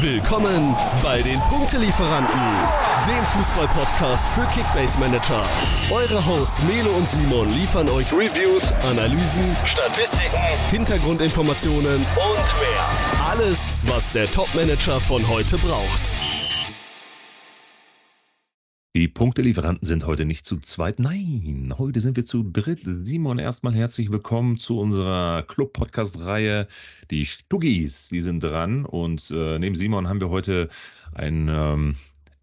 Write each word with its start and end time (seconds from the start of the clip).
Willkommen 0.00 0.76
bei 1.02 1.22
den 1.22 1.40
Punktelieferanten, 1.40 2.38
dem 3.06 3.24
Fußball-Podcast 3.24 4.28
für 4.34 4.44
Kickbase 4.48 4.98
Manager. 4.98 5.42
Eure 5.90 6.24
Hosts 6.26 6.62
Melo 6.64 6.90
und 6.90 7.08
Simon 7.08 7.48
liefern 7.48 7.88
euch 7.88 8.12
Reviews, 8.12 8.62
Analysen, 8.82 9.56
Statistiken, 9.64 10.36
Hintergrundinformationen 10.70 11.96
und 11.96 12.04
mehr. 12.04 13.26
Alles, 13.30 13.70
was 13.84 14.12
der 14.12 14.30
Top-Manager 14.30 15.00
von 15.00 15.26
heute 15.28 15.56
braucht. 15.56 16.25
Die 18.96 19.08
Punktelieferanten 19.08 19.86
sind 19.86 20.06
heute 20.06 20.24
nicht 20.24 20.46
zu 20.46 20.58
zweit. 20.58 20.98
Nein, 20.98 21.74
heute 21.76 22.00
sind 22.00 22.16
wir 22.16 22.24
zu 22.24 22.42
dritt. 22.50 22.80
Simon, 22.82 23.38
erstmal 23.38 23.74
herzlich 23.74 24.10
willkommen 24.10 24.56
zu 24.56 24.80
unserer 24.80 25.42
Club-Podcast-Reihe. 25.42 26.66
Die 27.10 27.26
Stuggis, 27.26 28.08
die 28.08 28.20
sind 28.20 28.42
dran. 28.42 28.86
Und 28.86 29.30
äh, 29.30 29.58
neben 29.58 29.74
Simon 29.74 30.08
haben 30.08 30.22
wir 30.22 30.30
heute 30.30 30.70
ein 31.12 31.46
ähm, 31.50 31.96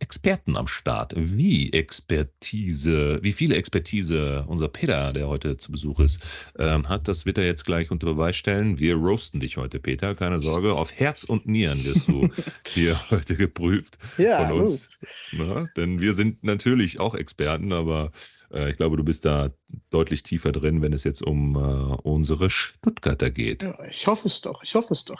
Experten 0.03 0.57
am 0.57 0.67
Start. 0.67 1.13
Wie 1.15 1.71
Expertise, 1.71 3.19
wie 3.21 3.31
viele 3.31 3.55
Expertise 3.55 4.43
unser 4.49 4.67
Peter, 4.67 5.13
der 5.13 5.29
heute 5.29 5.55
zu 5.55 5.71
Besuch 5.71 6.01
ist, 6.01 6.21
ähm, 6.59 6.89
hat, 6.89 7.07
das 7.07 7.25
wird 7.25 7.37
er 7.37 7.45
jetzt 7.45 7.63
gleich 7.63 7.89
unter 7.89 8.07
Beweis 8.07 8.35
stellen. 8.35 8.79
Wir 8.79 8.95
roasten 8.95 9.39
dich 9.39 9.55
heute, 9.55 9.79
Peter, 9.79 10.13
keine 10.13 10.41
Sorge. 10.41 10.73
Auf 10.73 10.91
Herz 10.91 11.23
und 11.23 11.47
Nieren 11.47 11.85
wirst 11.85 12.09
du 12.09 12.27
hier 12.67 12.99
heute 13.11 13.37
geprüft 13.37 13.97
ja, 14.17 14.45
von 14.45 14.59
uns. 14.59 14.89
Na, 15.31 15.69
denn 15.77 16.01
wir 16.01 16.13
sind 16.15 16.43
natürlich 16.43 16.99
auch 16.99 17.15
Experten, 17.15 17.71
aber 17.71 18.11
ich 18.53 18.77
glaube, 18.77 18.97
du 18.97 19.03
bist 19.03 19.25
da 19.25 19.51
deutlich 19.89 20.21
tiefer 20.23 20.51
drin, 20.51 20.81
wenn 20.81 20.93
es 20.93 21.03
jetzt 21.03 21.23
um 21.23 21.55
äh, 21.55 21.59
unsere 22.03 22.49
Stuttgarter 22.49 23.31
geht. 23.31 23.63
Ja, 23.63 23.75
ich 23.89 24.05
hoffe 24.05 24.27
es 24.27 24.41
doch, 24.41 24.61
ich 24.63 24.75
hoffe 24.75 24.93
es 24.93 25.05
doch. 25.05 25.19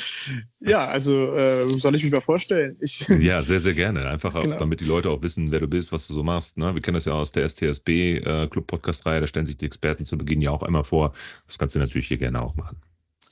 ja, 0.60 0.86
also 0.86 1.32
äh, 1.34 1.68
soll 1.68 1.96
ich 1.96 2.04
mich 2.04 2.12
mal 2.12 2.20
vorstellen? 2.20 2.76
Ich 2.80 3.08
ja, 3.20 3.42
sehr, 3.42 3.60
sehr 3.60 3.74
gerne. 3.74 4.06
Einfach 4.06 4.34
auch, 4.34 4.42
genau. 4.42 4.58
damit 4.58 4.80
die 4.80 4.84
Leute 4.84 5.10
auch 5.10 5.22
wissen, 5.22 5.50
wer 5.50 5.58
du 5.58 5.66
bist, 5.66 5.90
was 5.90 6.06
du 6.06 6.14
so 6.14 6.22
machst. 6.22 6.56
Ne? 6.56 6.74
Wir 6.74 6.82
kennen 6.82 6.94
das 6.94 7.06
ja 7.06 7.14
aus 7.14 7.32
der 7.32 7.48
STSB 7.48 8.18
äh, 8.18 8.46
Club 8.48 8.68
Podcast 8.68 9.06
Reihe, 9.06 9.20
da 9.20 9.26
stellen 9.26 9.46
sich 9.46 9.56
die 9.56 9.66
Experten 9.66 10.04
zu 10.04 10.16
Beginn 10.16 10.40
ja 10.40 10.50
auch 10.50 10.62
einmal 10.62 10.84
vor. 10.84 11.12
Das 11.46 11.58
kannst 11.58 11.74
du 11.74 11.80
natürlich 11.80 12.06
hier 12.06 12.18
gerne 12.18 12.40
auch 12.40 12.54
machen. 12.54 12.76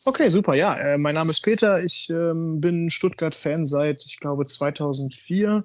Okay, 0.09 0.29
super. 0.29 0.55
Ja, 0.55 0.77
äh, 0.79 0.99
mein 0.99 1.17
Name 1.17 1.33
ist 1.33 1.43
Peter. 1.43 1.83
Ich 1.83 2.11
ähm, 2.11 2.61
bin 2.61 2.91
Stuttgart-Fan 2.91 3.67
seit, 3.67 4.05
ich 4.05 4.21
glaube, 4.21 4.47
2004 4.47 5.65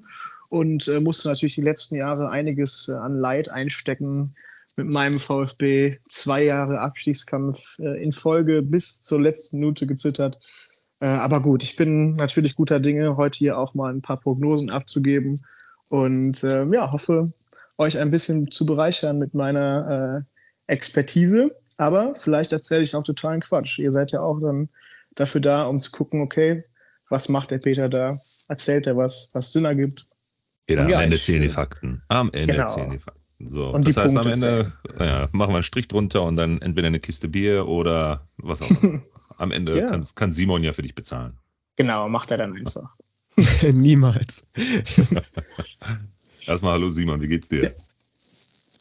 und 0.49 0.87
äh, 0.87 0.99
musste 0.99 1.27
natürlich 1.27 1.53
die 1.53 1.61
letzten 1.61 1.95
Jahre 1.95 2.31
einiges 2.31 2.89
äh, 2.89 2.93
an 2.93 3.19
Leid 3.19 3.51
einstecken 3.51 4.33
mit 4.77 4.91
meinem 4.91 5.19
VfB. 5.19 5.99
Zwei 6.07 6.43
Jahre 6.43 6.79
Abstiegskampf 6.79 7.77
äh, 7.77 8.01
in 8.01 8.11
Folge 8.11 8.63
bis 8.63 9.03
zur 9.03 9.21
letzten 9.21 9.59
Minute 9.59 9.85
gezittert. 9.85 10.39
Äh, 11.01 11.05
aber 11.05 11.43
gut, 11.43 11.61
ich 11.61 11.75
bin 11.75 12.15
natürlich 12.15 12.55
guter 12.55 12.79
Dinge, 12.79 13.17
heute 13.17 13.37
hier 13.37 13.59
auch 13.59 13.75
mal 13.75 13.93
ein 13.93 14.01
paar 14.01 14.19
Prognosen 14.19 14.71
abzugeben 14.71 15.39
und 15.87 16.43
ähm, 16.43 16.73
ja, 16.73 16.91
hoffe, 16.91 17.31
euch 17.77 17.99
ein 17.99 18.09
bisschen 18.09 18.49
zu 18.49 18.65
bereichern 18.65 19.19
mit 19.19 19.35
meiner 19.35 20.25
äh, 20.25 20.73
Expertise. 20.73 21.60
Aber 21.81 22.13
vielleicht 22.13 22.51
erzähle 22.51 22.83
ich 22.83 22.95
auch 22.95 23.03
totalen 23.03 23.41
Quatsch. 23.41 23.79
Ihr 23.79 23.89
seid 23.89 24.11
ja 24.11 24.21
auch 24.21 24.39
dann 24.39 24.69
dafür 25.15 25.41
da, 25.41 25.63
um 25.63 25.79
zu 25.79 25.89
gucken, 25.89 26.21
okay, 26.21 26.63
was 27.09 27.27
macht 27.27 27.49
der 27.49 27.57
Peter 27.57 27.89
da? 27.89 28.19
Erzählt 28.47 28.85
er 28.85 28.97
was, 28.97 29.31
was 29.33 29.51
Sinn 29.51 29.65
ergibt? 29.65 30.07
Ja, 30.69 30.83
am 30.83 30.91
Ende 30.91 31.17
zählen 31.17 31.41
die 31.41 31.49
Fakten. 31.49 32.03
Am 32.07 32.31
Ende 32.33 32.53
genau. 32.53 32.67
zählen 32.67 32.91
die 32.91 32.99
Fakten. 32.99 33.49
So, 33.49 33.69
und 33.69 33.87
das 33.87 33.97
heißt, 33.97 34.13
Punkte 34.13 34.29
am 34.29 34.33
Ende 34.33 34.73
ja, 34.99 35.29
machen 35.31 35.53
wir 35.53 35.55
einen 35.55 35.63
Strich 35.63 35.87
drunter 35.87 36.21
und 36.21 36.35
dann 36.35 36.61
entweder 36.61 36.85
eine 36.85 36.99
Kiste 36.99 37.27
Bier 37.27 37.65
oder 37.65 38.27
was 38.37 38.61
auch 38.61 38.83
immer. 38.83 39.01
am 39.39 39.51
Ende 39.51 39.79
ja. 39.79 39.89
kann, 39.89 40.05
kann, 40.13 40.31
Simon 40.33 40.63
ja 40.63 40.73
für 40.73 40.83
dich 40.83 40.93
bezahlen. 40.93 41.39
Genau, 41.77 42.07
macht 42.09 42.29
er 42.29 42.37
dann 42.37 42.55
einfach. 42.55 42.95
Niemals. 43.63 44.45
Erstmal 46.45 46.73
hallo 46.73 46.89
Simon, 46.89 47.21
wie 47.21 47.27
geht's 47.27 47.49
dir? 47.49 47.73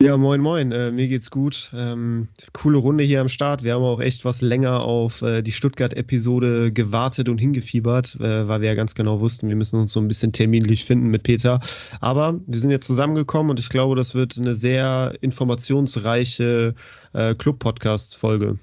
Ja. 0.03 0.17
Moin, 0.17 0.41
moin. 0.41 0.73
Äh, 0.73 0.91
mir 0.93 1.09
geht's 1.09 1.31
gut. 1.31 1.71
Ähm, 1.75 2.28
coole 2.55 2.78
Runde 2.78 3.05
hier 3.05 3.21
am 3.21 3.28
Start. 3.28 3.62
Wir 3.62 3.75
haben 3.75 3.83
auch 3.83 4.00
echt 4.00 4.25
was 4.25 4.41
länger 4.41 4.81
auf 4.81 5.21
äh, 5.21 5.43
die 5.43 5.53
Stuttgart-Episode 5.53 6.72
gewartet 6.72 7.28
und 7.28 7.37
hingefiebert, 7.37 8.15
äh, 8.19 8.49
weil 8.49 8.62
wir 8.62 8.69
ja 8.69 8.75
ganz 8.75 8.94
genau 8.94 9.21
wussten, 9.21 9.49
wir 9.49 9.56
müssen 9.56 9.78
uns 9.78 9.93
so 9.93 10.00
ein 10.00 10.09
bisschen 10.09 10.33
terminlich 10.33 10.87
finden 10.87 11.09
mit 11.09 11.22
Peter. 11.22 11.60
Aber 12.00 12.41
wir 12.47 12.59
sind 12.59 12.71
jetzt 12.71 12.87
zusammengekommen 12.87 13.50
und 13.50 13.60
ich 13.60 13.69
glaube, 13.69 13.94
das 13.94 14.15
wird 14.15 14.39
eine 14.39 14.55
sehr 14.55 15.19
informationsreiche 15.21 16.75
äh, 17.12 17.34
Club-Podcast-Folge. 17.34 18.59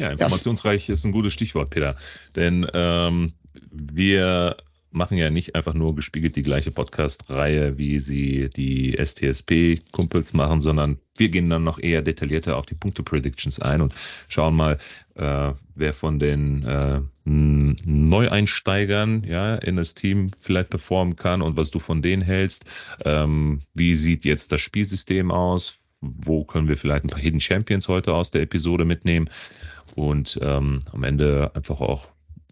Ja, 0.00 0.10
informationsreich 0.10 0.88
ist 0.88 1.04
ein 1.04 1.12
gutes 1.12 1.32
Stichwort, 1.32 1.70
Peter. 1.70 1.96
Denn 2.34 2.66
ähm, 2.74 3.28
wir 3.70 4.56
machen 4.92 5.16
ja 5.16 5.30
nicht 5.30 5.54
einfach 5.54 5.74
nur 5.74 5.94
gespiegelt 5.94 6.36
die 6.36 6.42
gleiche 6.42 6.70
Podcast-Reihe, 6.70 7.78
wie 7.78 8.00
sie 8.00 8.50
die 8.50 8.96
STSP-Kumpels 8.96 10.34
machen, 10.34 10.60
sondern 10.60 10.98
wir 11.16 11.28
gehen 11.28 11.50
dann 11.50 11.64
noch 11.64 11.78
eher 11.78 12.02
detaillierter 12.02 12.56
auf 12.56 12.66
die 12.66 12.74
Punkte-Predictions 12.74 13.60
ein 13.60 13.80
und 13.80 13.94
schauen 14.28 14.56
mal, 14.56 14.78
äh, 15.14 15.52
wer 15.74 15.94
von 15.94 16.18
den 16.18 16.64
äh, 16.64 17.00
Neueinsteigern 17.24 19.24
ja, 19.24 19.56
in 19.56 19.76
das 19.76 19.94
Team 19.94 20.30
vielleicht 20.40 20.70
performen 20.70 21.16
kann 21.16 21.42
und 21.42 21.56
was 21.56 21.70
du 21.70 21.78
von 21.78 22.02
denen 22.02 22.22
hältst. 22.22 22.64
Ähm, 23.04 23.62
wie 23.74 23.94
sieht 23.94 24.24
jetzt 24.24 24.52
das 24.52 24.60
Spielsystem 24.60 25.30
aus? 25.30 25.78
Wo 26.00 26.44
können 26.44 26.68
wir 26.68 26.76
vielleicht 26.76 27.04
ein 27.04 27.10
paar 27.10 27.20
Hidden 27.20 27.40
Champions 27.40 27.88
heute 27.88 28.14
aus 28.14 28.30
der 28.30 28.42
Episode 28.42 28.84
mitnehmen? 28.84 29.30
Und 29.94 30.38
ähm, 30.42 30.80
am 30.92 31.04
Ende 31.04 31.52
einfach 31.54 31.80
auch 31.80 32.08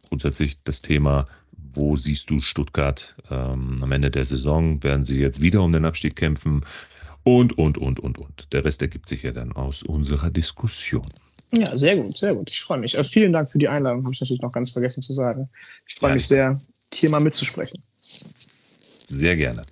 grundsätzlich 0.09 0.62
das 0.62 0.83
Thema 0.83 1.25
wo 1.75 1.97
siehst 1.97 2.31
du 2.31 2.41
Stuttgart 2.41 3.16
ähm, 3.31 3.78
am 3.82 3.92
Ende 3.92 4.10
der 4.10 4.25
Saison? 4.25 4.82
Werden 4.82 5.04
sie 5.04 5.19
jetzt 5.19 5.41
wieder 5.41 5.62
um 5.62 5.72
den 5.72 5.84
Abstieg 5.84 6.16
kämpfen? 6.16 6.64
Und, 7.22 7.58
und, 7.58 7.78
und, 7.78 8.00
und, 8.00 8.19
und. 8.19 8.53
Der 8.53 8.64
Rest 8.64 8.82
ergibt 8.82 9.08
sich 9.08 9.22
ja 9.22 9.32
dann 9.32 9.53
aus 9.53 9.82
unserer 9.82 10.30
Diskussion. 10.30 11.06
Ja, 11.53 11.76
sehr 11.76 11.97
gut, 11.97 12.16
sehr 12.16 12.34
gut. 12.34 12.50
Ich 12.50 12.60
freue 12.60 12.78
mich. 12.78 12.97
Äh, 12.97 13.04
vielen 13.04 13.32
Dank 13.32 13.50
für 13.50 13.59
die 13.59 13.69
Einladung, 13.69 14.04
habe 14.04 14.14
ich 14.14 14.20
natürlich 14.20 14.42
noch 14.42 14.53
ganz 14.53 14.70
vergessen 14.70 15.03
zu 15.03 15.12
sagen. 15.12 15.48
Ich 15.86 15.97
freue 15.97 16.10
ja, 16.10 16.14
mich 16.14 16.28
sehr, 16.28 16.60
hier 16.92 17.10
mal 17.10 17.20
mitzusprechen. 17.20 17.82
Sehr 18.00 19.36
gerne. 19.36 19.62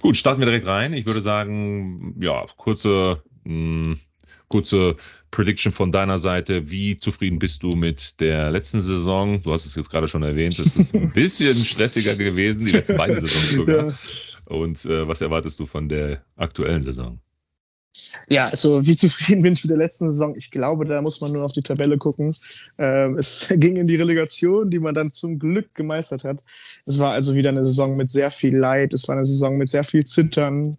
Gut, 0.00 0.16
starten 0.16 0.40
wir 0.40 0.46
direkt 0.46 0.66
rein. 0.66 0.92
Ich 0.92 1.06
würde 1.06 1.20
sagen, 1.20 2.14
ja, 2.20 2.46
kurze 2.56 3.22
mh, 3.44 3.52
hm, 3.52 4.00
kurze 4.54 4.94
Prediction 5.32 5.72
von 5.72 5.90
deiner 5.90 6.20
Seite. 6.20 6.70
Wie 6.70 6.96
zufrieden 6.96 7.40
bist 7.40 7.64
du 7.64 7.70
mit 7.70 8.20
der 8.20 8.52
letzten 8.52 8.80
Saison? 8.80 9.42
Du 9.42 9.52
hast 9.52 9.66
es 9.66 9.74
jetzt 9.74 9.90
gerade 9.90 10.06
schon 10.06 10.22
erwähnt, 10.22 10.60
es 10.60 10.76
ist 10.76 10.94
ein 10.94 11.08
bisschen 11.12 11.56
stressiger 11.56 12.14
gewesen, 12.14 12.64
die 12.64 12.70
letzten 12.70 12.96
beiden 12.96 13.16
Saisons 13.20 13.50
sogar. 13.50 13.84
Ja. 13.84 13.92
Und 14.46 14.84
äh, 14.84 15.08
was 15.08 15.20
erwartest 15.22 15.58
du 15.58 15.66
von 15.66 15.88
der 15.88 16.22
aktuellen 16.36 16.82
Saison? 16.82 17.18
Ja, 18.28 18.46
also 18.46 18.86
wie 18.86 18.96
zufrieden 18.96 19.42
bin 19.42 19.54
ich 19.54 19.64
mit 19.64 19.72
der 19.72 19.78
letzten 19.78 20.08
Saison? 20.08 20.36
Ich 20.36 20.52
glaube, 20.52 20.84
da 20.84 21.02
muss 21.02 21.20
man 21.20 21.32
nur 21.32 21.44
auf 21.44 21.52
die 21.52 21.62
Tabelle 21.62 21.98
gucken. 21.98 22.32
Ähm, 22.78 23.18
es 23.18 23.48
ging 23.56 23.74
in 23.74 23.88
die 23.88 23.96
Relegation, 23.96 24.70
die 24.70 24.78
man 24.78 24.94
dann 24.94 25.10
zum 25.10 25.40
Glück 25.40 25.74
gemeistert 25.74 26.22
hat. 26.22 26.44
Es 26.86 27.00
war 27.00 27.10
also 27.10 27.34
wieder 27.34 27.48
eine 27.48 27.64
Saison 27.64 27.96
mit 27.96 28.08
sehr 28.08 28.30
viel 28.30 28.56
Leid. 28.56 28.92
Es 28.92 29.08
war 29.08 29.16
eine 29.16 29.26
Saison 29.26 29.58
mit 29.58 29.68
sehr 29.68 29.82
viel 29.82 30.04
Zittern. 30.04 30.76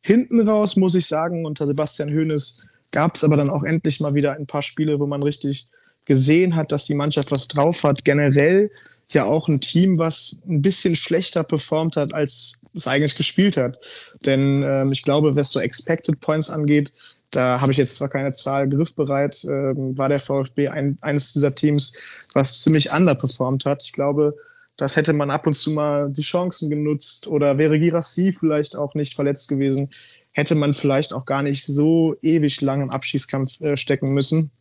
Hinten 0.00 0.48
raus, 0.48 0.76
muss 0.76 0.94
ich 0.94 1.06
sagen, 1.06 1.44
unter 1.44 1.66
Sebastian 1.66 2.08
Hoeneß 2.08 2.66
gab 2.90 3.16
es 3.16 3.24
aber 3.24 3.36
dann 3.36 3.50
auch 3.50 3.62
endlich 3.62 4.00
mal 4.00 4.14
wieder 4.14 4.32
ein 4.32 4.46
paar 4.46 4.62
Spiele, 4.62 4.98
wo 4.98 5.06
man 5.06 5.22
richtig 5.22 5.66
gesehen 6.06 6.56
hat, 6.56 6.72
dass 6.72 6.86
die 6.86 6.94
Mannschaft 6.94 7.30
was 7.30 7.48
drauf 7.48 7.82
hat. 7.82 8.04
Generell 8.04 8.70
ja 9.12 9.24
auch 9.24 9.48
ein 9.48 9.60
Team, 9.60 9.98
was 9.98 10.40
ein 10.48 10.60
bisschen 10.62 10.96
schlechter 10.96 11.42
performt 11.42 11.96
hat, 11.96 12.12
als 12.12 12.60
es 12.74 12.86
eigentlich 12.86 13.16
gespielt 13.16 13.56
hat. 13.56 13.78
Denn 14.26 14.62
ähm, 14.62 14.92
ich 14.92 15.02
glaube, 15.02 15.34
was 15.34 15.50
so 15.50 15.60
Expected 15.60 16.20
Points 16.20 16.50
angeht, 16.50 16.92
da 17.30 17.60
habe 17.60 17.72
ich 17.72 17.78
jetzt 17.78 17.96
zwar 17.96 18.08
keine 18.08 18.32
Zahl 18.32 18.68
griffbereit, 18.68 19.44
ähm, 19.44 19.96
war 19.96 20.08
der 20.08 20.20
VfB 20.20 20.68
ein, 20.68 20.98
eines 21.00 21.32
dieser 21.32 21.54
Teams, 21.54 22.26
was 22.34 22.62
ziemlich 22.62 22.92
underperformt 22.92 23.64
hat. 23.64 23.82
Ich 23.82 23.92
glaube, 23.92 24.34
das 24.76 24.96
hätte 24.96 25.12
man 25.12 25.30
ab 25.30 25.46
und 25.46 25.54
zu 25.54 25.72
mal 25.72 26.10
die 26.10 26.22
Chancen 26.22 26.70
genutzt 26.70 27.26
oder 27.26 27.58
wäre 27.58 27.78
Girassi 27.78 28.32
vielleicht 28.32 28.76
auch 28.76 28.94
nicht 28.94 29.14
verletzt 29.14 29.48
gewesen, 29.48 29.90
hätte 30.38 30.54
man 30.54 30.72
vielleicht 30.72 31.12
auch 31.12 31.26
gar 31.26 31.42
nicht 31.42 31.66
so 31.66 32.14
ewig 32.22 32.60
lang 32.60 32.80
im 32.80 32.90
Abschießkampf 32.90 33.60
äh, 33.60 33.76
stecken 33.76 34.14
müssen. 34.14 34.52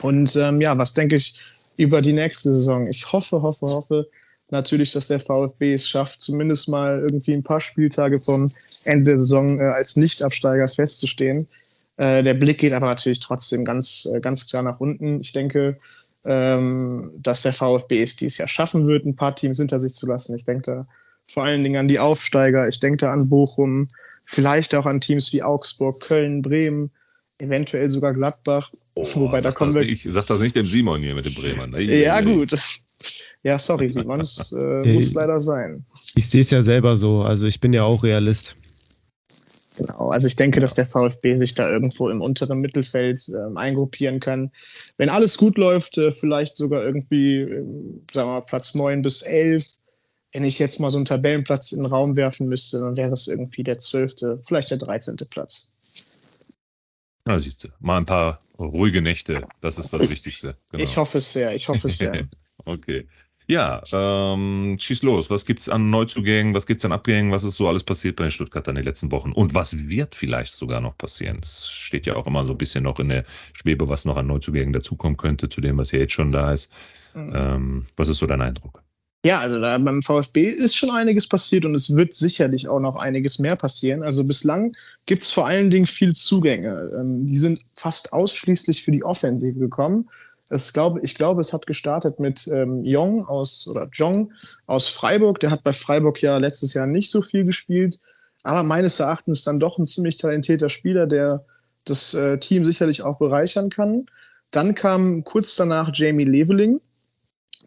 Und 0.00 0.34
ähm, 0.34 0.62
ja, 0.62 0.78
was 0.78 0.94
denke 0.94 1.16
ich 1.16 1.38
über 1.76 2.00
die 2.00 2.14
nächste 2.14 2.50
Saison? 2.54 2.86
Ich 2.86 3.12
hoffe, 3.12 3.42
hoffe, 3.42 3.66
hoffe 3.66 4.08
natürlich, 4.50 4.92
dass 4.92 5.08
der 5.08 5.20
VfB 5.20 5.74
es 5.74 5.86
schafft, 5.86 6.22
zumindest 6.22 6.70
mal 6.70 7.00
irgendwie 7.00 7.34
ein 7.34 7.42
paar 7.42 7.60
Spieltage 7.60 8.18
vom 8.18 8.50
Ende 8.84 9.10
der 9.10 9.18
Saison 9.18 9.60
äh, 9.60 9.64
als 9.64 9.94
Nichtabsteiger 9.96 10.68
festzustehen. 10.68 11.46
Äh, 11.98 12.22
der 12.22 12.32
Blick 12.32 12.56
geht 12.56 12.72
aber 12.72 12.86
natürlich 12.86 13.20
trotzdem 13.20 13.66
ganz, 13.66 14.08
äh, 14.10 14.20
ganz 14.20 14.48
klar 14.48 14.62
nach 14.62 14.80
unten. 14.80 15.20
Ich 15.20 15.34
denke, 15.34 15.78
ähm, 16.24 17.10
dass 17.18 17.42
der 17.42 17.52
VfB 17.52 18.02
es 18.02 18.16
dieses 18.16 18.38
Jahr 18.38 18.48
schaffen 18.48 18.86
wird, 18.86 19.04
ein 19.04 19.16
paar 19.16 19.36
Teams 19.36 19.58
hinter 19.58 19.80
sich 19.80 19.92
zu 19.92 20.06
lassen. 20.06 20.34
Ich 20.34 20.46
denke 20.46 20.62
da 20.62 20.86
vor 21.26 21.44
allen 21.44 21.60
Dingen 21.60 21.76
an 21.76 21.88
die 21.88 21.98
Aufsteiger. 21.98 22.68
Ich 22.68 22.80
denke 22.80 22.96
da 22.96 23.12
an 23.12 23.28
Bochum, 23.28 23.86
vielleicht 24.30 24.74
auch 24.74 24.86
an 24.86 25.00
Teams 25.00 25.32
wie 25.32 25.42
Augsburg, 25.42 26.00
Köln, 26.00 26.40
Bremen, 26.40 26.90
eventuell 27.38 27.90
sogar 27.90 28.14
Gladbach. 28.14 28.72
Oh, 28.94 29.08
Wobei 29.14 29.40
da 29.40 29.50
kommen 29.50 29.74
wir. 29.74 29.82
Ich 29.82 30.06
sag 30.08 30.26
das 30.26 30.40
nicht 30.40 30.56
dem 30.56 30.66
Simon 30.66 31.02
hier 31.02 31.14
mit 31.14 31.24
dem 31.24 31.34
Bremer. 31.34 31.66
Ne? 31.66 31.82
Ja, 31.82 32.20
gut. 32.20 32.56
Ja, 33.42 33.58
sorry, 33.58 33.88
Simon, 33.88 34.20
es 34.20 34.52
äh, 34.52 34.92
muss 34.92 35.14
leider 35.14 35.40
sein. 35.40 35.84
Ich 36.14 36.28
sehe 36.28 36.42
es 36.42 36.50
ja 36.50 36.62
selber 36.62 36.96
so, 36.96 37.22
also 37.22 37.46
ich 37.46 37.58
bin 37.58 37.72
ja 37.72 37.82
auch 37.84 38.04
Realist. 38.04 38.54
Genau, 39.78 40.10
also 40.10 40.26
ich 40.26 40.36
denke, 40.36 40.60
dass 40.60 40.74
der 40.74 40.84
VfB 40.84 41.36
sich 41.36 41.54
da 41.54 41.68
irgendwo 41.70 42.10
im 42.10 42.20
unteren 42.20 42.60
Mittelfeld 42.60 43.20
äh, 43.30 43.56
eingruppieren 43.56 44.20
kann. 44.20 44.50
Wenn 44.98 45.08
alles 45.08 45.38
gut 45.38 45.56
läuft, 45.56 45.96
äh, 45.96 46.12
vielleicht 46.12 46.54
sogar 46.54 46.84
irgendwie, 46.84 47.40
äh, 47.40 47.64
sagen 48.12 48.28
wir 48.28 48.34
mal, 48.34 48.42
Platz 48.42 48.74
9 48.74 49.00
bis 49.00 49.22
11. 49.22 49.76
Wenn 50.32 50.44
ich 50.44 50.58
jetzt 50.58 50.78
mal 50.78 50.90
so 50.90 50.98
einen 50.98 51.06
Tabellenplatz 51.06 51.72
in 51.72 51.82
den 51.82 51.90
Raum 51.90 52.14
werfen 52.16 52.48
müsste, 52.48 52.78
dann 52.78 52.96
wäre 52.96 53.12
es 53.12 53.26
irgendwie 53.26 53.64
der 53.64 53.78
12., 53.78 54.40
vielleicht 54.46 54.70
der 54.70 54.78
13. 54.78 55.16
Platz. 55.28 55.70
Na, 57.24 57.38
siehst 57.38 57.64
du, 57.64 57.68
mal 57.80 57.98
ein 57.98 58.06
paar 58.06 58.40
ruhige 58.58 59.02
Nächte, 59.02 59.46
das 59.60 59.78
ist 59.78 59.92
das 59.92 60.08
Wichtigste. 60.08 60.56
Genau. 60.70 60.82
Ich 60.82 60.96
hoffe 60.96 61.18
es 61.18 61.32
sehr, 61.32 61.54
ich 61.54 61.68
hoffe 61.68 61.88
es 61.88 61.98
sehr. 61.98 62.28
okay. 62.64 63.06
Ja, 63.50 63.82
ähm, 63.92 64.76
schieß 64.78 65.02
los. 65.02 65.28
Was 65.28 65.44
gibt 65.44 65.58
es 65.58 65.68
an 65.68 65.90
Neuzugängen, 65.90 66.54
was 66.54 66.68
gibt 66.68 66.80
es 66.80 66.84
an 66.84 66.92
Abgängen, 66.92 67.32
was 67.32 67.42
ist 67.42 67.56
so 67.56 67.66
alles 67.66 67.82
passiert 67.82 68.14
bei 68.14 68.24
den 68.24 68.30
Stuttgartern 68.30 68.76
in 68.76 68.82
den 68.82 68.86
letzten 68.86 69.10
Wochen? 69.10 69.32
Und 69.32 69.54
was 69.54 69.88
wird 69.88 70.14
vielleicht 70.14 70.54
sogar 70.54 70.80
noch 70.80 70.96
passieren? 70.96 71.40
Es 71.42 71.68
steht 71.68 72.06
ja 72.06 72.14
auch 72.14 72.28
immer 72.28 72.46
so 72.46 72.52
ein 72.52 72.58
bisschen 72.58 72.84
noch 72.84 73.00
in 73.00 73.08
der 73.08 73.24
Schwebe, 73.52 73.88
was 73.88 74.04
noch 74.04 74.16
an 74.16 74.28
Neuzugängen 74.28 74.72
dazukommen 74.72 75.16
könnte, 75.16 75.48
zu 75.48 75.60
dem, 75.60 75.78
was 75.78 75.90
ja 75.90 75.98
jetzt 75.98 76.12
schon 76.12 76.30
da 76.30 76.52
ist. 76.52 76.72
Mhm. 77.12 77.32
Ähm, 77.34 77.86
was 77.96 78.08
ist 78.08 78.18
so 78.18 78.26
dein 78.26 78.40
Eindruck? 78.40 78.84
Ja, 79.24 79.40
also 79.40 79.60
da 79.60 79.76
beim 79.76 80.00
VfB 80.00 80.48
ist 80.48 80.74
schon 80.74 80.90
einiges 80.90 81.28
passiert 81.28 81.66
und 81.66 81.74
es 81.74 81.94
wird 81.94 82.14
sicherlich 82.14 82.68
auch 82.68 82.80
noch 82.80 82.98
einiges 82.98 83.38
mehr 83.38 83.54
passieren. 83.54 84.02
Also 84.02 84.24
bislang 84.24 84.72
gibt 85.04 85.22
es 85.22 85.30
vor 85.30 85.46
allen 85.46 85.70
Dingen 85.70 85.86
viel 85.86 86.14
Zugänge. 86.14 86.90
Ähm, 86.98 87.26
die 87.26 87.36
sind 87.36 87.60
fast 87.74 88.14
ausschließlich 88.14 88.82
für 88.82 88.92
die 88.92 89.04
Offensive 89.04 89.58
gekommen. 89.58 90.08
Es 90.48 90.72
glaube, 90.72 91.00
ich 91.02 91.14
glaube, 91.14 91.42
es 91.42 91.52
hat 91.52 91.66
gestartet 91.66 92.18
mit 92.18 92.48
ähm, 92.48 92.82
Jong 92.82 93.26
aus 93.26 93.68
oder 93.68 93.88
Jong 93.92 94.32
aus 94.66 94.88
Freiburg. 94.88 95.38
Der 95.40 95.50
hat 95.50 95.64
bei 95.64 95.74
Freiburg 95.74 96.22
ja 96.22 96.38
letztes 96.38 96.72
Jahr 96.72 96.86
nicht 96.86 97.10
so 97.10 97.20
viel 97.20 97.44
gespielt, 97.44 98.00
aber 98.42 98.62
meines 98.62 98.98
Erachtens 99.00 99.44
dann 99.44 99.60
doch 99.60 99.78
ein 99.78 99.86
ziemlich 99.86 100.16
talentierter 100.16 100.70
Spieler, 100.70 101.06
der 101.06 101.44
das 101.84 102.14
äh, 102.14 102.38
Team 102.38 102.64
sicherlich 102.64 103.02
auch 103.02 103.18
bereichern 103.18 103.68
kann. 103.68 104.06
Dann 104.50 104.74
kam 104.74 105.24
kurz 105.24 105.56
danach 105.56 105.90
Jamie 105.92 106.24
Leveling, 106.24 106.80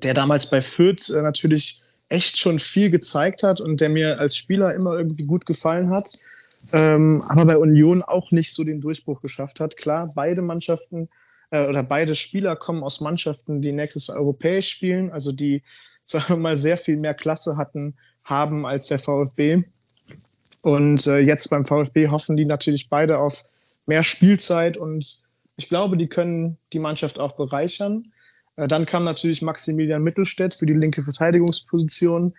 der 0.04 0.14
damals 0.14 0.50
bei 0.50 0.62
Fürth 0.62 1.10
äh, 1.10 1.22
natürlich 1.22 1.82
echt 2.10 2.38
schon 2.38 2.60
viel 2.60 2.90
gezeigt 2.90 3.44
hat 3.44 3.62
und 3.62 3.82
der 3.82 3.90
mir 3.90 4.20
als 4.20 4.38
Spieler 4.38 4.74
immer 4.74 4.98
irgendwie 4.98 5.24
gut 5.24 5.46
gefallen 5.46 5.90
hat, 5.90 6.14
ähm, 6.72 7.24
aber 7.28 7.46
bei 7.46 7.58
Union 7.58 8.04
auch 8.04 8.32
nicht 8.32 8.54
so 8.54 8.64
den 8.64 8.82
Durchbruch 8.82 9.22
geschafft 9.22 9.60
hat. 9.60 9.78
Klar, 9.78 10.12
beide 10.16 10.42
Mannschaften 10.42 11.10
äh, 11.50 11.68
oder 11.68 11.84
beide 11.84 12.16
Spieler 12.16 12.56
kommen 12.56 12.84
aus 12.84 13.02
Mannschaften, 13.02 13.62
die 13.62 13.72
nächstes 13.72 14.10
europäisch 14.10 14.70
spielen, 14.70 15.12
also 15.12 15.32
die, 15.32 15.64
sagen 16.04 16.26
wir 16.30 16.38
mal, 16.38 16.58
sehr 16.58 16.78
viel 16.78 16.98
mehr 16.98 17.14
Klasse 17.14 17.58
hatten, 17.58 17.96
haben 18.24 18.66
als 18.66 18.88
der 18.88 19.00
VfB. 19.00 19.64
Und 20.62 21.08
äh, 21.08 21.20
jetzt 21.20 21.50
beim 21.50 21.66
VfB 21.66 22.10
hoffen 22.10 22.38
die 22.38 22.46
natürlich 22.46 22.90
beide 22.90 23.20
auf 23.20 23.44
mehr 23.86 24.04
Spielzeit 24.04 24.78
und 24.78 25.24
ich 25.56 25.70
glaube, 25.70 25.98
die 25.98 26.08
können 26.08 26.58
die 26.72 26.80
Mannschaft 26.80 27.20
auch 27.20 27.36
bereichern. 27.36 28.06
Äh, 28.56 28.68
dann 28.68 28.86
kam 28.86 29.04
natürlich 29.04 29.42
Maximilian 29.42 30.04
Mittelstädt 30.04 30.56
für 30.56 30.66
die 30.66 30.74
linke 30.74 31.04
Verteidigungsposition. 31.04 32.34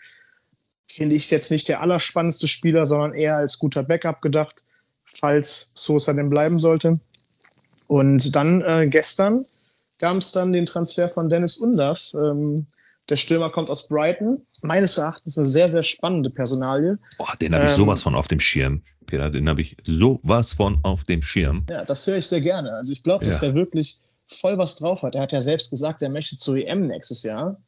Finde 0.91 1.17
ich 1.17 1.31
jetzt 1.31 1.51
nicht 1.51 1.69
der 1.69 1.81
allerspannendste 1.81 2.47
Spieler, 2.47 2.87
sondern 2.87 3.15
eher 3.15 3.37
als 3.37 3.59
guter 3.59 3.83
Backup 3.83 4.23
gedacht, 4.23 4.63
falls 5.05 5.73
Sosa 5.75 6.13
denn 6.13 6.31
bleiben 6.31 6.59
sollte. 6.59 7.01
Und 7.87 8.35
dann 8.35 8.63
äh, 8.63 8.87
gestern 8.89 9.45
gab 9.99 10.17
es 10.17 10.33
dann 10.33 10.53
den 10.53 10.67
Transfer 10.67 11.09
von 11.09 11.29
Dennis 11.29 11.57
Undaff. 11.57 12.13
Ähm, 12.15 12.67
der 13.09 13.17
Stürmer 13.17 13.51
kommt 13.51 13.69
aus 13.71 13.89
Brighton. 13.89 14.47
Meines 14.63 14.97
Erachtens 14.97 15.37
eine 15.37 15.47
sehr, 15.47 15.69
sehr 15.69 15.83
spannende 15.83 16.31
Personalie. 16.31 16.99
Boah, 17.19 17.37
den 17.41 17.55
habe 17.55 17.65
ich 17.65 17.71
ähm, 17.73 17.77
sowas 17.77 18.03
von 18.03 18.15
auf 18.15 18.29
dem 18.29 18.41
Schirm. 18.41 18.83
Peter, 19.07 19.31
den 19.31 19.49
habe 19.49 19.61
ich 19.61 19.77
sowas 19.85 20.55
von 20.55 20.79
auf 20.83 21.05
dem 21.05 21.23
Schirm. 21.23 21.67
Ja, 21.69 21.85
das 21.85 22.07
höre 22.07 22.17
ich 22.17 22.27
sehr 22.27 22.41
gerne. 22.41 22.73
Also 22.73 22.93
ich 22.93 23.03
glaube, 23.03 23.25
dass 23.25 23.43
ja. 23.43 23.49
der 23.49 23.55
wirklich 23.55 24.01
voll 24.35 24.59
was 24.59 24.77
drauf 24.77 25.03
hat. 25.03 25.15
Er 25.15 25.23
hat 25.23 25.33
ja 25.33 25.41
selbst 25.41 25.71
gesagt, 25.71 26.03
er 26.03 26.09
möchte 26.09 26.37
zur 26.37 26.57
EM 26.57 26.87
nächstes 26.87 27.23
Jahr. 27.23 27.61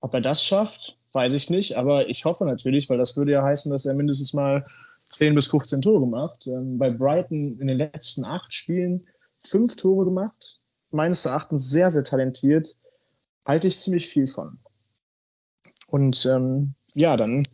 Ob 0.00 0.14
er 0.14 0.20
das 0.20 0.44
schafft, 0.44 0.98
weiß 1.12 1.32
ich 1.32 1.50
nicht. 1.50 1.76
Aber 1.76 2.08
ich 2.08 2.24
hoffe 2.24 2.44
natürlich, 2.44 2.88
weil 2.88 2.98
das 2.98 3.16
würde 3.16 3.32
ja 3.32 3.42
heißen, 3.42 3.72
dass 3.72 3.86
er 3.86 3.94
mindestens 3.94 4.32
mal 4.32 4.64
10 5.10 5.34
bis 5.34 5.46
15 5.48 5.82
Tore 5.82 6.00
gemacht. 6.00 6.46
Ähm, 6.46 6.78
bei 6.78 6.90
Brighton 6.90 7.58
in 7.60 7.66
den 7.66 7.78
letzten 7.78 8.24
acht 8.24 8.52
Spielen 8.52 9.06
fünf 9.40 9.76
Tore 9.76 10.04
gemacht. 10.04 10.60
Meines 10.90 11.24
Erachtens 11.24 11.68
sehr, 11.68 11.90
sehr 11.90 12.04
talentiert. 12.04 12.76
Halte 13.44 13.68
ich 13.68 13.78
ziemlich 13.78 14.06
viel 14.08 14.26
von. 14.26 14.58
Und 15.88 16.26
ähm, 16.26 16.74
ja, 16.94 17.16
dann 17.16 17.44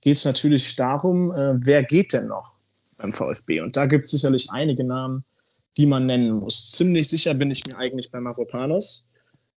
geht 0.00 0.16
es 0.16 0.24
natürlich 0.24 0.76
darum, 0.76 1.32
äh, 1.32 1.54
wer 1.64 1.82
geht 1.82 2.12
denn 2.12 2.28
noch 2.28 2.52
beim 2.96 3.12
VfB? 3.12 3.60
Und 3.60 3.76
da 3.76 3.86
gibt 3.86 4.06
es 4.06 4.12
sicherlich 4.12 4.50
einige 4.50 4.84
Namen, 4.84 5.24
die 5.76 5.86
man 5.86 6.06
nennen 6.06 6.32
muss. 6.32 6.70
Ziemlich 6.70 7.08
sicher 7.08 7.34
bin 7.34 7.50
ich 7.50 7.66
mir 7.66 7.78
eigentlich 7.78 8.10
bei 8.10 8.20
Mavropanos. 8.20 9.06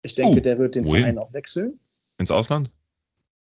Ich 0.01 0.15
denke, 0.15 0.39
oh, 0.39 0.41
der 0.41 0.57
wird 0.57 0.75
den 0.75 0.87
wohin? 0.87 1.01
Verein 1.01 1.17
auch 1.17 1.33
wechseln. 1.33 1.79
Ins 2.17 2.31
Ausland? 2.31 2.69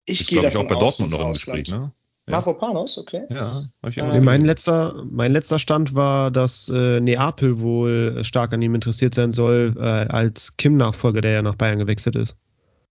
Ich 0.06 0.28
gehe 0.28 0.42
davon 0.42 0.62
ich 0.62 0.66
auch 0.66 0.70
bei 0.70 0.80
Dortmund 0.80 1.12
noch 1.12 1.26
im 1.26 1.32
Gespräch, 1.32 1.70
ne? 1.70 1.92
Ja. 2.28 2.38
Mavropanos, 2.38 2.98
okay. 2.98 3.26
Ja, 3.30 3.68
ich 3.86 4.02
also 4.02 4.22
mein, 4.22 4.44
letzter, 4.44 5.04
mein 5.12 5.34
letzter 5.34 5.60
Stand 5.60 5.94
war, 5.94 6.32
dass 6.32 6.70
äh, 6.70 7.02
Neapel 7.02 7.60
wohl 7.60 8.24
stark 8.24 8.54
an 8.54 8.62
ihm 8.62 8.76
interessiert 8.76 9.14
sein 9.14 9.34
soll, 9.34 9.76
äh, 9.78 9.82
als 9.82 10.56
Kim-Nachfolger, 10.56 11.20
der 11.20 11.32
ja 11.32 11.42
nach 11.42 11.56
Bayern 11.56 11.80
gewechselt 11.80 12.16
ist. 12.16 12.38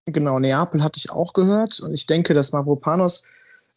Genau, 0.04 0.38
Neapel 0.38 0.82
hatte 0.82 0.98
ich 0.98 1.10
auch 1.10 1.32
gehört 1.32 1.80
und 1.80 1.94
ich 1.94 2.06
denke, 2.06 2.34
dass 2.34 2.52
Mavropanos 2.52 3.26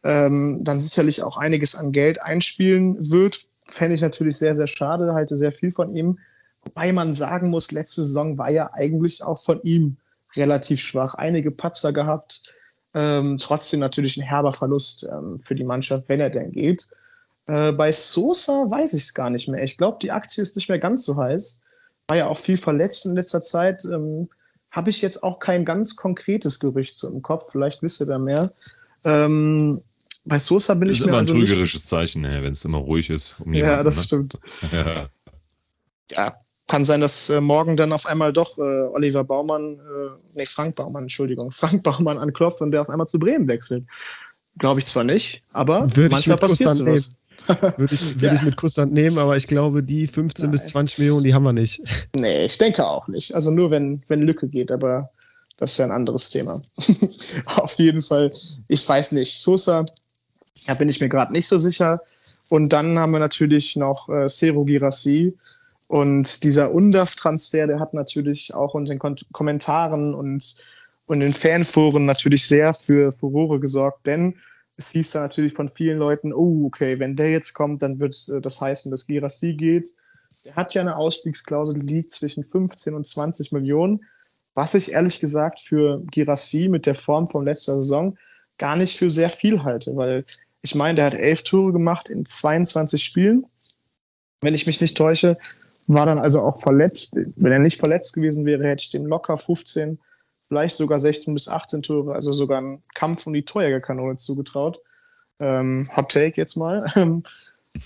ähm, 0.03 0.59
dann 0.61 0.79
sicherlich 0.81 1.23
auch 1.23 1.37
einiges 1.37 1.75
an 1.75 1.93
Geld 1.93 2.21
einspielen 2.21 2.97
wird. 3.11 3.47
Fände 3.67 3.95
ich 3.95 4.01
natürlich 4.01 4.37
sehr, 4.37 4.55
sehr 4.55 4.67
schade, 4.67 5.13
halte 5.13 5.37
sehr 5.37 5.51
viel 5.51 5.71
von 5.71 5.95
ihm. 5.95 6.19
Wobei 6.63 6.93
man 6.93 7.13
sagen 7.13 7.49
muss, 7.49 7.71
letzte 7.71 8.03
Saison 8.03 8.37
war 8.37 8.49
ja 8.49 8.71
eigentlich 8.73 9.23
auch 9.23 9.37
von 9.37 9.61
ihm 9.63 9.97
relativ 10.35 10.81
schwach. 10.81 11.13
Einige 11.15 11.51
Patzer 11.51 11.93
gehabt 11.93 12.55
ähm, 12.95 13.37
trotzdem 13.37 13.81
natürlich 13.81 14.15
ein 14.15 14.23
herber 14.23 14.53
Verlust 14.53 15.05
ähm, 15.11 15.37
für 15.37 15.53
die 15.53 15.65
Mannschaft, 15.65 16.07
wenn 16.07 16.21
er 16.21 16.29
denn 16.29 16.51
geht. 16.51 16.87
Äh, 17.45 17.73
bei 17.73 17.91
Sosa 17.91 18.71
weiß 18.71 18.93
ich 18.93 19.03
es 19.03 19.13
gar 19.13 19.29
nicht 19.29 19.49
mehr. 19.49 19.61
Ich 19.63 19.77
glaube, 19.77 19.97
die 20.01 20.11
Aktie 20.11 20.41
ist 20.41 20.55
nicht 20.55 20.69
mehr 20.69 20.79
ganz 20.79 21.03
so 21.03 21.17
heiß. 21.17 21.61
War 22.07 22.17
ja 22.17 22.27
auch 22.27 22.37
viel 22.37 22.55
verletzt 22.55 23.05
in 23.05 23.15
letzter 23.15 23.41
Zeit. 23.41 23.83
Ähm, 23.83 24.29
Habe 24.71 24.91
ich 24.91 25.01
jetzt 25.01 25.23
auch 25.23 25.39
kein 25.39 25.65
ganz 25.65 25.97
konkretes 25.97 26.61
Gerücht 26.61 26.97
so 26.97 27.09
im 27.09 27.21
Kopf. 27.21 27.51
Vielleicht 27.51 27.83
wisst 27.83 28.01
ihr 28.01 28.07
da 28.07 28.17
mehr. 28.17 28.49
Ähm, 29.03 29.81
bei 30.25 30.39
Sosa 30.39 30.73
bin 30.73 30.87
das 30.87 30.97
ich 30.97 31.03
mir 31.03 31.09
immer 31.09 31.17
ein 31.17 31.19
also 31.19 31.33
trügerisches 31.33 31.81
nicht... 31.81 31.87
Zeichen, 31.87 32.23
wenn 32.23 32.51
es 32.51 32.65
immer 32.65 32.79
ruhig 32.79 33.09
ist. 33.09 33.35
Um 33.39 33.53
jemanden, 33.53 33.77
ja, 33.77 33.83
das 33.83 33.97
ne? 33.97 34.03
stimmt. 34.03 34.39
ja. 34.71 35.09
ja, 36.11 36.35
kann 36.67 36.83
sein, 36.83 37.01
dass 37.01 37.29
äh, 37.29 37.41
morgen 37.41 37.77
dann 37.77 37.91
auf 37.91 38.05
einmal 38.05 38.33
doch 38.33 38.57
äh, 38.57 38.61
Oliver 38.61 39.23
Baumann, 39.23 39.75
äh, 39.75 40.09
nee, 40.33 40.45
Frank 40.45 40.75
Baumann, 40.75 41.03
Entschuldigung, 41.03 41.51
Frank 41.51 41.83
Baumann 41.83 42.17
anklopft 42.17 42.61
und 42.61 42.71
der 42.71 42.81
auf 42.81 42.89
einmal 42.89 43.07
zu 43.07 43.19
Bremen 43.19 43.47
wechselt. 43.47 43.85
Glaube 44.57 44.79
ich 44.79 44.85
zwar 44.85 45.03
nicht, 45.03 45.43
aber 45.51 45.83
Würde 45.95 46.09
manchmal 46.09 46.37
passiert 46.37 46.71
sowas. 46.71 47.15
Würde 47.77 47.93
ich, 47.93 48.19
würd 48.19 48.21
ja. 48.23 48.33
ich 48.33 48.41
mit 48.41 48.57
Kusshand 48.57 48.91
nehmen, 48.91 49.19
aber 49.19 49.37
ich 49.37 49.45
glaube, 49.45 49.83
die 49.83 50.07
15 50.07 50.45
Nein. 50.45 50.51
bis 50.51 50.65
20 50.65 50.97
Millionen, 50.97 51.23
die 51.23 51.35
haben 51.35 51.43
wir 51.43 51.53
nicht. 51.53 51.79
Nee, 52.15 52.45
ich 52.45 52.57
denke 52.57 52.87
auch 52.87 53.07
nicht. 53.07 53.35
Also 53.35 53.51
nur, 53.51 53.69
wenn, 53.69 54.01
wenn 54.07 54.23
Lücke 54.23 54.47
geht, 54.47 54.71
aber 54.71 55.11
das 55.57 55.73
ist 55.73 55.77
ja 55.77 55.85
ein 55.85 55.91
anderes 55.91 56.31
Thema. 56.31 56.59
auf 57.45 57.75
jeden 57.75 58.01
Fall, 58.01 58.33
ich 58.67 58.89
weiß 58.89 59.11
nicht. 59.11 59.37
Sosa, 59.37 59.85
da 60.67 60.73
bin 60.73 60.89
ich 60.89 61.01
mir 61.01 61.09
gerade 61.09 61.33
nicht 61.33 61.47
so 61.47 61.57
sicher. 61.57 62.01
Und 62.49 62.69
dann 62.73 62.97
haben 62.99 63.11
wir 63.11 63.19
natürlich 63.19 63.75
noch 63.75 64.09
äh, 64.09 64.29
Sero 64.29 64.65
Girassi, 64.65 65.35
und 65.87 66.43
dieser 66.43 66.73
UNDAF-Transfer, 66.73 67.67
der 67.67 67.79
hat 67.79 67.93
natürlich 67.93 68.53
auch 68.53 68.73
unter 68.73 68.93
den 68.93 68.99
Kon 68.99 69.15
Kommentaren 69.31 70.15
und, 70.15 70.63
und 71.05 71.19
den 71.19 71.33
Fanforen 71.33 72.05
natürlich 72.05 72.47
sehr 72.47 72.73
für 72.73 73.11
Furore 73.11 73.59
gesorgt, 73.59 74.07
denn 74.07 74.35
es 74.77 74.91
hieß 74.91 75.11
da 75.11 75.21
natürlich 75.21 75.53
von 75.53 75.69
vielen 75.69 75.99
Leuten, 75.99 76.33
oh, 76.33 76.65
okay, 76.65 76.99
wenn 76.99 77.15
der 77.15 77.31
jetzt 77.31 77.53
kommt, 77.53 77.81
dann 77.81 77.99
wird 77.99 78.15
äh, 78.29 78.41
das 78.41 78.59
heißen, 78.59 78.91
dass 78.91 79.07
Girassi 79.07 79.53
geht. 79.53 79.89
Der 80.43 80.55
hat 80.55 80.73
ja 80.73 80.81
eine 80.81 80.97
Ausstiegsklausel, 80.97 81.75
die 81.75 81.93
liegt 81.93 82.11
zwischen 82.11 82.43
15 82.43 82.93
und 82.93 83.05
20 83.05 83.51
Millionen, 83.51 84.03
was 84.55 84.73
ich 84.73 84.91
ehrlich 84.91 85.19
gesagt 85.19 85.59
für 85.59 86.01
Girassi 86.11 86.67
mit 86.67 86.87
der 86.87 86.95
Form 86.95 87.27
von 87.27 87.45
letzter 87.45 87.75
Saison 87.75 88.17
gar 88.57 88.75
nicht 88.75 88.97
für 88.97 89.11
sehr 89.11 89.29
viel 89.29 89.63
halte, 89.63 89.95
weil 89.95 90.25
ich 90.65 90.75
meine, 90.75 90.97
der 90.97 91.05
hat 91.05 91.13
elf 91.13 91.43
Tore 91.43 91.71
gemacht 91.71 92.09
in 92.09 92.25
22 92.25 93.03
Spielen, 93.03 93.45
wenn 94.41 94.53
ich 94.53 94.67
mich 94.67 94.81
nicht 94.81 94.97
täusche 94.97 95.37
war 95.87 96.05
dann 96.05 96.19
also 96.19 96.41
auch 96.41 96.59
verletzt. 96.59 97.13
Wenn 97.15 97.51
er 97.51 97.59
nicht 97.59 97.77
verletzt 97.77 98.13
gewesen 98.13 98.45
wäre, 98.45 98.67
hätte 98.67 98.83
ich 98.83 98.89
dem 98.89 99.05
locker 99.05 99.37
15, 99.37 99.99
vielleicht 100.47 100.75
sogar 100.75 100.99
16 100.99 101.33
bis 101.33 101.47
18 101.47 101.83
Tore, 101.83 102.13
also 102.13 102.33
sogar 102.33 102.59
einen 102.59 102.83
Kampf 102.93 103.27
um 103.27 103.33
die 103.33 103.43
Torjägerkanone 103.43 104.17
zugetraut. 104.17 104.79
Ähm, 105.39 105.89
Hot 105.95 106.11
Take 106.11 106.33
jetzt 106.37 106.55
mal. 106.55 106.91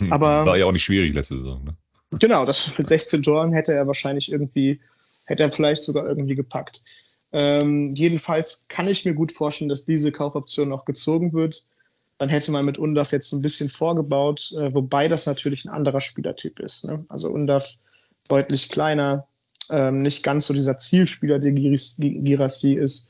Aber 0.09 0.45
war 0.45 0.57
ja 0.57 0.65
auch 0.65 0.71
nicht 0.71 0.83
schwierig 0.83 1.13
letzte 1.13 1.38
Saison. 1.38 1.63
Ne? 1.63 1.75
Genau, 2.19 2.45
das 2.45 2.71
mit 2.77 2.88
16 2.88 3.24
Toren 3.24 3.53
hätte 3.53 3.74
er 3.74 3.88
wahrscheinlich 3.88 4.31
irgendwie, 4.31 4.79
hätte 5.25 5.43
er 5.43 5.51
vielleicht 5.51 5.83
sogar 5.83 6.07
irgendwie 6.07 6.36
gepackt. 6.36 6.83
Ähm, 7.31 7.93
jedenfalls 7.95 8.65
kann 8.67 8.88
ich 8.88 9.05
mir 9.05 9.13
gut 9.13 9.31
vorstellen, 9.31 9.69
dass 9.69 9.86
diese 9.86 10.12
Kaufoption 10.12 10.69
noch 10.69 10.86
gezogen 10.86 11.33
wird. 11.33 11.65
Dann 12.19 12.29
hätte 12.29 12.51
man 12.51 12.65
mit 12.65 12.77
Undaf 12.77 13.11
jetzt 13.11 13.31
ein 13.31 13.41
bisschen 13.41 13.69
vorgebaut, 13.69 14.51
äh, 14.57 14.73
wobei 14.73 15.07
das 15.07 15.25
natürlich 15.25 15.65
ein 15.65 15.69
anderer 15.69 16.01
Spielertyp 16.01 16.59
ist. 16.59 16.85
Ne? 16.85 17.05
Also 17.09 17.29
Undaf 17.29 17.75
deutlich 18.27 18.69
kleiner, 18.69 19.27
ähm, 19.71 20.01
nicht 20.01 20.21
ganz 20.21 20.45
so 20.45 20.53
dieser 20.53 20.77
Zielspieler, 20.77 21.39
der 21.39 21.53
Girassi 21.53 22.73
ist. 22.73 23.09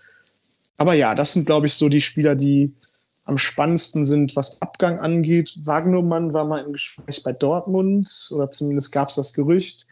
Aber 0.78 0.94
ja, 0.94 1.16
das 1.16 1.34
sind, 1.34 1.46
glaube 1.46 1.68
ich, 1.68 1.74
so 1.74 1.90
die 1.90 2.02
Spieler, 2.02 2.36
die 2.36 2.74
am 3.26 3.38
spannendsten 3.38 4.06
sind, 4.06 4.36
was 4.36 4.62
Abgang 4.62 5.00
angeht. 5.00 5.58
Wagnermann 5.64 6.34
war 6.34 6.46
mal 6.46 6.64
im 6.64 6.74
Gespräch 6.74 7.22
bei 7.24 7.34
Dortmund 7.34 8.30
oder 8.32 8.50
zumindest 8.50 8.92
gab 8.92 9.10
es 9.10 9.16
das 9.16 9.34
Gerücht. 9.34 9.88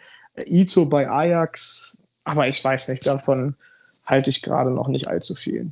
Ito 0.45 0.85
bei 0.85 1.09
Ajax, 1.09 2.01
aber 2.23 2.47
ich 2.47 2.63
weiß 2.63 2.89
nicht, 2.89 3.05
davon 3.05 3.55
halte 4.05 4.29
ich 4.29 4.41
gerade 4.41 4.71
noch 4.71 4.87
nicht 4.87 5.07
allzu 5.07 5.35
viel. 5.35 5.71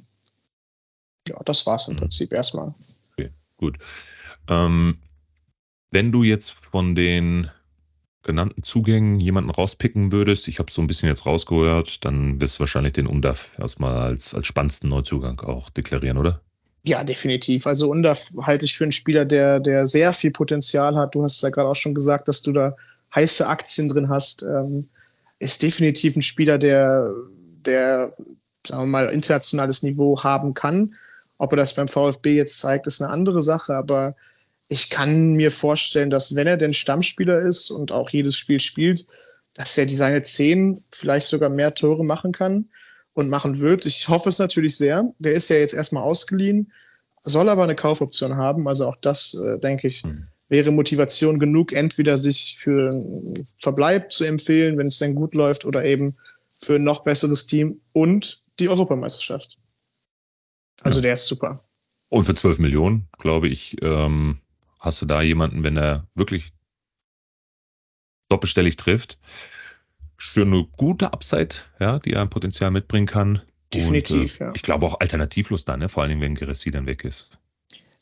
Ja, 1.27 1.41
das 1.43 1.65
war 1.65 1.75
es 1.75 1.87
im 1.87 1.95
mhm. 1.95 1.99
Prinzip 1.99 2.33
erstmal. 2.33 2.73
Gut. 3.57 3.77
Ähm, 4.47 4.97
wenn 5.91 6.12
du 6.12 6.24
jetzt 6.24 6.51
von 6.51 6.95
den 6.95 7.50
genannten 8.24 8.63
Zugängen 8.63 9.19
jemanden 9.19 9.51
rauspicken 9.51 10.12
würdest, 10.12 10.47
ich 10.47 10.59
habe 10.59 10.71
so 10.71 10.81
ein 10.81 10.88
bisschen 10.88 11.09
jetzt 11.09 11.25
rausgehört, 11.25 12.03
dann 12.03 12.41
wirst 12.41 12.57
du 12.57 12.62
wahrscheinlich 12.62 12.93
den 12.93 13.07
UNDAF 13.07 13.57
erstmal 13.59 13.97
als, 13.97 14.33
als 14.33 14.47
spannendsten 14.47 14.89
Neuzugang 14.89 15.39
auch 15.41 15.69
deklarieren, 15.69 16.17
oder? 16.17 16.41
Ja, 16.83 17.03
definitiv. 17.03 17.65
Also 17.65 17.89
UNDAF 17.89 18.31
halte 18.41 18.65
ich 18.65 18.75
für 18.75 18.83
einen 18.83 18.91
Spieler, 18.91 19.25
der, 19.25 19.59
der 19.59 19.88
sehr 19.88 20.13
viel 20.13 20.31
Potenzial 20.31 20.95
hat. 20.97 21.15
Du 21.15 21.24
hast 21.24 21.41
ja 21.41 21.50
gerade 21.50 21.69
auch 21.69 21.75
schon 21.75 21.95
gesagt, 21.95 22.27
dass 22.27 22.41
du 22.41 22.51
da 22.51 22.75
heiße 23.15 23.47
Aktien 23.47 23.89
drin 23.89 24.09
hast. 24.09 24.43
Ähm, 24.43 24.88
ist 25.39 25.63
definitiv 25.63 26.15
ein 26.15 26.21
Spieler, 26.21 26.57
der, 26.57 27.12
der, 27.65 28.13
sagen 28.65 28.83
wir 28.83 28.88
mal, 28.88 29.09
internationales 29.09 29.83
Niveau 29.83 30.24
haben 30.24 30.53
kann. 30.53 30.95
Ob 31.38 31.54
er 31.54 31.58
das 31.58 31.75
beim 31.75 31.88
VfB 31.88 32.36
jetzt 32.36 32.60
zeigt, 32.60 32.88
ist 32.88 33.01
eine 33.01 33.12
andere 33.12 33.42
Sache, 33.42 33.74
aber 33.74 34.15
ich 34.68 34.89
kann 34.89 35.34
mir 35.34 35.51
vorstellen, 35.51 36.10
dass 36.10 36.36
wenn 36.36 36.48
er 36.48 36.58
denn 36.58 36.74
Stammspieler 36.74 37.42
ist 37.42 37.70
und 37.70 37.92
auch 37.92 38.10
jedes 38.10 38.36
Spiel 38.38 38.60
spielt, 38.60 39.06
dass 39.54 39.77
er 39.77 39.86
die 39.86 39.96
seine 39.96 40.22
zehn, 40.22 40.82
vielleicht 40.92 41.27
sogar 41.27 41.50
mehr 41.50 41.74
Tore 41.74 42.04
machen 42.04 42.32
kann 42.32 42.70
und 43.13 43.30
machen 43.30 43.60
wird. 43.60 43.86
Ich 43.86 44.10
hoffe 44.10 44.30
es 44.30 44.39
natürlich 44.39 44.75
sehr. 44.77 45.13
Der 45.20 45.34
ist 45.34 45.50
ja 45.50 45.58
jetzt 45.58 45.74
erstmal 45.74 46.04
ausgeliehen, 46.04 46.72
soll 47.24 47.50
aber 47.50 47.63
eine 47.63 47.75
Kaufoption 47.75 48.36
haben. 48.36 48.68
Also 48.68 48.88
auch 48.88 48.98
das, 48.98 49.34
äh, 49.34 49.58
denke 49.60 49.88
ich, 49.88 50.04
hm. 50.04 50.27
wäre 50.50 50.72
Motivation 50.72 51.39
genug, 51.39 51.72
entweder 51.72 52.18
sich 52.18 52.56
für 52.58 52.89
einen 52.89 53.48
Verbleib 53.62 54.12
zu 54.12 54.25
empfehlen, 54.25 54.77
wenn 54.77 54.88
es 54.88 55.00
dann 55.00 55.15
gut 55.15 55.34
läuft, 55.34 55.65
oder 55.65 55.86
eben 55.86 56.15
für 56.51 56.75
ein 56.75 56.84
noch 56.84 57.04
besseres 57.04 57.48
Team 57.48 57.82
und 57.94 58.44
die 58.60 58.70
Europameisterschaft. 58.70 59.58
Also 60.82 61.00
ja. 61.00 61.03
der 61.03 61.13
ist 61.13 61.27
super. 61.27 61.60
Und 62.10 62.25
für 62.25 62.36
12 62.36 62.60
Millionen, 62.60 63.08
glaube 63.17 63.48
ich, 63.48 63.82
ähm, 63.82 64.39
hast 64.79 65.01
du 65.01 65.05
da 65.05 65.22
jemanden, 65.22 65.63
wenn 65.63 65.77
er 65.77 66.08
wirklich 66.15 66.53
doppelstellig 68.29 68.75
trifft, 68.75 69.17
für 70.17 70.44
eine 70.44 70.65
gute 70.77 71.13
Upside, 71.13 71.55
ja, 71.79 72.00
die 72.00 72.13
er 72.13 72.22
ein 72.22 72.29
Potenzial 72.29 72.72
mitbringen 72.72 73.08
kann. 73.08 73.41
Definitiv, 73.74 74.39
Und, 74.39 74.41
äh, 74.41 74.44
ja. 74.46 74.51
Ich 74.55 74.62
glaube 74.62 74.86
auch 74.86 75.00
alternativlos 75.00 75.65
dann, 75.65 75.79
ne? 75.79 75.89
vor 75.89 76.03
allen 76.03 76.12
Dingen, 76.12 76.22
wenn 76.22 76.36
Girassi 76.36 76.72
dann 76.72 76.86
weg 76.86 77.03
ist. 77.03 77.29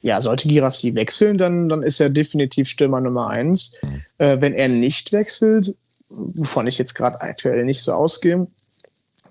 Ja, 0.02 0.20
sollte 0.20 0.50
Girassi 0.50 0.94
wechseln, 0.96 1.38
dann, 1.38 1.70
dann 1.70 1.82
ist 1.82 2.00
er 2.00 2.10
definitiv 2.10 2.68
Stürmer 2.68 3.00
Nummer 3.00 3.30
eins. 3.30 3.76
Mhm. 3.82 4.02
Äh, 4.18 4.42
wenn 4.42 4.54
er 4.54 4.68
nicht 4.68 5.14
wechselt, 5.14 5.76
wovon 6.10 6.68
ich 6.68 6.78
jetzt 6.78 6.94
gerade 6.94 7.22
aktuell 7.22 7.64
nicht 7.64 7.82
so 7.82 7.94
ausgehe, 7.94 8.48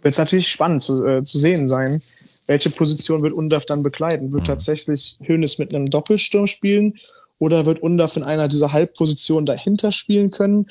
wird 0.00 0.12
es 0.12 0.18
natürlich 0.18 0.48
spannend 0.48 0.82
zu, 0.82 1.06
äh, 1.06 1.22
zu 1.24 1.38
sehen 1.38 1.68
sein, 1.68 2.00
welche 2.46 2.70
Position 2.70 3.22
wird 3.22 3.32
Undaf 3.32 3.66
dann 3.66 3.82
bekleiden. 3.82 4.32
Wird 4.32 4.42
mhm. 4.42 4.46
tatsächlich 4.46 5.18
Hönes 5.22 5.58
mit 5.58 5.74
einem 5.74 5.90
Doppelsturm 5.90 6.46
spielen 6.46 6.94
oder 7.38 7.66
wird 7.66 7.80
Undaf 7.80 8.16
in 8.16 8.22
einer 8.22 8.48
dieser 8.48 8.72
Halbpositionen 8.72 9.46
dahinter 9.46 9.92
spielen 9.92 10.30
können? 10.30 10.66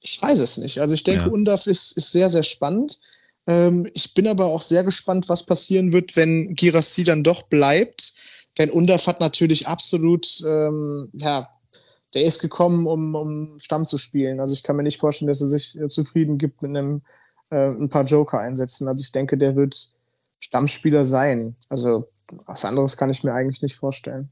Ich 0.00 0.20
weiß 0.20 0.38
es 0.38 0.58
nicht. 0.58 0.80
Also 0.80 0.94
ich 0.94 1.04
denke, 1.04 1.26
ja. 1.26 1.30
Undaf 1.30 1.66
ist, 1.66 1.96
ist 1.96 2.12
sehr, 2.12 2.30
sehr 2.30 2.42
spannend. 2.42 2.98
Ähm, 3.46 3.88
ich 3.94 4.14
bin 4.14 4.26
aber 4.26 4.46
auch 4.46 4.60
sehr 4.60 4.84
gespannt, 4.84 5.28
was 5.28 5.46
passieren 5.46 5.92
wird, 5.92 6.16
wenn 6.16 6.54
Girassi 6.54 7.04
dann 7.04 7.22
doch 7.22 7.42
bleibt. 7.42 8.14
Denn 8.58 8.70
Undaf 8.70 9.06
hat 9.06 9.20
natürlich 9.20 9.68
absolut, 9.68 10.42
ähm, 10.46 11.08
ja, 11.12 11.48
der 12.14 12.24
ist 12.24 12.40
gekommen, 12.40 12.86
um, 12.86 13.14
um 13.14 13.58
Stamm 13.58 13.86
zu 13.86 13.98
spielen. 13.98 14.40
Also 14.40 14.54
ich 14.54 14.62
kann 14.62 14.76
mir 14.76 14.82
nicht 14.82 14.98
vorstellen, 15.00 15.28
dass 15.28 15.40
er 15.40 15.48
sich 15.48 15.78
äh, 15.78 15.88
zufrieden 15.88 16.38
gibt 16.38 16.62
mit 16.62 16.70
einem 16.70 17.02
äh, 17.50 17.68
ein 17.68 17.88
paar 17.88 18.04
Joker 18.04 18.38
einsetzen. 18.38 18.88
Also 18.88 19.02
ich 19.02 19.12
denke, 19.12 19.36
der 19.36 19.56
wird 19.56 19.92
Stammspieler 20.40 21.04
sein. 21.04 21.56
Also 21.68 22.10
was 22.46 22.64
anderes 22.64 22.96
kann 22.96 23.10
ich 23.10 23.24
mir 23.24 23.32
eigentlich 23.32 23.62
nicht 23.62 23.76
vorstellen. 23.76 24.30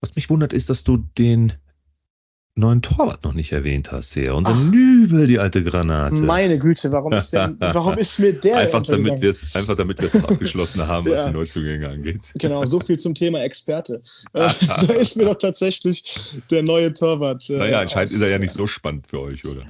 Was 0.00 0.16
mich 0.16 0.30
wundert, 0.30 0.52
ist, 0.52 0.70
dass 0.70 0.84
du 0.84 0.96
den 0.96 1.52
neuen 2.54 2.82
Torwart 2.82 3.24
noch 3.24 3.32
nicht 3.32 3.52
erwähnt 3.52 3.92
hast 3.92 4.14
hier. 4.14 4.34
Unser 4.34 4.52
Ach, 4.52 4.64
Nübel, 4.70 5.26
die 5.26 5.38
alte 5.38 5.62
Granate. 5.62 6.14
Meine 6.16 6.58
Güte, 6.58 6.90
warum 6.92 7.12
ist, 7.12 7.32
denn, 7.32 7.56
warum 7.60 7.96
ist 7.96 8.18
mir 8.18 8.32
der 8.32 8.58
einfach 8.58 8.82
damit 8.82 9.22
wir 9.22 9.30
es 9.30 9.54
Einfach 9.54 9.76
damit 9.76 9.98
wir 9.98 10.06
es 10.06 10.24
abgeschlossen 10.24 10.86
haben, 10.86 11.10
was 11.10 11.20
ja. 11.20 11.26
die 11.28 11.32
Neuzugänge 11.32 11.88
angeht. 11.88 12.20
Genau, 12.38 12.64
so 12.64 12.80
viel 12.80 12.98
zum 12.98 13.14
Thema 13.14 13.42
Experte. 13.42 14.02
Äh, 14.32 14.48
da 14.86 14.92
ist 14.94 15.16
mir 15.16 15.24
doch 15.24 15.36
tatsächlich 15.36 16.04
der 16.50 16.62
neue 16.62 16.92
Torwart. 16.92 17.48
Äh, 17.50 17.58
naja, 17.58 17.80
anscheinend 17.80 18.10
aus, 18.10 18.16
ist 18.16 18.22
er 18.22 18.28
ja 18.28 18.38
nicht 18.38 18.52
so 18.52 18.66
spannend 18.66 19.06
für 19.08 19.20
euch, 19.20 19.44
oder? 19.44 19.64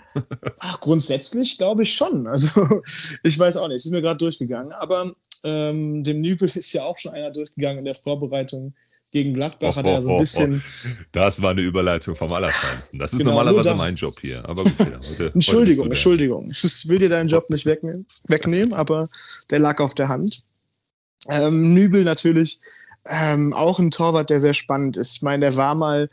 Ach, 0.58 0.80
grundsätzlich 0.80 1.56
glaube 1.56 1.82
ich 1.82 1.94
schon. 1.94 2.26
Also 2.26 2.82
ich 3.22 3.38
weiß 3.38 3.56
auch 3.56 3.68
nicht, 3.68 3.84
ist 3.84 3.90
mir 3.90 4.02
gerade 4.02 4.18
durchgegangen. 4.18 4.72
Aber 4.72 5.14
ähm, 5.44 6.04
dem 6.04 6.20
Nübel 6.20 6.50
ist 6.54 6.72
ja 6.72 6.84
auch 6.84 6.98
schon 6.98 7.12
einer 7.12 7.30
durchgegangen 7.30 7.78
in 7.78 7.84
der 7.84 7.94
Vorbereitung 7.94 8.74
gegen 9.12 9.34
Gladbach 9.34 9.72
oh, 9.72 9.76
hat 9.76 9.86
er 9.86 9.98
oh, 9.98 10.00
so 10.00 10.12
ein 10.12 10.18
bisschen. 10.18 10.62
Oh, 10.86 10.88
das 11.12 11.42
war 11.42 11.50
eine 11.50 11.62
Überleitung 11.62 12.14
vom 12.14 12.32
Allerfeinsten. 12.32 12.98
Das 12.98 13.12
ist 13.12 13.18
genau, 13.18 13.32
normalerweise 13.32 13.74
mein 13.74 13.96
Job 13.96 14.20
hier. 14.20 14.48
Aber 14.48 14.62
gut, 14.62 14.78
ja, 14.78 15.00
heute, 15.00 15.30
Entschuldigung, 15.34 15.84
heute 15.86 15.94
Entschuldigung. 15.94 16.50
Ich 16.50 16.88
will 16.88 16.98
dir 16.98 17.08
deinen 17.08 17.28
Job 17.28 17.50
nicht 17.50 17.66
wegnehmen, 17.66 18.06
wegnehmen 18.28 18.72
aber 18.72 19.08
der 19.50 19.58
lag 19.58 19.80
auf 19.80 19.94
der 19.94 20.08
Hand. 20.08 20.38
Ähm, 21.28 21.74
Nübel 21.74 22.04
natürlich 22.04 22.60
ähm, 23.04 23.52
auch 23.52 23.78
ein 23.78 23.90
Torwart, 23.90 24.30
der 24.30 24.40
sehr 24.40 24.54
spannend 24.54 24.96
ist. 24.96 25.16
Ich 25.16 25.22
meine, 25.22 25.40
der 25.40 25.56
war 25.56 25.74
mal 25.74 26.08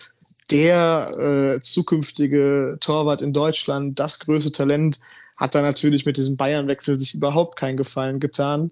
der 0.50 1.56
äh, 1.58 1.60
zukünftige 1.60 2.78
Torwart 2.80 3.22
in 3.22 3.34
Deutschland, 3.34 4.00
das 4.00 4.20
größte 4.20 4.52
Talent, 4.52 5.00
hat 5.36 5.54
da 5.54 5.62
natürlich 5.62 6.06
mit 6.06 6.18
diesem 6.18 6.36
Bayern-Wechsel 6.36 6.98
sich 6.98 7.14
überhaupt 7.14 7.60
keinen 7.60 7.78
Gefallen 7.78 8.20
getan. 8.20 8.72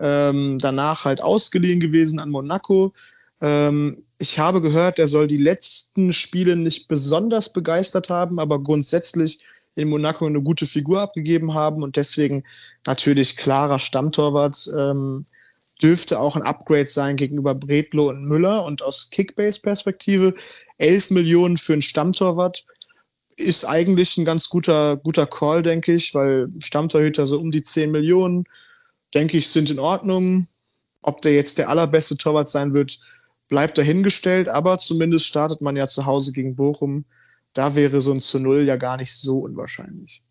Ähm, 0.00 0.58
danach 0.58 1.04
halt 1.04 1.22
ausgeliehen 1.22 1.78
gewesen 1.78 2.20
an 2.20 2.30
Monaco 2.30 2.92
ähm, 3.40 4.04
ich 4.18 4.38
habe 4.38 4.60
gehört, 4.60 4.98
er 4.98 5.06
soll 5.06 5.26
die 5.26 5.38
letzten 5.38 6.12
Spiele 6.12 6.56
nicht 6.56 6.88
besonders 6.88 7.52
begeistert 7.52 8.10
haben, 8.10 8.38
aber 8.38 8.62
grundsätzlich 8.62 9.40
in 9.76 9.88
Monaco 9.88 10.26
eine 10.26 10.42
gute 10.42 10.66
Figur 10.66 11.00
abgegeben 11.00 11.54
haben 11.54 11.82
und 11.82 11.96
deswegen 11.96 12.44
natürlich 12.86 13.36
klarer 13.36 13.78
Stammtorwart. 13.78 14.70
Ähm, 14.76 15.26
dürfte 15.82 16.20
auch 16.20 16.36
ein 16.36 16.42
Upgrade 16.42 16.88
sein 16.88 17.16
gegenüber 17.16 17.54
Bredlo 17.54 18.10
und 18.10 18.26
Müller. 18.26 18.66
Und 18.66 18.82
aus 18.82 19.08
Kickbase-Perspektive 19.08 20.34
11 20.76 21.10
Millionen 21.10 21.56
für 21.56 21.72
einen 21.72 21.80
Stammtorwart 21.80 22.66
ist 23.36 23.64
eigentlich 23.64 24.18
ein 24.18 24.26
ganz 24.26 24.50
guter, 24.50 24.98
guter 24.98 25.26
Call, 25.26 25.62
denke 25.62 25.94
ich, 25.94 26.14
weil 26.14 26.50
Stammtorhüter 26.58 27.24
so 27.24 27.40
um 27.40 27.50
die 27.50 27.62
10 27.62 27.90
Millionen, 27.90 28.44
denke 29.14 29.36
ich, 29.36 29.48
sind 29.48 29.70
in 29.70 29.78
Ordnung. 29.78 30.46
Ob 31.02 31.22
der 31.22 31.34
jetzt 31.34 31.58
der 31.58 31.68
allerbeste 31.68 32.16
Torwart 32.16 32.48
sein 32.48 32.74
wird, 32.74 32.98
bleibt 33.48 33.78
dahingestellt, 33.78 34.48
aber 34.48 34.78
zumindest 34.78 35.26
startet 35.26 35.60
man 35.60 35.76
ja 35.76 35.86
zu 35.86 36.06
Hause 36.06 36.32
gegen 36.32 36.56
Bochum. 36.56 37.04
Da 37.52 37.74
wäre 37.74 38.00
so 38.00 38.12
ein 38.12 38.20
zu 38.20 38.38
Null 38.38 38.66
ja 38.66 38.76
gar 38.76 38.96
nicht 38.96 39.12
so 39.12 39.40
unwahrscheinlich. 39.40 40.22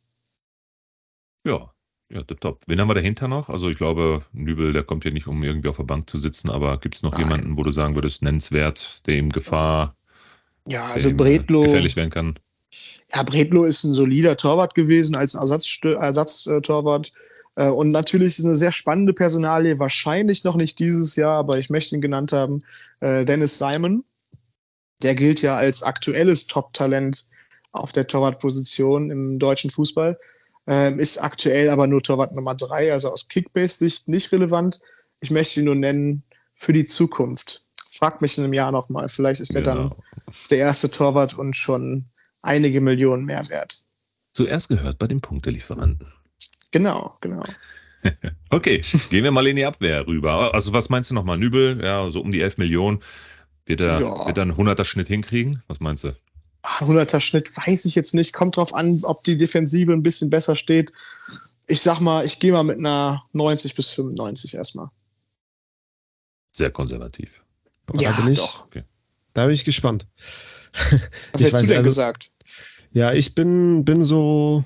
Ja, 1.43 1.73
ja, 2.11 2.23
top. 2.23 2.63
Wen 2.65 2.79
haben 2.79 2.87
wir 2.87 2.95
dahinter 2.95 3.27
noch? 3.27 3.49
Also 3.49 3.69
ich 3.69 3.77
glaube, 3.77 4.25
Nübel, 4.31 4.73
der 4.73 4.83
kommt 4.83 5.05
ja 5.05 5.11
nicht, 5.11 5.27
um 5.27 5.43
irgendwie 5.43 5.67
auf 5.67 5.77
der 5.77 5.83
Bank 5.83 6.09
zu 6.09 6.17
sitzen, 6.17 6.49
aber 6.49 6.79
gibt 6.79 6.95
es 6.95 7.03
noch 7.03 7.11
Nein. 7.11 7.21
jemanden, 7.21 7.57
wo 7.57 7.63
du 7.63 7.71
sagen 7.71 7.95
würdest, 7.95 8.23
nennenswert, 8.23 9.01
der 9.05 9.17
ihm 9.17 9.29
Gefahr 9.29 9.95
ja, 10.67 10.85
also 10.85 11.13
Bredlo, 11.13 11.63
gefährlich 11.63 11.95
werden 11.95 12.09
kann? 12.09 12.39
Ja, 13.13 13.23
Bredlo 13.23 13.63
ist 13.63 13.83
ein 13.83 13.93
solider 13.93 14.37
Torwart 14.37 14.75
gewesen 14.75 15.15
als 15.15 15.35
Ersatztorwart. 15.35 16.01
Ersatz 16.01 16.47
äh, 16.47 16.61
und 17.67 17.89
natürlich 17.91 18.39
ist 18.39 18.45
eine 18.45 18.55
sehr 18.55 18.71
spannende 18.71 19.13
Personalie, 19.13 19.79
wahrscheinlich 19.79 20.43
noch 20.43 20.55
nicht 20.55 20.79
dieses 20.79 21.15
Jahr, 21.15 21.37
aber 21.37 21.57
ich 21.59 21.69
möchte 21.69 21.95
ihn 21.95 22.01
genannt 22.01 22.31
haben, 22.31 22.59
äh, 23.01 23.25
Dennis 23.25 23.57
Simon. 23.57 24.03
Der 25.01 25.15
gilt 25.15 25.41
ja 25.41 25.57
als 25.57 25.83
aktuelles 25.83 26.47
Top-Talent 26.47 27.25
auf 27.71 27.91
der 27.91 28.07
Torwartposition 28.07 29.11
im 29.11 29.39
deutschen 29.39 29.69
Fußball. 29.69 30.19
Ähm, 30.67 30.99
ist 30.99 31.21
aktuell 31.21 31.69
aber 31.69 31.87
nur 31.87 32.03
Torwart 32.03 32.35
Nummer 32.35 32.55
drei, 32.55 32.91
also 32.93 33.11
aus 33.11 33.27
Kickbase-Sicht 33.27 34.07
nicht 34.07 34.31
relevant. 34.31 34.81
Ich 35.19 35.31
möchte 35.31 35.59
ihn 35.59 35.65
nur 35.65 35.75
nennen 35.75 36.23
für 36.55 36.73
die 36.73 36.85
Zukunft. 36.85 37.65
Frag 37.89 38.21
mich 38.21 38.37
in 38.37 38.43
einem 38.43 38.53
Jahr 38.53 38.71
nochmal. 38.71 39.09
Vielleicht 39.09 39.41
ist 39.41 39.55
er 39.55 39.63
genau. 39.63 39.89
dann 39.89 39.95
der 40.49 40.59
erste 40.59 40.91
Torwart 40.91 41.37
und 41.37 41.55
schon 41.55 42.05
einige 42.41 42.81
Millionen 42.81 43.25
mehr 43.25 43.49
wert. 43.49 43.77
Zuerst 44.33 44.69
gehört 44.69 44.99
bei 44.99 45.07
den 45.07 45.21
Punktelieferanten. 45.21 46.13
Genau, 46.71 47.17
genau. 47.21 47.41
okay, 48.49 48.81
gehen 49.09 49.23
wir 49.23 49.31
mal 49.31 49.47
in 49.47 49.55
die 49.55 49.65
Abwehr 49.65 50.07
rüber. 50.07 50.53
Also 50.53 50.73
was 50.73 50.89
meinst 50.89 51.11
du 51.11 51.15
nochmal? 51.15 51.37
Nübel, 51.37 51.83
ja, 51.83 52.09
so 52.11 52.21
um 52.21 52.31
die 52.31 52.41
11 52.41 52.57
Millionen. 52.57 52.99
Wird 53.65 53.81
er, 53.81 54.01
ja. 54.01 54.25
wird 54.27 54.37
er 54.37 54.43
einen 54.43 54.53
100er 54.53 54.85
Schnitt 54.85 55.07
hinkriegen? 55.07 55.61
Was 55.67 55.79
meinst 55.79 56.03
du? 56.03 56.15
100er 56.63 57.15
ah, 57.15 57.19
Schnitt 57.19 57.55
weiß 57.55 57.85
ich 57.85 57.95
jetzt 57.95 58.13
nicht. 58.13 58.33
Kommt 58.33 58.57
drauf 58.57 58.73
an, 58.73 58.99
ob 59.03 59.23
die 59.23 59.37
Defensive 59.37 59.91
ein 59.91 60.03
bisschen 60.03 60.29
besser 60.29 60.55
steht. 60.55 60.91
Ich 61.67 61.81
sag 61.81 61.99
mal, 61.99 62.25
ich 62.25 62.39
gehe 62.39 62.51
mal 62.51 62.63
mit 62.63 62.77
einer 62.77 63.23
90 63.33 63.75
bis 63.75 63.91
95 63.91 64.55
erstmal. 64.55 64.89
Sehr 66.51 66.71
konservativ. 66.71 67.43
Ja, 67.99 68.11
da 68.11 68.21
bin 68.21 68.33
ich, 68.33 68.39
doch. 68.39 68.65
Okay. 68.65 68.83
Da 69.33 69.45
bin 69.45 69.53
ich 69.53 69.65
gespannt. 69.65 70.07
Was 71.33 71.41
hättest 71.41 71.63
du 71.63 71.67
denn 71.67 71.77
also, 71.77 71.89
gesagt? 71.89 72.31
Ja, 72.91 73.13
ich 73.13 73.35
bin, 73.35 73.85
bin 73.85 74.01
so 74.01 74.65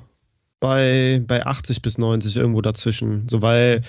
bei, 0.64 1.22
bei 1.28 1.46
80 1.46 1.82
bis 1.82 1.98
90 1.98 2.38
irgendwo 2.38 2.62
dazwischen. 2.62 3.28
So, 3.28 3.42
weil 3.42 3.82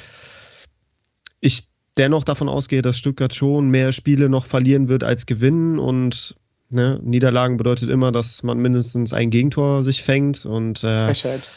ich 1.39 1.69
dennoch 1.97 2.25
davon 2.25 2.49
ausgehe, 2.49 2.83
dass 2.83 2.99
Stuttgart 2.99 3.33
schon 3.33 3.69
mehr 3.69 3.93
Spiele 3.93 4.29
noch 4.29 4.45
verlieren 4.45 4.89
wird 4.89 5.05
als 5.05 5.25
gewinnen 5.27 5.79
und 5.79 6.35
ne, 6.71 6.99
Niederlagen 7.01 7.59
bedeutet 7.59 7.91
immer, 7.91 8.11
dass 8.11 8.43
man 8.43 8.59
mindestens 8.59 9.13
ein 9.13 9.31
Gegentor 9.31 9.85
sich 9.85 10.03
fängt 10.03 10.47
und 10.47 10.83
äh, 10.83 11.05
Frechheit. 11.07 11.49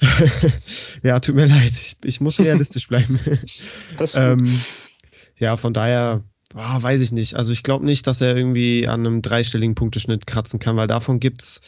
ja, 1.02 1.20
tut 1.20 1.34
mir 1.34 1.44
leid, 1.44 1.72
ich, 1.72 1.98
ich 2.02 2.22
muss 2.22 2.40
realistisch 2.40 2.88
bleiben. 2.88 3.20
ähm, 4.16 4.58
ja, 5.36 5.58
von 5.58 5.74
daher 5.74 6.24
oh, 6.54 6.82
weiß 6.82 7.02
ich 7.02 7.12
nicht. 7.12 7.34
Also 7.34 7.52
ich 7.52 7.62
glaube 7.62 7.84
nicht, 7.84 8.06
dass 8.06 8.22
er 8.22 8.34
irgendwie 8.34 8.88
an 8.88 9.00
einem 9.00 9.20
dreistelligen 9.20 9.74
Punkteschnitt 9.74 10.26
kratzen 10.26 10.60
kann, 10.60 10.78
weil 10.78 10.86
davon 10.86 11.20
gibt 11.20 11.42
es 11.42 11.60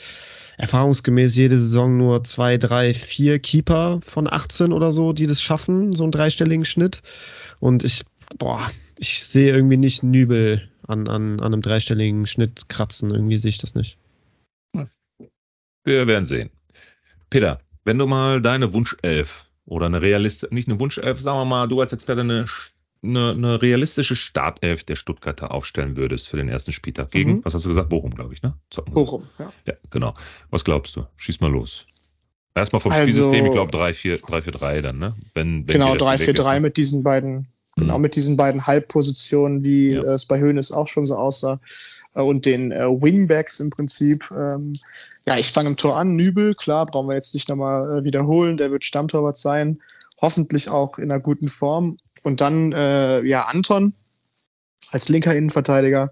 erfahrungsgemäß 0.56 1.36
jede 1.36 1.58
Saison 1.58 1.96
nur 1.96 2.24
zwei, 2.24 2.58
drei, 2.58 2.94
vier 2.94 3.38
Keeper 3.38 4.00
von 4.02 4.30
18 4.30 4.72
oder 4.72 4.92
so, 4.92 5.12
die 5.12 5.26
das 5.26 5.42
schaffen, 5.42 5.92
so 5.92 6.04
einen 6.04 6.12
dreistelligen 6.12 6.64
Schnitt. 6.64 7.02
Und 7.60 7.84
ich, 7.84 8.02
boah, 8.38 8.70
ich 8.98 9.24
sehe 9.24 9.52
irgendwie 9.54 9.76
nicht 9.76 10.02
Nübel 10.02 10.68
an, 10.86 11.08
an, 11.08 11.40
an 11.40 11.52
einem 11.52 11.62
dreistelligen 11.62 12.26
Schnitt 12.26 12.68
kratzen. 12.68 13.10
Irgendwie 13.10 13.38
sehe 13.38 13.50
ich 13.50 13.58
das 13.58 13.74
nicht. 13.74 13.98
Wir 15.84 16.06
werden 16.06 16.24
sehen. 16.24 16.50
Peter, 17.30 17.60
wenn 17.84 17.98
du 17.98 18.06
mal 18.06 18.40
deine 18.40 18.72
Wunschelf 18.72 19.50
oder 19.66 19.86
eine 19.86 20.00
realistische, 20.00 20.54
nicht 20.54 20.68
eine 20.68 20.78
Wunschelf, 20.78 21.20
sagen 21.20 21.38
wir 21.38 21.44
mal, 21.44 21.68
du 21.68 21.80
als 21.80 21.92
Experte 21.92 22.22
eine 22.22 22.46
eine, 23.04 23.30
eine, 23.32 23.62
realistische 23.62 24.16
Startelf 24.16 24.84
der 24.84 24.96
Stuttgarter 24.96 25.52
aufstellen 25.52 25.96
würdest 25.96 26.28
für 26.28 26.36
den 26.36 26.48
ersten 26.48 26.72
Spieltag 26.72 27.10
gegen, 27.10 27.36
mhm. 27.36 27.44
was 27.44 27.54
hast 27.54 27.64
du 27.64 27.68
gesagt, 27.68 27.88
Bochum, 27.88 28.14
glaube 28.14 28.34
ich, 28.34 28.42
ne? 28.42 28.54
Bochum, 28.90 29.24
ja. 29.38 29.52
Ja, 29.66 29.74
genau. 29.90 30.14
Was 30.50 30.64
glaubst 30.64 30.96
du? 30.96 31.06
Schieß 31.16 31.40
mal 31.40 31.50
los. 31.50 31.84
Erstmal 32.54 32.80
vom 32.80 32.92
also, 32.92 33.02
Spielsystem, 33.02 33.46
ich 33.46 33.52
glaube 33.52 33.76
3-4-3 33.76 34.80
dann, 34.80 34.98
ne? 34.98 35.14
Wenn, 35.34 35.66
wenn 35.66 35.74
genau, 35.74 35.94
3-4-3 35.94 36.60
mit 36.60 36.76
diesen 36.76 37.02
beiden, 37.02 37.48
genau, 37.76 37.96
mhm. 37.96 38.02
mit 38.02 38.16
diesen 38.16 38.36
beiden 38.36 38.66
Halbpositionen, 38.66 39.64
wie 39.64 39.92
ja. 39.92 40.02
es 40.02 40.26
bei 40.26 40.38
Höhnes 40.38 40.70
auch 40.72 40.86
schon 40.86 41.04
so 41.04 41.16
aussah. 41.16 41.60
Äh, 42.14 42.22
und 42.22 42.46
den 42.46 42.72
äh, 42.72 42.86
Wingbacks 42.86 43.60
im 43.60 43.70
Prinzip. 43.70 44.24
Ähm, 44.30 44.72
ja, 45.26 45.36
ich 45.38 45.52
fange 45.52 45.70
im 45.70 45.76
Tor 45.76 45.96
an. 45.96 46.16
Nübel, 46.16 46.54
klar, 46.54 46.86
brauchen 46.86 47.08
wir 47.08 47.14
jetzt 47.14 47.34
nicht 47.34 47.48
nochmal 47.48 47.98
äh, 47.98 48.04
wiederholen. 48.04 48.56
Der 48.56 48.70
wird 48.70 48.84
Stammtorwart 48.84 49.38
sein. 49.38 49.80
Hoffentlich 50.20 50.70
auch 50.70 50.98
in 50.98 51.10
einer 51.10 51.20
guten 51.20 51.48
Form. 51.48 51.98
Und 52.24 52.40
dann, 52.40 52.72
äh, 52.72 53.22
ja, 53.22 53.44
Anton 53.44 53.94
als 54.90 55.08
linker 55.08 55.34
Innenverteidiger, 55.36 56.10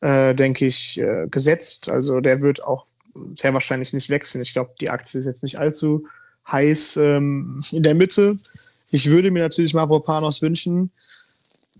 äh, 0.00 0.34
denke 0.34 0.66
ich, 0.66 1.00
äh, 1.00 1.26
gesetzt. 1.28 1.90
Also 1.90 2.20
der 2.20 2.42
wird 2.42 2.62
auch 2.62 2.84
sehr 3.32 3.54
wahrscheinlich 3.54 3.92
nicht 3.92 4.10
wechseln. 4.10 4.42
Ich 4.42 4.52
glaube, 4.52 4.74
die 4.80 4.90
Aktie 4.90 5.18
ist 5.18 5.26
jetzt 5.26 5.42
nicht 5.42 5.58
allzu 5.58 6.06
heiß 6.50 6.98
ähm, 6.98 7.62
in 7.72 7.82
der 7.82 7.94
Mitte. 7.94 8.38
Ich 8.90 9.08
würde 9.08 9.30
mir 9.30 9.42
natürlich 9.42 9.74
Mavropanos 9.74 10.42
wünschen, 10.42 10.90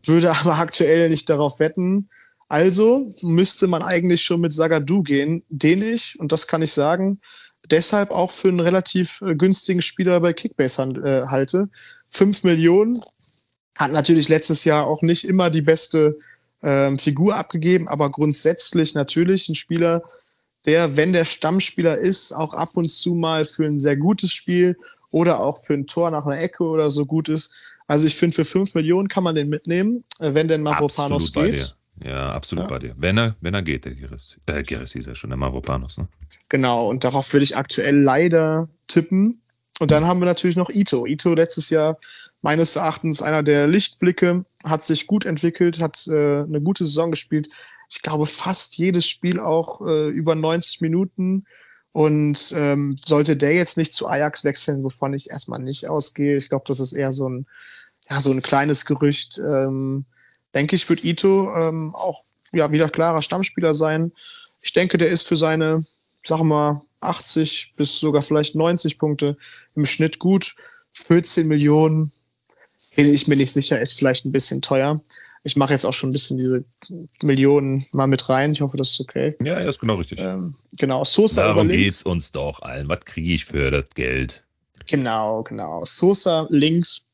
würde 0.07 0.31
aber 0.41 0.59
aktuell 0.59 1.11
nicht 1.11 1.29
darauf 1.29 1.61
wetten. 1.61 2.09
Also 2.49 3.12
müsste 3.23 3.67
man 3.67 3.83
eigentlich 3.83 4.23
schon 4.23 4.41
mit 4.41 4.53
Sagadu 4.53 5.03
gehen, 5.03 5.43
den 5.49 5.83
ich, 5.83 6.18
und 6.18 6.33
das 6.33 6.47
kann 6.47 6.62
ich 6.62 6.73
sagen, 6.73 7.20
deshalb 7.70 8.11
auch 8.11 8.31
für 8.31 8.49
einen 8.49 8.61
relativ 8.61 9.20
äh, 9.23 9.35
günstigen 9.35 9.83
Spieler 9.83 10.20
bei 10.20 10.33
Kickbase 10.33 10.83
äh, 11.05 11.27
halte. 11.27 11.68
5 12.11 12.44
Millionen 12.44 13.01
hat 13.77 13.93
natürlich 13.93 14.29
letztes 14.29 14.65
Jahr 14.65 14.87
auch 14.87 15.03
nicht 15.03 15.25
immer 15.25 15.51
die 15.51 15.63
beste 15.63 16.19
ähm, 16.63 16.99
Figur 16.99 17.37
abgegeben, 17.37 17.89
aber 17.89 18.11
grundsätzlich 18.11 18.95
natürlich 18.95 19.49
ein 19.49 19.55
Spieler, 19.55 20.03
der, 20.67 20.97
wenn 20.97 21.13
der 21.13 21.25
Stammspieler 21.25 21.99
ist, 21.99 22.33
auch 22.33 22.55
ab 22.55 22.71
und 22.75 22.89
zu 22.89 23.15
mal 23.15 23.45
für 23.45 23.67
ein 23.67 23.79
sehr 23.79 23.97
gutes 23.97 24.33
Spiel 24.33 24.77
oder 25.11 25.41
auch 25.41 25.59
für 25.59 25.75
ein 25.75 25.87
Tor 25.87 26.11
nach 26.11 26.25
einer 26.25 26.41
Ecke 26.41 26.65
oder 26.65 26.91
so 26.91 27.05
gut 27.05 27.29
ist. 27.29 27.53
Also 27.87 28.07
ich 28.07 28.17
finde, 28.17 28.35
für 28.35 28.45
5 28.45 28.75
Millionen 28.75 29.09
kann 29.09 29.25
man 29.25 29.35
den 29.35 29.49
mitnehmen, 29.49 30.05
äh, 30.21 30.33
wenn 30.35 30.49
denn 30.49 30.63
Mavropanos 30.63 31.33
geht. 31.33 31.77
Ja, 32.03 32.33
absolut 32.33 32.65
ja. 32.65 32.69
bei 32.69 32.79
dir. 32.79 32.95
Wenn 32.97 33.19
er, 33.19 33.37
wenn 33.41 33.55
er 33.55 33.63
geht, 33.63 33.85
der 33.85 33.95
Geris. 33.95 34.37
Äh, 34.47 34.63
Geris 34.63 34.95
ist 34.95 35.07
ja 35.07 35.15
schon, 35.15 35.31
der 35.31 35.37
Mavropanos, 35.37 35.99
ne? 35.99 36.09
Genau, 36.49 36.89
und 36.89 37.05
darauf 37.05 37.33
würde 37.33 37.45
ich 37.45 37.57
aktuell 37.57 37.97
leider 37.97 38.69
tippen. 38.89 39.43
Und 39.79 39.91
dann 39.91 40.05
haben 40.05 40.21
wir 40.21 40.27
natürlich 40.27 40.57
noch 40.57 40.71
Ito. 40.71 41.07
Ito 41.07 41.35
letztes 41.35 41.71
Jahr 41.71 41.99
meines 42.44 42.76
Erachtens 42.76 43.22
einer 43.22 43.42
der 43.42 43.66
Lichtblicke, 43.66 44.44
hat 44.62 44.83
sich 44.83 45.07
gut 45.07 45.24
entwickelt, 45.24 45.80
hat 45.80 46.07
äh, 46.09 46.42
eine 46.42 46.61
gute 46.61 46.85
Saison 46.85 47.11
gespielt. 47.11 47.48
Ich 47.88 48.02
glaube, 48.02 48.26
fast 48.26 48.76
jedes 48.76 49.09
Spiel 49.09 49.40
auch 49.40 49.80
äh, 49.80 50.11
über 50.11 50.35
90 50.35 50.83
Minuten. 50.83 51.46
Und 51.92 52.52
ähm, 52.54 52.96
sollte 53.02 53.38
der 53.38 53.54
jetzt 53.54 53.78
nicht 53.78 53.94
zu 53.94 54.09
Ajax 54.09 54.44
wechseln, 54.44 54.85
wovon 54.85 55.14
ich 55.14 55.30
erstmal 55.30 55.59
nicht 55.59 55.88
ausgehe, 55.88 56.37
ich 56.37 56.50
glaube, 56.50 56.64
das 56.66 56.80
ist 56.80 56.92
eher 56.92 57.12
so 57.12 57.30
ein, 57.30 57.46
ja, 58.11 58.20
so 58.20 58.30
ein 58.30 58.42
kleines 58.42 58.85
Gerücht. 58.85 59.38
Ähm, 59.38 60.04
denke 60.54 60.76
ich, 60.76 60.87
wird 60.90 61.02
Ito 61.02 61.50
ähm, 61.57 61.94
auch 61.94 62.24
ja, 62.52 62.70
wieder 62.72 62.90
klarer 62.90 63.22
Stammspieler 63.22 63.72
sein. 63.72 64.12
Ich 64.61 64.74
denke, 64.74 64.98
der 64.98 65.09
ist 65.09 65.26
für 65.26 65.38
seine, 65.38 65.87
wir 66.28 66.44
mal, 66.44 66.83
80 67.00 67.72
bis 67.74 67.98
sogar 68.00 68.20
vielleicht 68.20 68.54
90 68.54 68.98
Punkte 68.98 69.38
im 69.74 69.87
Schnitt 69.87 70.18
gut. 70.18 70.57
14 70.92 71.48
Millionen 71.48 72.12
bin 72.96 73.12
ich 73.12 73.28
mir 73.28 73.37
nicht 73.37 73.52
sicher, 73.52 73.80
ist 73.80 73.94
vielleicht 73.94 74.24
ein 74.24 74.33
bisschen 74.33 74.62
teuer. 74.62 75.00
Ich 75.42 75.57
mache 75.57 75.72
jetzt 75.72 75.85
auch 75.85 75.92
schon 75.92 76.11
ein 76.11 76.12
bisschen 76.12 76.38
diese 76.38 76.64
Millionen 77.22 77.87
mal 77.92 78.07
mit 78.07 78.28
rein. 78.28 78.52
Ich 78.52 78.62
hoffe, 78.62 78.78
das 78.78 78.92
ist 78.92 79.00
okay. 79.00 79.37
Ja, 79.40 79.61
ja 79.61 79.68
ist 79.68 79.78
genau 79.78 79.96
richtig. 79.96 80.18
Ähm, 80.20 80.54
genau, 80.78 81.04
Sosa 81.04 81.48
Darum 81.48 81.66
über 81.66 81.76
links. 81.76 82.02
uns 82.02 82.33
doch 82.33 82.62
allen. 82.62 82.88
Was 82.88 83.00
kriege 83.04 83.35
ich 83.35 83.44
für 83.44 83.70
das 83.70 83.85
Geld? 83.94 84.42
Genau, 84.88 85.42
genau. 85.42 85.85
Sosa 85.85 86.46
links. 86.50 87.09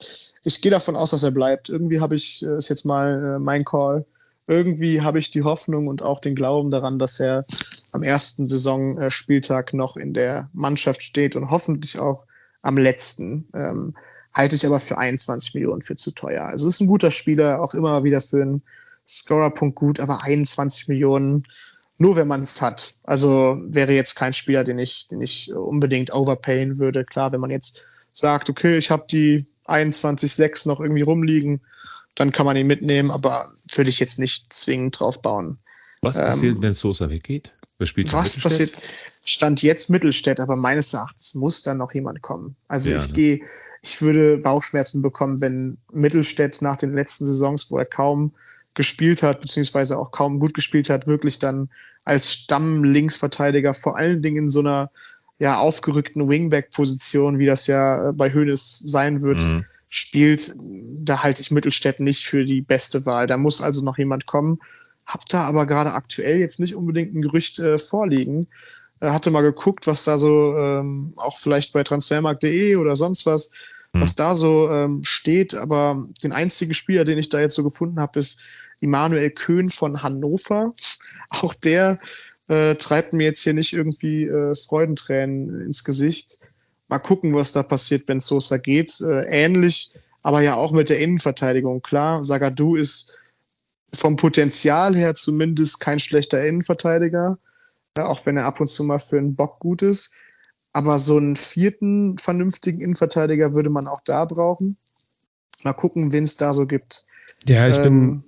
Ich 0.45 0.61
gehe 0.61 0.71
davon 0.71 0.97
aus, 0.97 1.11
dass 1.11 1.23
er 1.25 1.33
bleibt. 1.33 1.69
Irgendwie 1.69 2.01
habe 2.01 2.15
ich, 2.15 2.45
äh, 2.45 2.57
ist 2.57 2.69
jetzt 2.69 2.85
mal 2.85 3.37
äh, 3.37 3.39
mein 3.41 3.65
Call, 3.65 4.07
irgendwie 4.51 5.01
habe 5.01 5.21
ich 5.21 5.31
die 5.31 5.45
Hoffnung 5.45 5.87
und 5.87 6.03
auch 6.03 6.19
den 6.19 6.35
Glauben 6.35 6.71
daran, 6.71 6.99
dass 6.99 7.21
er 7.21 7.47
am 7.93 8.03
ersten 8.03 8.49
Saisonspieltag 8.49 9.73
noch 9.75 9.97
in 9.97 10.13
der 10.13 10.51
Mannschaft 10.53 11.03
steht 11.03 11.37
und 11.37 11.51
hoffentlich 11.51 12.01
auch 12.01 12.27
am 12.63 12.77
letzten. 12.77 13.49
Ähm, 13.55 13.95
halte 14.41 14.57
ich 14.57 14.65
aber 14.65 14.81
für 14.81 14.97
21 14.97 15.55
Millionen 15.55 15.83
für 15.83 15.97
zu 15.97 16.13
teuer. 16.13 16.45
Also 16.45 16.67
ist 16.67 16.81
ein 16.81 16.87
guter 16.87 17.11
Spieler, 17.11 17.61
auch 17.61 17.75
immer 17.75 18.05
wieder 18.05 18.23
für 18.23 18.41
einen 18.41 18.63
Scorerpunkt 19.07 19.77
gut, 19.77 20.01
aber 20.01 20.25
21 20.25 20.89
Millionen, 20.89 21.43
nur 21.99 22.17
wenn 22.17 22.27
man 22.27 22.41
es 22.41 22.63
hat. 22.63 22.95
Also 23.05 23.59
wäre 23.67 23.93
jetzt 23.93 24.15
kein 24.15 24.33
Spieler, 24.33 24.65
den 24.65 24.79
ich, 24.79 25.09
den 25.09 25.21
ich 25.21 25.53
unbedingt 25.53 26.15
overpayen 26.15 26.79
würde. 26.79 27.05
Klar, 27.05 27.33
wenn 27.33 27.41
man 27.41 27.51
jetzt 27.51 27.85
sagt, 28.13 28.49
okay, 28.49 28.79
ich 28.79 28.91
habe 28.91 29.05
die 29.11 29.45
21,6 29.67 30.67
noch 30.67 30.81
irgendwie 30.81 31.03
rumliegen, 31.03 31.61
dann 32.15 32.33
kann 32.33 32.47
man 32.47 32.57
ihn 32.57 32.67
mitnehmen, 32.67 33.11
aber 33.11 33.53
würde 33.75 33.91
ich 33.91 34.01
jetzt 34.01 34.19
nicht 34.19 34.51
zwingend 34.53 34.99
drauf 34.99 35.21
bauen. 35.21 35.59
Was 36.03 36.17
ähm, 36.17 36.25
passiert, 36.25 36.63
wenn 36.63 36.75
Sosa 36.75 37.11
weggeht? 37.11 37.53
Wer 37.79 37.87
spielt 37.87 38.13
was 38.13 38.39
passiert? 38.39 38.73
Stand 39.25 39.63
jetzt 39.63 39.91
Mittelstädt, 39.91 40.41
aber 40.41 40.57
meines 40.57 40.93
Erachtens 40.93 41.35
muss 41.35 41.63
dann 41.63 41.79
noch 41.79 41.95
jemand 41.95 42.21
kommen. 42.23 42.57
Also 42.69 42.91
ja, 42.91 42.97
ich 42.97 43.09
ne? 43.09 43.13
gehe 43.13 43.41
ich 43.83 44.03
würde 44.03 44.37
Bauchschmerzen 44.39 45.03
bekommen, 45.03 45.41
wenn 45.41 45.79
Mittelstädt 45.93 46.61
nach 46.61 46.77
den 46.77 46.93
letzten 46.93 47.25
Saisons, 47.27 47.71
wo 47.71 47.79
er 47.79 47.87
kaum 47.87 48.33
gespielt 48.75 49.23
hat, 49.23 49.41
beziehungsweise 49.41 49.99
auch 49.99 50.11
kaum 50.11 50.39
gut 50.39 50.55
gespielt 50.55 50.91
hat, 50.91 51.07
wirklich 51.07 51.39
dann 51.39 51.71
als 52.05 52.33
Stamm-Linksverteidiger, 52.33 53.75
vor 53.75 53.97
allen 53.97 54.23
Dingen 54.23 54.37
in 54.37 54.49
so 54.49 54.61
einer 54.61 54.91
ja, 55.39 55.59
aufgerückten 55.59 56.29
Wingback-Position, 56.29 57.39
wie 57.39 57.47
das 57.47 57.67
ja 57.67 58.13
bei 58.13 58.33
Hönes 58.33 58.79
sein 58.79 59.23
wird, 59.23 59.43
mhm. 59.43 59.65
spielt, 59.89 60.55
da 60.59 61.23
halte 61.23 61.41
ich 61.41 61.51
Mittelstädt 61.51 62.01
nicht 62.01 62.27
für 62.27 62.45
die 62.45 62.61
beste 62.61 63.07
Wahl. 63.07 63.27
Da 63.27 63.39
muss 63.39 63.63
also 63.63 63.83
noch 63.83 63.97
jemand 63.97 64.27
kommen. 64.27 64.61
Hab 65.11 65.29
da 65.29 65.43
aber 65.43 65.67
gerade 65.67 65.93
aktuell 65.93 66.39
jetzt 66.39 66.61
nicht 66.61 66.77
unbedingt 66.77 67.15
ein 67.15 67.23
Gerücht 67.23 67.59
äh, 67.59 67.79
vorliegen. 67.79 68.47
Äh, 69.01 69.11
hatte 69.11 69.33
mal 69.33 69.43
geguckt, 69.43 69.89
was 69.89 70.05
da 70.05 70.19
so 70.19 70.57
ähm, 70.57 71.13
auch 71.17 71.37
vielleicht 71.37 71.73
bei 71.73 71.83
transfermarkt.de 71.83 72.77
oder 72.77 72.95
sonst 72.95 73.27
was, 73.27 73.51
hm. 73.93 74.03
was 74.03 74.15
da 74.15 74.37
so 74.37 74.71
ähm, 74.71 75.03
steht. 75.03 75.55
Aber 75.55 76.07
den 76.23 76.31
einzigen 76.31 76.75
Spieler, 76.75 77.05
den 77.05 77.19
ich 77.19 77.29
da 77.29 77.41
jetzt 77.41 77.57
so 77.57 77.65
gefunden 77.65 77.99
habe, 78.01 78.21
ist 78.21 78.41
Immanuel 78.79 79.31
Köhn 79.31 79.69
von 79.69 80.01
Hannover. 80.01 80.73
Auch 81.29 81.55
der 81.55 81.99
äh, 82.47 82.77
treibt 82.77 83.13
mir 83.13 83.25
jetzt 83.25 83.43
hier 83.43 83.55
nicht 83.55 83.73
irgendwie 83.73 84.27
äh, 84.27 84.55
Freudentränen 84.55 85.61
ins 85.63 85.83
Gesicht. 85.83 86.39
Mal 86.87 87.01
gucken, 87.01 87.35
was 87.35 87.53
da 87.53 87.65
passiert, 87.65 88.07
wenn 88.07 88.21
Sosa 88.21 88.59
geht. 88.59 89.01
Äh, 89.01 89.27
ähnlich 89.27 89.91
aber 90.23 90.43
ja 90.43 90.55
auch 90.55 90.73
mit 90.73 90.89
der 90.89 90.99
Innenverteidigung. 91.01 91.83
Klar, 91.83 92.23
Sagadu 92.25 92.77
ist 92.77 93.19
vom 93.95 94.17
Potenzial 94.17 94.97
her 94.97 95.15
zumindest 95.15 95.81
kein 95.81 95.99
schlechter 95.99 96.45
Innenverteidiger, 96.45 97.39
ja, 97.97 98.07
auch 98.07 98.25
wenn 98.27 98.37
er 98.37 98.47
ab 98.47 98.61
und 98.61 98.69
zu 98.69 98.85
mal 98.85 98.99
für 98.99 99.19
einen 99.19 99.35
Bock 99.35 99.59
gut 99.59 99.83
ist. 99.83 100.15
Aber 100.73 100.99
so 100.99 101.17
einen 101.17 101.35
vierten 101.35 102.17
vernünftigen 102.19 102.81
Innenverteidiger 102.81 103.55
würde 103.55 103.71
man 103.71 103.89
auch 103.89 104.01
da 104.05 104.25
brauchen. 104.25 104.77
Mal 105.65 105.73
gucken, 105.73 106.13
wen 106.13 106.25
es 106.25 106.37
da 106.37 106.55
so 106.55 106.67
gibt. 106.67 107.05
Ja, 107.47 107.67
ich 107.67 107.77
ähm, 107.79 107.83
bin, 107.83 108.25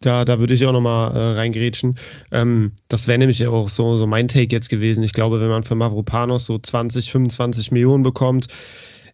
da, 0.00 0.24
da 0.24 0.38
würde 0.38 0.54
ich 0.54 0.66
auch 0.66 0.72
nochmal 0.72 1.16
äh, 1.16 1.38
reingrätschen. 1.38 1.96
Ähm, 2.30 2.72
das 2.88 3.06
wäre 3.08 3.18
nämlich 3.18 3.46
auch 3.46 3.68
so, 3.68 3.96
so 3.96 4.06
mein 4.06 4.28
Take 4.28 4.54
jetzt 4.54 4.68
gewesen. 4.68 5.02
Ich 5.04 5.12
glaube, 5.12 5.40
wenn 5.40 5.48
man 5.48 5.64
für 5.64 5.76
Mavropanos 5.76 6.44
so 6.44 6.58
20, 6.58 7.12
25 7.12 7.70
Millionen 7.70 8.02
bekommt, 8.02 8.48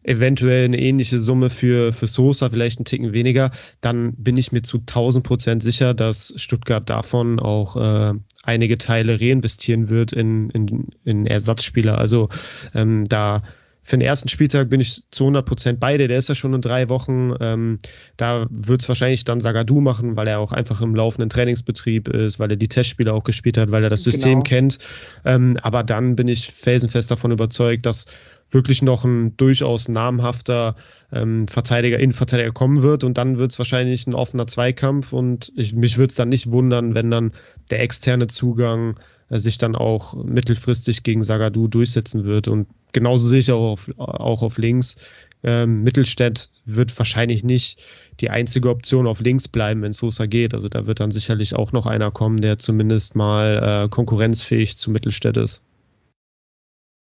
eventuell 0.03 0.65
eine 0.65 0.81
ähnliche 0.81 1.19
Summe 1.19 1.51
für, 1.51 1.93
für 1.93 2.07
Sosa, 2.07 2.51
vielleicht 2.51 2.79
einen 2.79 2.85
Ticken 2.85 3.13
weniger, 3.13 3.51
dann 3.81 4.15
bin 4.15 4.37
ich 4.37 4.53
mir 4.53 4.63
zu 4.63 4.79
1000 4.79 5.25
Prozent 5.25 5.63
sicher, 5.63 5.95
dass 5.95 6.33
Stuttgart 6.37 6.89
davon 6.89 7.39
auch 7.39 7.77
äh, 7.77 8.15
einige 8.43 8.79
Teile 8.79 9.21
reinvestieren 9.21 9.91
wird 9.91 10.13
in, 10.13 10.51
in, 10.51 10.89
in 11.05 11.27
Ersatzspieler. 11.27 11.99
Also 11.99 12.29
ähm, 12.75 13.05
da 13.09 13.43
für 13.83 13.97
den 13.97 14.07
ersten 14.07 14.29
Spieltag 14.29 14.69
bin 14.69 14.81
ich 14.81 15.03
zu 15.11 15.25
100 15.25 15.47
Prozent 15.47 15.81
beide. 15.81 16.07
Der 16.07 16.19
ist 16.19 16.29
ja 16.29 16.35
schon 16.35 16.55
in 16.55 16.61
drei 16.61 16.89
Wochen. 16.89 17.35
Ähm, 17.41 17.79
da 18.17 18.47
wird 18.51 18.83
es 18.83 18.89
wahrscheinlich 18.89 19.25
dann 19.25 19.41
Sagadu 19.41 19.81
machen, 19.81 20.17
weil 20.17 20.29
er 20.29 20.39
auch 20.39 20.53
einfach 20.53 20.81
im 20.81 20.95
laufenden 20.95 21.31
Trainingsbetrieb 21.31 22.09
ist, 22.09 22.39
weil 22.39 22.51
er 22.51 22.57
die 22.57 22.69
Testspiele 22.69 23.13
auch 23.13 23.25
gespielt 23.25 23.57
hat, 23.57 23.71
weil 23.71 23.83
er 23.83 23.91
das 23.91 24.03
System 24.03 24.41
genau. 24.41 24.43
kennt. 24.43 24.79
Ähm, 25.25 25.57
aber 25.63 25.83
dann 25.83 26.15
bin 26.15 26.29
ich 26.29 26.53
felsenfest 26.53 27.11
davon 27.11 27.33
überzeugt, 27.33 27.87
dass 27.87 28.07
wirklich 28.51 28.83
noch 28.83 29.05
ein 29.05 29.37
durchaus 29.37 29.89
namhafter 29.89 30.77
ähm, 31.13 31.49
Verteidiger, 31.49 31.99
Innenverteidiger 31.99 32.53
kommen 32.53 32.83
wird 32.83 33.05
und 33.05 33.17
dann 33.17 33.39
wird 33.39 33.53
es 33.53 33.59
wahrscheinlich 33.59 34.07
ein 34.07 34.15
offener 34.15 34.47
Zweikampf 34.47 35.13
und 35.13 35.53
ich, 35.57 35.73
mich 35.73 35.99
würde 35.99 36.11
es 36.11 36.17
dann 36.17 36.29
nicht 36.29 36.51
wundern, 36.51 36.95
wenn 36.95 37.11
dann 37.11 37.33
der 37.71 37.81
externe 37.81 38.27
Zugang 38.27 38.99
sich 39.39 39.59
dann 39.59 39.77
auch 39.77 40.15
mittelfristig 40.15 41.03
gegen 41.03 41.23
Sagadu 41.23 41.69
durchsetzen 41.69 42.25
wird 42.25 42.49
und 42.49 42.67
genauso 42.93 43.29
sehe 43.29 43.41
ich 43.41 43.53
auch 43.53 43.73
auf, 43.73 43.91
auch 43.99 44.43
auf 44.43 44.59
links. 44.59 44.97
Ähm, 45.43 45.83
Mittelstädt 45.83 46.51
wird 46.67 46.97
wahrscheinlich 46.99 47.45
nicht 47.45 47.83
die 48.21 48.29
einzige 48.29 48.69
Option 48.69 49.07
auf 49.07 49.21
links 49.21 49.49
bleiben, 49.49 49.83
wenn 49.83 49.93
Sosa 49.95 50.27
geht. 50.27 50.53
Also 50.53 50.69
da 50.69 50.87
wird 50.87 51.01
dann 51.01 51.13
sicherlich 51.13 51.55
auch 51.55 51.73
noch 51.73 51.87
einer 51.87 52.11
kommen, 52.11 52.41
der 52.43 52.59
zumindest 52.59 53.17
mal 53.17 53.85
äh, 53.85 53.89
konkurrenzfähig 53.89 54.77
zu 54.77 54.91
Mittelstädt 54.91 55.39
ist. 55.39 55.63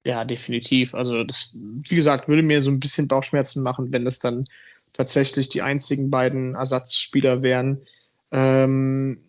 Ja, 0.06 0.26
definitiv. 0.26 0.94
Also 0.94 1.24
das, 1.24 1.60
wie 1.62 1.96
gesagt, 1.96 2.28
würde 2.28 2.44
mir 2.44 2.62
so 2.62 2.72
ein 2.72 2.80
bisschen 2.80 3.08
Bauchschmerzen 3.08 3.64
machen, 3.64 3.92
wenn 3.92 4.06
das 4.06 4.20
dann 4.20 4.46
tatsächlich 4.94 5.50
die 5.50 5.62
einzigen 5.62 6.10
beiden 6.10 6.56
Ersatzspieler 6.56 7.42
wären. 7.42 7.82
Ähm, 8.32 9.20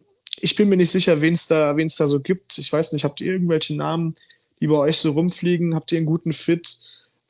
ich 0.42 0.57
bin 0.57 0.68
mir 0.68 0.76
nicht 0.76 0.90
sicher, 0.90 1.20
wen 1.20 1.35
es 1.35 1.46
da, 1.46 1.72
da 1.72 2.07
so 2.07 2.20
gibt. 2.20 2.59
Ich 2.59 2.72
weiß 2.72 2.92
nicht, 2.92 3.05
habt 3.05 3.20
ihr 3.20 3.33
irgendwelche 3.33 3.76
Namen, 3.76 4.16
die 4.61 4.66
bei 4.66 4.76
euch 4.76 4.98
so 4.98 5.12
rumfliegen? 5.12 5.74
Habt 5.74 5.92
ihr 5.92 5.98
einen 5.98 6.07
guten 6.07 6.33
Fit? 6.33 6.81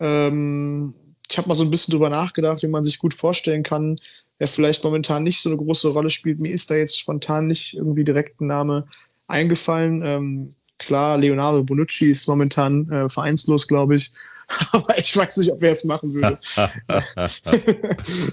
Ähm, 0.00 0.94
ich 1.30 1.38
habe 1.38 1.48
mal 1.48 1.54
so 1.54 1.64
ein 1.64 1.70
bisschen 1.70 1.92
drüber 1.92 2.10
nachgedacht, 2.10 2.62
wie 2.62 2.68
man 2.68 2.82
sich 2.82 2.98
gut 2.98 3.14
vorstellen 3.14 3.62
kann, 3.62 3.96
der 4.40 4.48
vielleicht 4.48 4.82
momentan 4.82 5.22
nicht 5.22 5.40
so 5.40 5.48
eine 5.48 5.58
große 5.58 5.90
Rolle 5.90 6.10
spielt. 6.10 6.40
Mir 6.40 6.52
ist 6.52 6.70
da 6.70 6.74
jetzt 6.74 6.98
spontan 6.98 7.46
nicht 7.46 7.74
irgendwie 7.76 8.04
direkt 8.04 8.40
ein 8.40 8.48
Name 8.48 8.86
eingefallen. 9.28 10.02
Ähm, 10.04 10.50
Klar, 10.82 11.18
Leonardo 11.18 11.62
Bonucci 11.62 12.10
ist 12.10 12.26
momentan 12.26 12.90
äh, 12.90 13.08
vereinslos, 13.08 13.68
glaube 13.68 13.94
ich. 13.94 14.12
Aber 14.72 14.98
ich 14.98 15.16
weiß 15.16 15.36
nicht, 15.38 15.52
ob 15.52 15.62
er 15.62 15.72
es 15.72 15.84
machen 15.84 16.14
würde. 16.14 16.38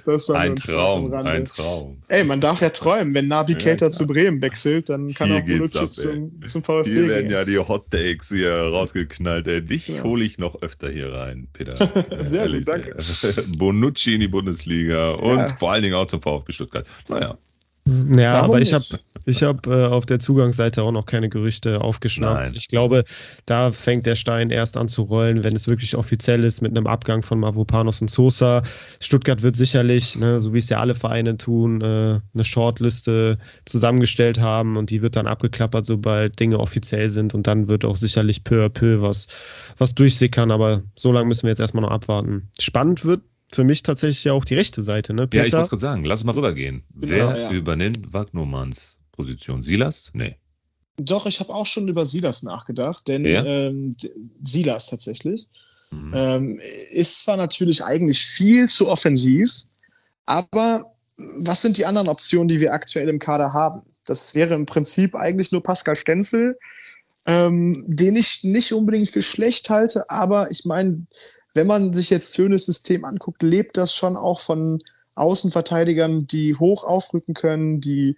das 0.05 0.29
war 0.29 0.39
ein 0.39 0.55
Traum, 0.55 1.13
ein 1.13 1.45
Traum. 1.45 2.01
Ey, 2.07 2.23
man 2.23 2.41
darf 2.41 2.61
ja 2.61 2.69
träumen. 2.69 3.13
Wenn 3.13 3.27
Nabi 3.27 3.53
ja, 3.53 3.59
Keita 3.59 3.89
zu 3.89 4.07
Bremen 4.07 4.41
wechselt, 4.41 4.89
dann 4.89 5.13
kann 5.13 5.29
hier 5.29 5.37
auch 5.37 5.45
Bonucci 5.45 5.77
ab, 5.77 5.91
zum, 5.91 6.41
zum 6.45 6.63
VfB 6.63 6.91
Hier 6.91 7.07
werden 7.07 7.29
ja 7.29 7.45
die 7.45 7.57
Hot 7.57 7.91
Takes 7.91 8.29
hier 8.29 8.53
rausgeknallt. 8.53 9.47
Ey, 9.47 9.61
dich 9.61 9.87
ja. 9.87 10.03
hole 10.03 10.23
ich 10.23 10.37
noch 10.37 10.61
öfter 10.61 10.89
hier 10.89 11.13
rein, 11.13 11.47
Peter. 11.53 11.77
Sehr 12.23 12.41
Ehrlich, 12.41 12.65
gut, 12.65 12.67
danke. 12.67 12.97
Bonucci 13.57 14.15
in 14.15 14.19
die 14.21 14.27
Bundesliga 14.27 15.11
und 15.11 15.37
ja. 15.37 15.55
vor 15.57 15.71
allen 15.71 15.83
Dingen 15.83 15.95
auch 15.95 16.05
zum 16.05 16.21
VfB 16.21 16.51
Stuttgart. 16.51 16.85
Naja. 17.07 17.37
Ja, 17.85 18.33
Warum 18.33 18.51
aber 18.51 18.61
ich 18.61 18.73
habe 18.73 18.83
ich 19.29 19.43
hab, 19.43 19.67
äh, 19.67 19.85
auf 19.85 20.05
der 20.05 20.19
Zugangsseite 20.19 20.83
auch 20.83 20.91
noch 20.91 21.05
keine 21.05 21.29
Gerüchte 21.29 21.81
aufgeschnappt. 21.81 22.47
Nein. 22.47 22.51
Ich 22.55 22.67
glaube, 22.67 23.03
da 23.45 23.71
fängt 23.71 24.05
der 24.05 24.15
Stein 24.15 24.49
erst 24.49 24.77
an 24.77 24.87
zu 24.87 25.03
rollen, 25.03 25.43
wenn 25.43 25.55
es 25.55 25.69
wirklich 25.69 25.95
offiziell 25.95 26.43
ist 26.43 26.61
mit 26.61 26.71
einem 26.71 26.87
Abgang 26.87 27.21
von 27.21 27.39
Mavropanos 27.39 28.01
und 28.01 28.09
Sosa. 28.09 28.63
Stuttgart 28.99 29.41
wird 29.41 29.55
sicherlich, 29.55 30.15
ne, 30.17 30.39
so 30.39 30.53
wie 30.53 30.59
es 30.59 30.69
ja 30.69 30.79
alle 30.79 30.95
Vereine 30.95 31.37
tun, 31.37 31.81
äh, 31.81 32.19
eine 32.33 32.43
Shortliste 32.43 33.37
zusammengestellt 33.65 34.39
haben 34.39 34.77
und 34.77 34.89
die 34.89 35.01
wird 35.01 35.15
dann 35.15 35.27
abgeklappert, 35.27 35.85
sobald 35.85 36.39
Dinge 36.39 36.59
offiziell 36.59 37.09
sind 37.09 37.33
und 37.33 37.47
dann 37.47 37.69
wird 37.69 37.85
auch 37.85 37.95
sicherlich 37.95 38.43
peu 38.43 38.65
à 38.65 38.69
peu 38.69 39.01
was, 39.01 39.27
was 39.77 39.95
durchsickern, 39.95 40.51
aber 40.51 40.83
so 40.95 41.11
lange 41.11 41.27
müssen 41.27 41.43
wir 41.43 41.49
jetzt 41.49 41.59
erstmal 41.59 41.83
noch 41.83 41.91
abwarten. 41.91 42.49
Spannend 42.59 43.05
wird 43.05 43.21
für 43.51 43.63
mich 43.63 43.83
tatsächlich 43.83 44.23
ja 44.23 44.33
auch 44.33 44.45
die 44.45 44.55
rechte 44.55 44.81
Seite. 44.81 45.13
Ne? 45.13 45.27
Peter? 45.27 45.43
Ja, 45.43 45.47
ich 45.47 45.53
wollte 45.53 45.69
gerade 45.69 45.81
sagen, 45.81 46.05
lass 46.05 46.23
mal 46.23 46.35
rübergehen. 46.35 46.83
Genau, 46.93 47.09
Wer 47.09 47.37
ja. 47.37 47.51
übernimmt 47.51 48.13
Wagnumanns 48.13 48.98
Position? 49.19 49.61
Silas? 49.61 50.11
Nee. 50.13 50.37
Doch, 50.95 51.25
ich 51.25 51.41
habe 51.41 51.53
auch 51.53 51.65
schon 51.65 51.89
über 51.89 52.05
Silas 52.05 52.41
nachgedacht, 52.41 53.05
denn 53.09 53.25
ähm, 53.25 53.93
Silas 54.41 54.87
tatsächlich 54.87 55.49
mhm. 55.91 56.13
ähm, 56.15 56.61
ist 56.91 57.23
zwar 57.23 57.35
natürlich 57.35 57.83
eigentlich 57.83 58.21
viel 58.23 58.69
zu 58.69 58.87
offensiv, 58.87 59.63
aber 60.25 60.93
was 61.17 61.61
sind 61.61 61.77
die 61.77 61.85
anderen 61.85 62.07
Optionen, 62.07 62.47
die 62.47 62.61
wir 62.61 62.71
aktuell 62.71 63.09
im 63.09 63.19
Kader 63.19 63.51
haben? 63.51 63.81
Das 64.05 64.35
wäre 64.35 64.53
im 64.53 64.65
Prinzip 64.65 65.15
eigentlich 65.15 65.51
nur 65.51 65.63
Pascal 65.63 65.97
Stenzel, 65.97 66.57
ähm, 67.25 67.83
den 67.87 68.15
ich 68.15 68.45
nicht 68.45 68.71
unbedingt 68.71 69.09
für 69.09 69.21
schlecht 69.21 69.69
halte, 69.69 70.09
aber 70.09 70.49
ich 70.49 70.63
meine, 70.63 71.05
wenn 71.53 71.67
man 71.67 71.91
sich 71.91 72.09
jetzt 72.09 72.37
Hönes 72.37 72.65
System 72.67 73.03
anguckt, 73.03 73.43
lebt 73.43 73.75
das 73.75 73.93
schon 73.93 74.15
auch 74.15 74.39
von 74.39 74.81
Außenverteidigern, 75.15 76.25
die 76.25 76.55
hoch 76.55 76.85
aufrücken 76.85 77.33
können, 77.33 77.81
die 77.81 78.15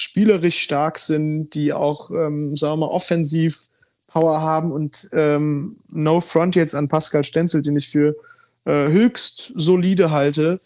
spielerisch 0.00 0.58
stark 0.58 0.98
sind, 0.98 1.50
die 1.50 1.74
auch, 1.74 2.10
ähm, 2.10 2.56
sagen 2.56 2.80
wir 2.80 2.86
mal, 2.86 2.92
offensiv 2.92 3.66
Power 4.06 4.40
haben 4.40 4.72
und 4.72 5.10
ähm, 5.12 5.76
No 5.92 6.22
Front 6.22 6.56
jetzt 6.56 6.74
an 6.74 6.88
Pascal 6.88 7.22
Stenzel, 7.22 7.60
den 7.60 7.76
ich 7.76 7.88
für 7.88 8.16
äh, 8.64 8.88
höchst 8.88 9.52
solide 9.56 10.10
halte. 10.10 10.58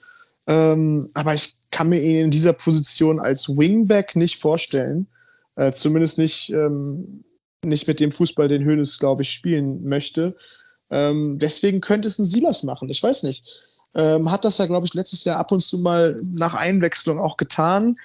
Ähm, 0.47 1.11
aber 1.15 1.35
ich 1.35 1.57
kann 1.73 1.89
mir 1.89 2.01
ihn 2.01 2.27
in 2.27 2.31
dieser 2.31 2.53
Position 2.53 3.19
als 3.19 3.49
Wingback 3.49 4.15
nicht 4.15 4.41
vorstellen. 4.41 5.09
Äh, 5.57 5.73
zumindest 5.73 6.17
nicht, 6.17 6.51
ähm, 6.51 7.25
nicht 7.65 7.89
mit 7.89 7.99
dem 7.99 8.13
Fußball, 8.13 8.47
den 8.47 8.65
Hönes, 8.65 9.01
glaube 9.01 9.23
ich, 9.23 9.31
spielen 9.31 9.83
möchte. 9.83 10.37
Ähm, 10.91 11.41
deswegen 11.41 11.81
könnte 11.81 12.07
es 12.07 12.21
ein 12.21 12.25
Silas 12.25 12.63
machen. 12.63 12.89
Ich 12.89 13.03
weiß 13.03 13.25
nicht. 13.25 13.45
Ähm, 13.97 14.31
hat 14.31 14.45
das 14.45 14.59
ja, 14.59 14.67
glaube 14.67 14.87
ich, 14.87 14.95
letztes 14.95 15.25
Jahr 15.25 15.39
ab 15.39 15.51
und 15.51 15.61
zu 15.61 15.79
mal 15.79 16.21
nach 16.23 16.55
Einwechslung 16.55 17.19
auch 17.19 17.37
getan. 17.37 17.97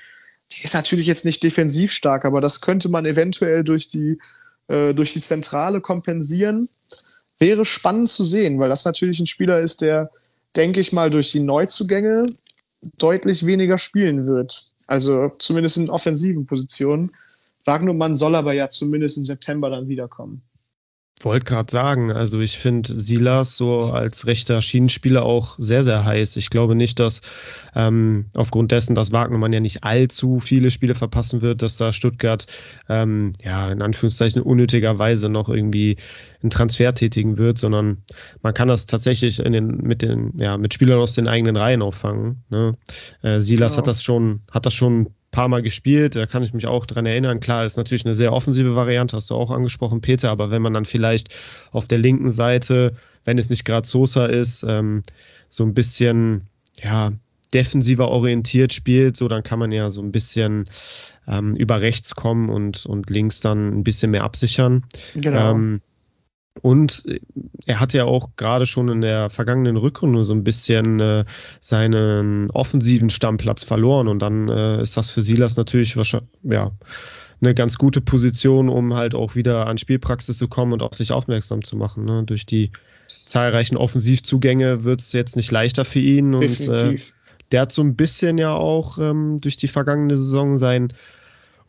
Die 0.51 0.63
ist 0.63 0.73
natürlich 0.73 1.07
jetzt 1.07 1.25
nicht 1.25 1.43
defensiv 1.43 1.91
stark, 1.91 2.25
aber 2.25 2.41
das 2.41 2.61
könnte 2.61 2.89
man 2.89 3.05
eventuell 3.05 3.63
durch 3.63 3.87
die, 3.87 4.19
äh, 4.67 4.93
durch 4.93 5.13
die 5.13 5.21
Zentrale 5.21 5.81
kompensieren. 5.81 6.69
Wäre 7.37 7.65
spannend 7.65 8.09
zu 8.09 8.23
sehen, 8.23 8.59
weil 8.59 8.69
das 8.69 8.85
natürlich 8.85 9.19
ein 9.19 9.27
Spieler 9.27 9.59
ist, 9.59 9.81
der, 9.81 10.11
denke 10.55 10.79
ich 10.79 10.91
mal, 10.91 11.09
durch 11.09 11.31
die 11.31 11.39
Neuzugänge 11.39 12.29
deutlich 12.97 13.45
weniger 13.45 13.77
spielen 13.77 14.25
wird. 14.25 14.65
Also 14.87 15.31
zumindest 15.39 15.77
in 15.77 15.89
offensiven 15.89 16.45
Positionen. 16.45 17.11
Wagnermann 17.65 18.15
soll 18.15 18.35
aber 18.35 18.53
ja 18.53 18.69
zumindest 18.69 19.17
im 19.17 19.25
September 19.25 19.69
dann 19.69 19.87
wiederkommen. 19.87 20.41
Wollte 21.21 21.45
gerade 21.45 21.69
sagen, 21.69 22.11
also 22.11 22.39
ich 22.39 22.57
finde 22.57 22.97
Silas 22.97 23.57
so 23.57 23.81
als 23.83 24.25
rechter 24.25 24.61
Schienenspieler 24.61 25.23
auch 25.23 25.55
sehr, 25.57 25.83
sehr 25.83 26.05
heiß. 26.05 26.37
Ich 26.37 26.49
glaube 26.49 26.75
nicht, 26.75 26.97
dass 26.97 27.19
ähm, 27.75 28.27
aufgrund 28.35 28.71
dessen, 28.71 28.95
dass 28.95 29.11
Wagnermann 29.11 29.51
ja 29.51 29.59
nicht 29.59 29.83
allzu 29.83 30.39
viele 30.39 30.71
Spiele 30.71 30.95
verpassen 30.95 31.41
wird, 31.41 31.61
dass 31.61 31.75
da 31.75 31.91
Stuttgart 31.91 32.45
ähm, 32.87 33.33
ja 33.43 33.69
in 33.69 33.81
Anführungszeichen 33.81 34.41
unnötigerweise 34.41 35.27
noch 35.27 35.49
irgendwie 35.49 35.97
einen 36.41 36.51
Transfer 36.51 36.93
tätigen 36.93 37.37
wird, 37.37 37.57
sondern 37.57 38.03
man 38.41 38.53
kann 38.53 38.69
das 38.69 38.85
tatsächlich 38.85 39.39
in 39.39 39.51
den, 39.51 39.77
mit 39.77 40.01
den, 40.01 40.31
ja, 40.37 40.57
mit 40.57 40.73
Spielern 40.73 40.99
aus 40.99 41.15
den 41.15 41.27
eigenen 41.27 41.57
Reihen 41.57 41.81
auffangen. 41.81 42.43
Ne? 42.49 42.77
Äh, 43.23 43.41
Silas 43.41 43.73
genau. 43.73 43.79
hat 43.79 43.87
das 43.87 44.03
schon, 44.03 44.41
hat 44.51 44.65
das 44.65 44.73
schon 44.73 45.09
paar 45.31 45.47
Mal 45.47 45.61
gespielt, 45.61 46.15
da 46.15 46.25
kann 46.25 46.43
ich 46.43 46.53
mich 46.53 46.65
auch 46.65 46.85
dran 46.85 47.05
erinnern. 47.05 47.39
Klar, 47.39 47.65
ist 47.65 47.77
natürlich 47.77 48.05
eine 48.05 48.15
sehr 48.15 48.33
offensive 48.33 48.75
Variante, 48.75 49.15
hast 49.15 49.29
du 49.29 49.35
auch 49.35 49.51
angesprochen, 49.51 50.01
Peter, 50.01 50.29
aber 50.29 50.51
wenn 50.51 50.61
man 50.61 50.73
dann 50.73 50.85
vielleicht 50.85 51.29
auf 51.71 51.87
der 51.87 51.99
linken 51.99 52.31
Seite, 52.31 52.95
wenn 53.25 53.37
es 53.37 53.49
nicht 53.49 53.65
gerade 53.65 53.87
Sosa 53.87 54.25
ist, 54.25 54.63
ähm, 54.63 55.03
so 55.49 55.63
ein 55.63 55.73
bisschen, 55.73 56.47
ja, 56.75 57.13
defensiver 57.53 58.09
orientiert 58.09 58.73
spielt, 58.73 59.17
so 59.17 59.27
dann 59.27 59.43
kann 59.43 59.59
man 59.59 59.71
ja 59.71 59.89
so 59.89 60.01
ein 60.01 60.11
bisschen 60.11 60.69
ähm, 61.27 61.55
über 61.55 61.81
rechts 61.81 62.15
kommen 62.15 62.49
und, 62.49 62.85
und 62.85 63.09
links 63.09 63.39
dann 63.39 63.79
ein 63.79 63.83
bisschen 63.83 64.11
mehr 64.11 64.23
absichern. 64.23 64.83
Genau. 65.15 65.51
Ähm, 65.51 65.81
Und 66.61 67.03
er 67.65 67.79
hat 67.79 67.93
ja 67.93 68.05
auch 68.05 68.35
gerade 68.35 68.65
schon 68.65 68.89
in 68.89 69.01
der 69.01 69.29
vergangenen 69.29 69.77
Rückrunde 69.77 70.23
so 70.23 70.33
ein 70.33 70.43
bisschen 70.43 70.99
äh, 70.99 71.25
seinen 71.61 72.51
offensiven 72.51 73.09
Stammplatz 73.09 73.63
verloren. 73.63 74.07
Und 74.07 74.19
dann 74.19 74.49
äh, 74.49 74.81
ist 74.81 74.97
das 74.97 75.09
für 75.09 75.21
Silas 75.21 75.55
natürlich 75.55 75.95
wahrscheinlich, 75.95 76.29
ja, 76.43 76.71
eine 77.41 77.55
ganz 77.55 77.77
gute 77.77 78.01
Position, 78.01 78.67
um 78.67 78.95
halt 78.95 79.15
auch 79.15 79.35
wieder 79.35 79.67
an 79.67 79.77
Spielpraxis 79.77 80.37
zu 80.37 80.47
kommen 80.47 80.73
und 80.73 80.81
auf 80.81 80.95
sich 80.95 81.11
aufmerksam 81.11 81.63
zu 81.63 81.77
machen. 81.77 82.03
Ne? 82.03 82.23
Durch 82.25 82.45
die 82.45 82.71
zahlreichen 83.07 83.77
Offensivzugänge 83.77 84.83
wird 84.83 84.99
es 84.99 85.13
jetzt 85.13 85.35
nicht 85.35 85.51
leichter 85.51 85.85
für 85.85 85.99
ihn. 85.99 86.33
Und 86.33 86.67
äh, 86.67 86.95
der 87.51 87.61
hat 87.61 87.71
so 87.71 87.81
ein 87.81 87.95
bisschen 87.95 88.37
ja 88.37 88.53
auch 88.53 88.97
ähm, 88.97 89.39
durch 89.39 89.55
die 89.55 89.69
vergangene 89.69 90.15
Saison 90.17 90.57
sein 90.57 90.93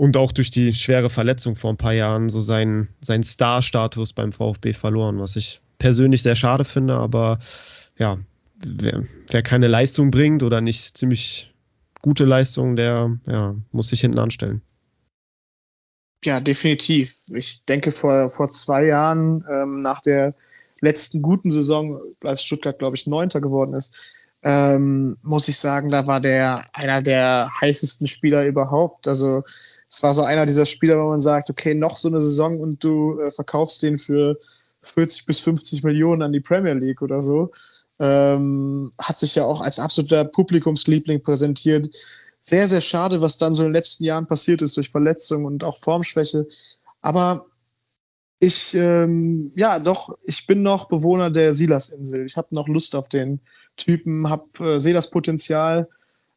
und 0.01 0.17
auch 0.17 0.33
durch 0.33 0.51
die 0.51 0.73
schwere 0.73 1.11
Verletzung 1.11 1.57
vor 1.57 1.71
ein 1.71 1.77
paar 1.77 1.93
Jahren 1.93 2.31
so 2.31 2.41
seinen, 2.41 2.89
seinen 3.03 3.23
Star-Status 3.23 4.15
beim 4.15 4.33
VfB 4.33 4.73
verloren, 4.73 5.21
was 5.21 5.37
ich 5.37 5.61
persönlich 5.77 6.23
sehr 6.23 6.37
schade 6.37 6.65
finde, 6.65 6.95
aber 6.95 7.39
ja, 7.99 8.19
wer, 8.65 9.05
wer 9.29 9.43
keine 9.43 9.67
Leistung 9.69 10.11
bringt 10.11 10.43
oder 10.43 10.63
nicht 10.63 10.97
ziemlich 10.97 11.53
gute 12.01 12.25
Leistung, 12.25 12.77
der 12.77 13.19
ja, 13.27 13.55
muss 13.73 13.89
sich 13.89 14.01
hinten 14.01 14.19
anstellen. 14.19 14.63
Ja, 16.25 16.41
definitiv. 16.41 17.17
Ich 17.35 17.67
denke, 17.67 17.91
vor, 17.91 18.31
vor 18.31 18.49
zwei 18.49 18.87
Jahren, 18.87 19.45
ähm, 19.53 19.83
nach 19.83 20.01
der 20.01 20.35
letzten 20.81 21.21
guten 21.21 21.51
Saison, 21.51 22.01
als 22.25 22.43
Stuttgart, 22.43 22.79
glaube 22.79 22.97
ich, 22.97 23.07
Neunter 23.07 23.43
geworden 23.43 23.75
ist, 23.75 24.01
ähm, 24.42 25.18
muss 25.22 25.48
ich 25.48 25.59
sagen, 25.59 25.90
da 25.90 26.07
war 26.07 26.20
der 26.20 26.64
einer 26.72 27.03
der 27.03 27.50
heißesten 27.61 28.07
Spieler 28.07 28.46
überhaupt. 28.46 29.07
Also 29.07 29.42
es 29.88 30.03
war 30.03 30.14
so 30.14 30.22
einer 30.22 30.46
dieser 30.46 30.66
Spieler, 30.66 31.03
wo 31.03 31.09
man 31.09 31.20
sagt, 31.20 31.50
okay, 31.50 31.74
noch 31.74 31.96
so 31.96 32.09
eine 32.09 32.20
Saison 32.20 32.59
und 32.61 32.83
du 32.83 33.20
äh, 33.20 33.31
verkaufst 33.31 33.83
den 33.83 33.98
für 33.98 34.38
40 34.83 35.26
bis 35.26 35.40
50 35.40 35.85
Millionen 35.85 36.22
an 36.22 36.33
die 36.33 36.40
Premier 36.40 36.72
League 36.72 37.03
oder 37.03 37.20
so. 37.20 37.50
Ähm, 37.98 38.90
hat 38.98 39.18
sich 39.18 39.35
ja 39.35 39.44
auch 39.44 39.61
als 39.61 39.79
absoluter 39.79 40.24
Publikumsliebling 40.24 41.22
präsentiert. 41.22 41.90
Sehr, 42.40 42.66
sehr 42.66 42.81
schade, 42.81 43.20
was 43.20 43.37
dann 43.37 43.53
so 43.53 43.62
in 43.62 43.68
den 43.68 43.74
letzten 43.74 44.05
Jahren 44.05 44.26
passiert 44.26 44.62
ist 44.62 44.76
durch 44.79 44.88
Verletzungen 44.88 45.44
und 45.44 45.64
auch 45.64 45.76
Formschwäche. 45.76 46.46
Aber 47.03 47.44
ich, 48.40 48.74
ähm, 48.74 49.53
ja, 49.55 49.79
doch, 49.79 50.16
ich 50.24 50.46
bin 50.46 50.62
noch 50.62 50.88
Bewohner 50.88 51.31
der 51.31 51.53
Silas-Insel. 51.53 52.24
Ich 52.24 52.37
habe 52.38 52.48
noch 52.53 52.68
Lust 52.68 52.96
auf 52.96 53.09
den 53.11 53.38
Typen, 53.76 54.24
äh, 54.24 54.81
sehe 54.81 54.94
das 54.94 55.11
Potenzial. 55.11 55.87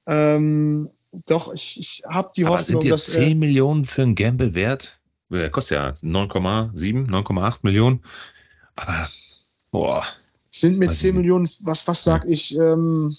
Ähm, 0.05 0.89
doch, 1.27 1.53
ich, 1.53 1.79
ich 1.79 2.03
habe 2.05 2.31
die 2.35 2.43
Aber 2.43 2.59
Hoffnung, 2.59 2.81
sind 2.81 2.91
dir 2.91 2.97
10 2.97 3.21
äh, 3.23 3.35
Millionen 3.35 3.85
für 3.85 4.01
einen 4.01 4.15
Gamble 4.15 4.53
wert? 4.53 4.99
Der 5.29 5.49
kostet 5.49 5.77
ja 5.77 5.89
9,7, 5.91 7.07
9,8 7.07 7.59
Millionen. 7.61 8.03
Aber, 8.75 9.07
boah. 9.71 10.05
Sind 10.51 10.77
mit 10.77 10.93
10 10.93 11.15
Millionen, 11.15 11.49
was, 11.61 11.87
was 11.87 12.03
sag 12.03 12.25
ich? 12.27 12.55
Ähm, 12.57 13.15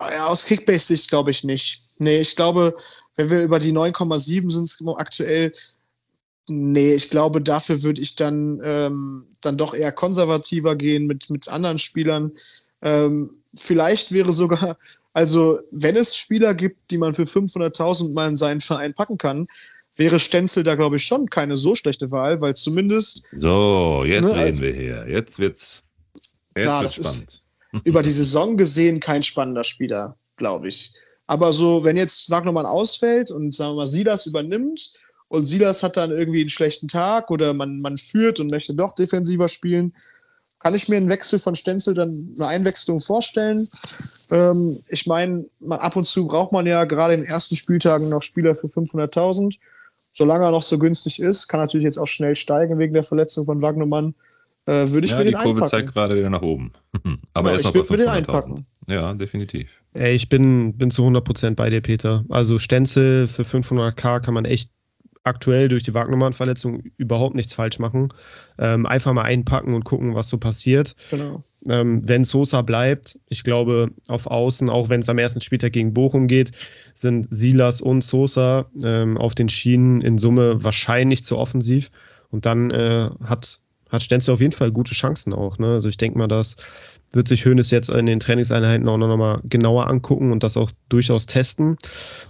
ja, 0.00 0.26
aus 0.26 0.44
Kickbase-Sicht 0.44 1.08
glaube 1.08 1.30
ich 1.30 1.44
nicht. 1.44 1.82
Nee, 1.98 2.18
ich 2.18 2.36
glaube, 2.36 2.74
wenn 3.16 3.30
wir 3.30 3.42
über 3.42 3.58
die 3.58 3.72
9,7 3.72 4.50
sind 4.50 4.98
aktuell, 4.98 5.52
nee, 6.50 6.94
ich 6.94 7.10
glaube, 7.10 7.40
dafür 7.40 7.82
würde 7.82 8.00
ich 8.00 8.16
dann, 8.16 8.60
ähm, 8.62 9.26
dann 9.40 9.56
doch 9.56 9.74
eher 9.74 9.92
konservativer 9.92 10.76
gehen 10.76 11.06
mit, 11.06 11.30
mit 11.30 11.48
anderen 11.48 11.78
Spielern. 11.78 12.32
Ähm, 12.82 13.30
vielleicht 13.54 14.12
wäre 14.12 14.32
sogar 14.32 14.76
also, 15.12 15.58
wenn 15.70 15.96
es 15.96 16.16
Spieler 16.16 16.54
gibt, 16.54 16.90
die 16.90 16.98
man 16.98 17.14
für 17.14 17.24
500.000 17.24 18.12
mal 18.12 18.28
in 18.28 18.36
seinen 18.36 18.60
Verein 18.60 18.94
packen 18.94 19.18
kann, 19.18 19.48
wäre 19.96 20.20
Stenzel 20.20 20.62
da, 20.62 20.76
glaube 20.76 20.96
ich, 20.96 21.04
schon 21.04 21.28
keine 21.28 21.56
so 21.56 21.74
schlechte 21.74 22.10
Wahl, 22.10 22.40
weil 22.40 22.54
zumindest. 22.54 23.24
So, 23.38 24.04
jetzt 24.06 24.24
ne, 24.24 24.30
reden 24.30 24.46
also, 24.46 24.62
wir 24.62 24.72
hier. 24.72 25.06
Jetzt 25.08 25.38
wird's, 25.38 25.84
jetzt 26.54 26.66
ja, 26.66 26.80
wird's 26.80 26.94
spannend. 26.94 27.42
über 27.84 28.02
die 28.02 28.10
Saison 28.10 28.56
gesehen 28.56 29.00
kein 29.00 29.22
spannender 29.22 29.64
Spieler, 29.64 30.16
glaube 30.36 30.68
ich. 30.68 30.92
Aber 31.26 31.52
so, 31.52 31.84
wenn 31.84 31.96
jetzt 31.96 32.30
Wagnermann 32.30 32.66
ausfällt 32.66 33.30
und 33.30 33.54
sagen 33.54 33.72
wir 33.72 33.82
mal, 33.82 33.86
Silas 33.86 34.26
übernimmt 34.26 34.92
und 35.30 35.44
Silas 35.44 35.84
hat 35.84 35.96
dann 35.96 36.10
irgendwie 36.10 36.40
einen 36.40 36.48
schlechten 36.48 36.88
Tag 36.88 37.30
oder 37.30 37.54
man, 37.54 37.80
man 37.80 37.96
führt 37.96 38.40
und 38.40 38.50
möchte 38.50 38.74
doch 38.74 38.96
defensiver 38.96 39.46
spielen, 39.46 39.94
kann 40.58 40.74
ich 40.74 40.88
mir 40.88 40.96
einen 40.96 41.08
Wechsel 41.08 41.38
von 41.38 41.54
Stenzel 41.54 41.94
dann 41.94 42.34
eine 42.36 42.48
Einwechslung 42.48 43.00
vorstellen. 43.00 43.64
Ähm, 44.32 44.80
ich 44.88 45.06
meine, 45.06 45.46
ab 45.68 45.94
und 45.94 46.04
zu 46.04 46.26
braucht 46.26 46.50
man 46.50 46.66
ja 46.66 46.84
gerade 46.84 47.14
in 47.14 47.20
den 47.20 47.28
ersten 47.30 47.54
Spieltagen 47.54 48.08
noch 48.08 48.22
Spieler 48.22 48.56
für 48.56 48.66
500.000. 48.66 49.54
Solange 50.12 50.46
er 50.46 50.50
noch 50.50 50.64
so 50.64 50.80
günstig 50.80 51.20
ist, 51.20 51.46
kann 51.46 51.60
natürlich 51.60 51.84
jetzt 51.84 51.98
auch 51.98 52.08
schnell 52.08 52.34
steigen 52.34 52.80
wegen 52.80 52.92
der 52.92 53.04
Verletzung 53.04 53.44
von 53.44 53.62
Wagnermann. 53.62 54.16
Äh, 54.66 54.88
würde 54.88 55.04
ich 55.04 55.12
ja, 55.12 55.18
mir 55.18 55.26
den 55.26 55.36
einpacken. 55.36 55.54
Die 55.54 55.60
Kurve 55.60 55.70
zeigt 55.70 55.94
gerade 55.94 56.16
wieder 56.16 56.30
nach 56.30 56.42
oben. 56.42 56.72
Aber 57.34 57.50
ja, 57.50 57.54
er 57.54 57.60
ist 57.60 57.68
ich 57.68 57.74
würde 57.74 57.92
mir 57.92 57.98
den 57.98 58.08
einpacken. 58.08 58.66
Ja, 58.88 59.14
definitiv. 59.14 59.80
Ich 59.94 60.28
bin, 60.28 60.76
bin 60.76 60.90
zu 60.90 61.04
100% 61.04 61.54
bei 61.54 61.70
dir, 61.70 61.80
Peter. 61.80 62.24
Also 62.28 62.58
Stenzel 62.58 63.28
für 63.28 63.42
500k 63.42 64.18
kann 64.18 64.34
man 64.34 64.44
echt 64.44 64.72
aktuell 65.22 65.68
durch 65.68 65.82
die 65.82 65.94
Wagnermann-Verletzung 65.94 66.82
überhaupt 66.96 67.34
nichts 67.34 67.52
falsch 67.52 67.78
machen. 67.78 68.12
Ähm, 68.58 68.86
einfach 68.86 69.12
mal 69.12 69.22
einpacken 69.22 69.74
und 69.74 69.84
gucken, 69.84 70.14
was 70.14 70.28
so 70.28 70.38
passiert. 70.38 70.96
Genau. 71.10 71.44
Ähm, 71.68 72.08
wenn 72.08 72.24
Sosa 72.24 72.62
bleibt, 72.62 73.18
ich 73.28 73.44
glaube, 73.44 73.90
auf 74.08 74.26
Außen, 74.26 74.70
auch 74.70 74.88
wenn 74.88 75.00
es 75.00 75.08
am 75.10 75.18
ersten 75.18 75.42
Spieltag 75.42 75.72
gegen 75.72 75.92
Bochum 75.92 76.26
geht, 76.26 76.52
sind 76.94 77.28
Silas 77.30 77.82
und 77.82 78.02
Sosa 78.02 78.70
ähm, 78.82 79.18
auf 79.18 79.34
den 79.34 79.50
Schienen 79.50 80.00
in 80.00 80.18
Summe 80.18 80.64
wahrscheinlich 80.64 81.22
zu 81.22 81.36
offensiv. 81.36 81.90
Und 82.30 82.46
dann 82.46 82.70
äh, 82.70 83.10
hat, 83.22 83.60
hat 83.90 84.02
Stenzel 84.02 84.32
auf 84.34 84.40
jeden 84.40 84.52
Fall 84.52 84.72
gute 84.72 84.94
Chancen 84.94 85.34
auch. 85.34 85.58
Ne? 85.58 85.66
Also 85.66 85.88
ich 85.90 85.98
denke 85.98 86.16
mal, 86.16 86.28
dass 86.28 86.56
wird 87.12 87.28
sich 87.28 87.44
Hönes 87.44 87.70
jetzt 87.70 87.90
in 87.90 88.06
den 88.06 88.20
Trainingseinheiten 88.20 88.88
auch 88.88 88.96
noch 88.96 89.16
mal 89.16 89.40
genauer 89.44 89.88
angucken 89.88 90.32
und 90.32 90.42
das 90.42 90.56
auch 90.56 90.70
durchaus 90.88 91.26
testen. 91.26 91.76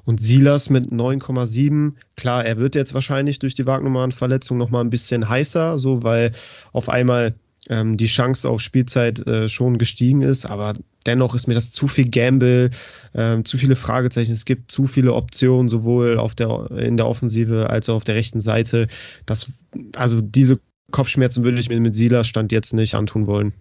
Und 0.04 0.20
Silas 0.20 0.70
mit 0.70 0.90
9,7, 0.90 1.92
klar, 2.16 2.44
er 2.44 2.58
wird 2.58 2.74
jetzt 2.74 2.94
wahrscheinlich 2.94 3.38
durch 3.38 3.54
die 3.54 3.66
Wagnummern-Verletzung 3.66 4.56
noch 4.58 4.70
mal 4.70 4.80
ein 4.80 4.90
bisschen 4.90 5.28
heißer, 5.28 5.78
so 5.78 6.02
weil 6.02 6.32
auf 6.72 6.88
einmal 6.88 7.34
ähm, 7.68 7.96
die 7.96 8.06
Chance 8.06 8.48
auf 8.48 8.60
Spielzeit 8.62 9.26
äh, 9.26 9.48
schon 9.48 9.76
gestiegen 9.76 10.22
ist, 10.22 10.46
aber 10.46 10.74
dennoch 11.04 11.34
ist 11.34 11.46
mir 11.46 11.54
das 11.54 11.72
zu 11.72 11.88
viel 11.88 12.08
Gamble, 12.08 12.70
äh, 13.12 13.42
zu 13.42 13.58
viele 13.58 13.76
Fragezeichen. 13.76 14.32
Es 14.32 14.46
gibt 14.46 14.70
zu 14.70 14.86
viele 14.86 15.12
Optionen, 15.12 15.68
sowohl 15.68 16.18
auf 16.18 16.34
der, 16.34 16.70
in 16.70 16.96
der 16.96 17.06
Offensive 17.06 17.68
als 17.68 17.88
auch 17.88 17.96
auf 17.96 18.04
der 18.04 18.14
rechten 18.14 18.40
Seite. 18.40 18.88
Das, 19.26 19.50
also 19.94 20.22
diese 20.22 20.58
Kopfschmerzen 20.90 21.44
würde 21.44 21.60
ich 21.60 21.68
mir 21.68 21.80
mit 21.80 21.94
Silas 21.94 22.28
Stand 22.28 22.50
jetzt 22.50 22.72
nicht 22.72 22.94
antun 22.94 23.26
wollen. 23.26 23.52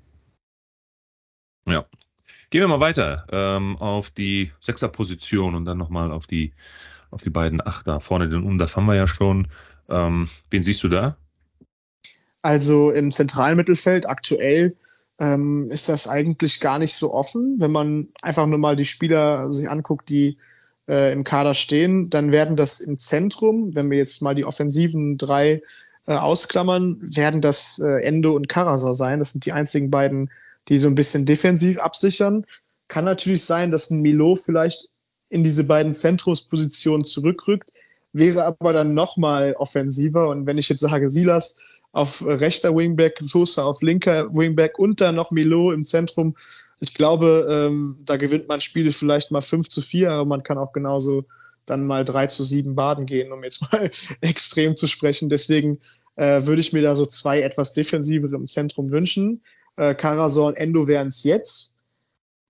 Ja. 1.71 1.85
Gehen 2.49 2.61
wir 2.61 2.67
mal 2.67 2.79
weiter 2.79 3.27
ähm, 3.31 3.77
auf 3.77 4.09
die 4.09 4.51
Sechserposition 4.59 5.53
und 5.53 5.65
dann 5.65 5.77
nochmal 5.77 6.11
auf 6.11 6.25
die, 6.25 6.53
auf 7.11 7.21
die 7.21 7.29
beiden 7.29 7.65
Achter. 7.65 8.01
Vorne 8.01 8.27
den 8.27 8.43
Umdaf 8.43 8.75
haben 8.75 8.87
wir 8.87 8.95
ja 8.95 9.07
schon. 9.07 9.47
Ähm, 9.87 10.27
wen 10.49 10.63
siehst 10.63 10.83
du 10.83 10.89
da? 10.89 11.17
Also 12.41 12.91
im 12.91 13.11
zentralen 13.11 13.57
Mittelfeld 13.57 14.07
aktuell 14.07 14.75
ähm, 15.19 15.69
ist 15.69 15.89
das 15.89 16.07
eigentlich 16.07 16.59
gar 16.59 16.79
nicht 16.79 16.95
so 16.95 17.13
offen. 17.13 17.57
Wenn 17.59 17.71
man 17.71 18.07
einfach 18.21 18.47
nur 18.47 18.59
mal 18.59 18.75
die 18.75 18.85
Spieler 18.85 19.51
sich 19.53 19.69
anguckt, 19.69 20.09
die 20.09 20.37
äh, 20.87 21.11
im 21.11 21.23
Kader 21.23 21.53
stehen, 21.53 22.09
dann 22.09 22.31
werden 22.31 22.55
das 22.55 22.79
im 22.79 22.97
Zentrum, 22.97 23.75
wenn 23.75 23.91
wir 23.91 23.97
jetzt 23.97 24.21
mal 24.21 24.35
die 24.35 24.45
offensiven 24.45 25.17
drei 25.17 25.61
äh, 26.07 26.13
ausklammern, 26.13 26.97
werden 27.15 27.41
das 27.41 27.79
äh, 27.79 28.01
Endo 28.01 28.33
und 28.33 28.49
Karasor 28.49 28.95
sein. 28.95 29.19
Das 29.19 29.31
sind 29.31 29.45
die 29.45 29.53
einzigen 29.53 29.91
beiden 29.91 30.31
die 30.69 30.77
so 30.77 30.87
ein 30.87 30.95
bisschen 30.95 31.25
defensiv 31.25 31.79
absichern. 31.79 32.45
Kann 32.87 33.05
natürlich 33.05 33.43
sein, 33.43 33.71
dass 33.71 33.89
ein 33.89 34.01
Milo 34.01 34.35
vielleicht 34.35 34.89
in 35.29 35.43
diese 35.43 35.63
beiden 35.63 35.93
Zentrumspositionen 35.93 37.03
zurückrückt, 37.03 37.71
wäre 38.13 38.45
aber 38.45 38.73
dann 38.73 38.93
nochmal 38.93 39.53
offensiver. 39.57 40.29
Und 40.29 40.47
wenn 40.47 40.57
ich 40.57 40.69
jetzt 40.69 40.79
sage, 40.79 41.09
Silas 41.09 41.57
auf 41.91 42.23
rechter 42.25 42.75
Wingback, 42.75 43.17
Sosa 43.19 43.63
auf 43.63 43.81
linker 43.81 44.33
Wingback 44.33 44.79
und 44.79 45.01
dann 45.01 45.15
noch 45.15 45.31
Milo 45.31 45.71
im 45.71 45.83
Zentrum, 45.83 46.35
ich 46.79 46.93
glaube, 46.93 47.47
ähm, 47.51 47.97
da 48.05 48.17
gewinnt 48.17 48.47
man 48.47 48.61
Spiele 48.61 48.91
vielleicht 48.91 49.31
mal 49.31 49.41
5 49.41 49.67
zu 49.67 49.81
4, 49.81 50.11
aber 50.11 50.25
man 50.25 50.43
kann 50.43 50.57
auch 50.57 50.71
genauso 50.71 51.25
dann 51.65 51.85
mal 51.85 52.05
3 52.05 52.27
zu 52.27 52.43
7 52.43 52.73
baden 52.73 53.05
gehen, 53.05 53.31
um 53.31 53.43
jetzt 53.43 53.61
mal 53.71 53.91
extrem 54.21 54.75
zu 54.75 54.87
sprechen. 54.87 55.29
Deswegen 55.29 55.79
äh, 56.15 56.45
würde 56.45 56.61
ich 56.61 56.73
mir 56.73 56.81
da 56.81 56.95
so 56.95 57.05
zwei 57.05 57.41
etwas 57.41 57.73
defensivere 57.73 58.35
im 58.35 58.45
Zentrum 58.45 58.91
wünschen 58.91 59.41
äh, 59.79 59.95
Karasor 59.95 60.47
und 60.47 60.57
Endo 60.57 60.87
wären 60.87 61.07
es 61.07 61.23
jetzt. 61.23 61.75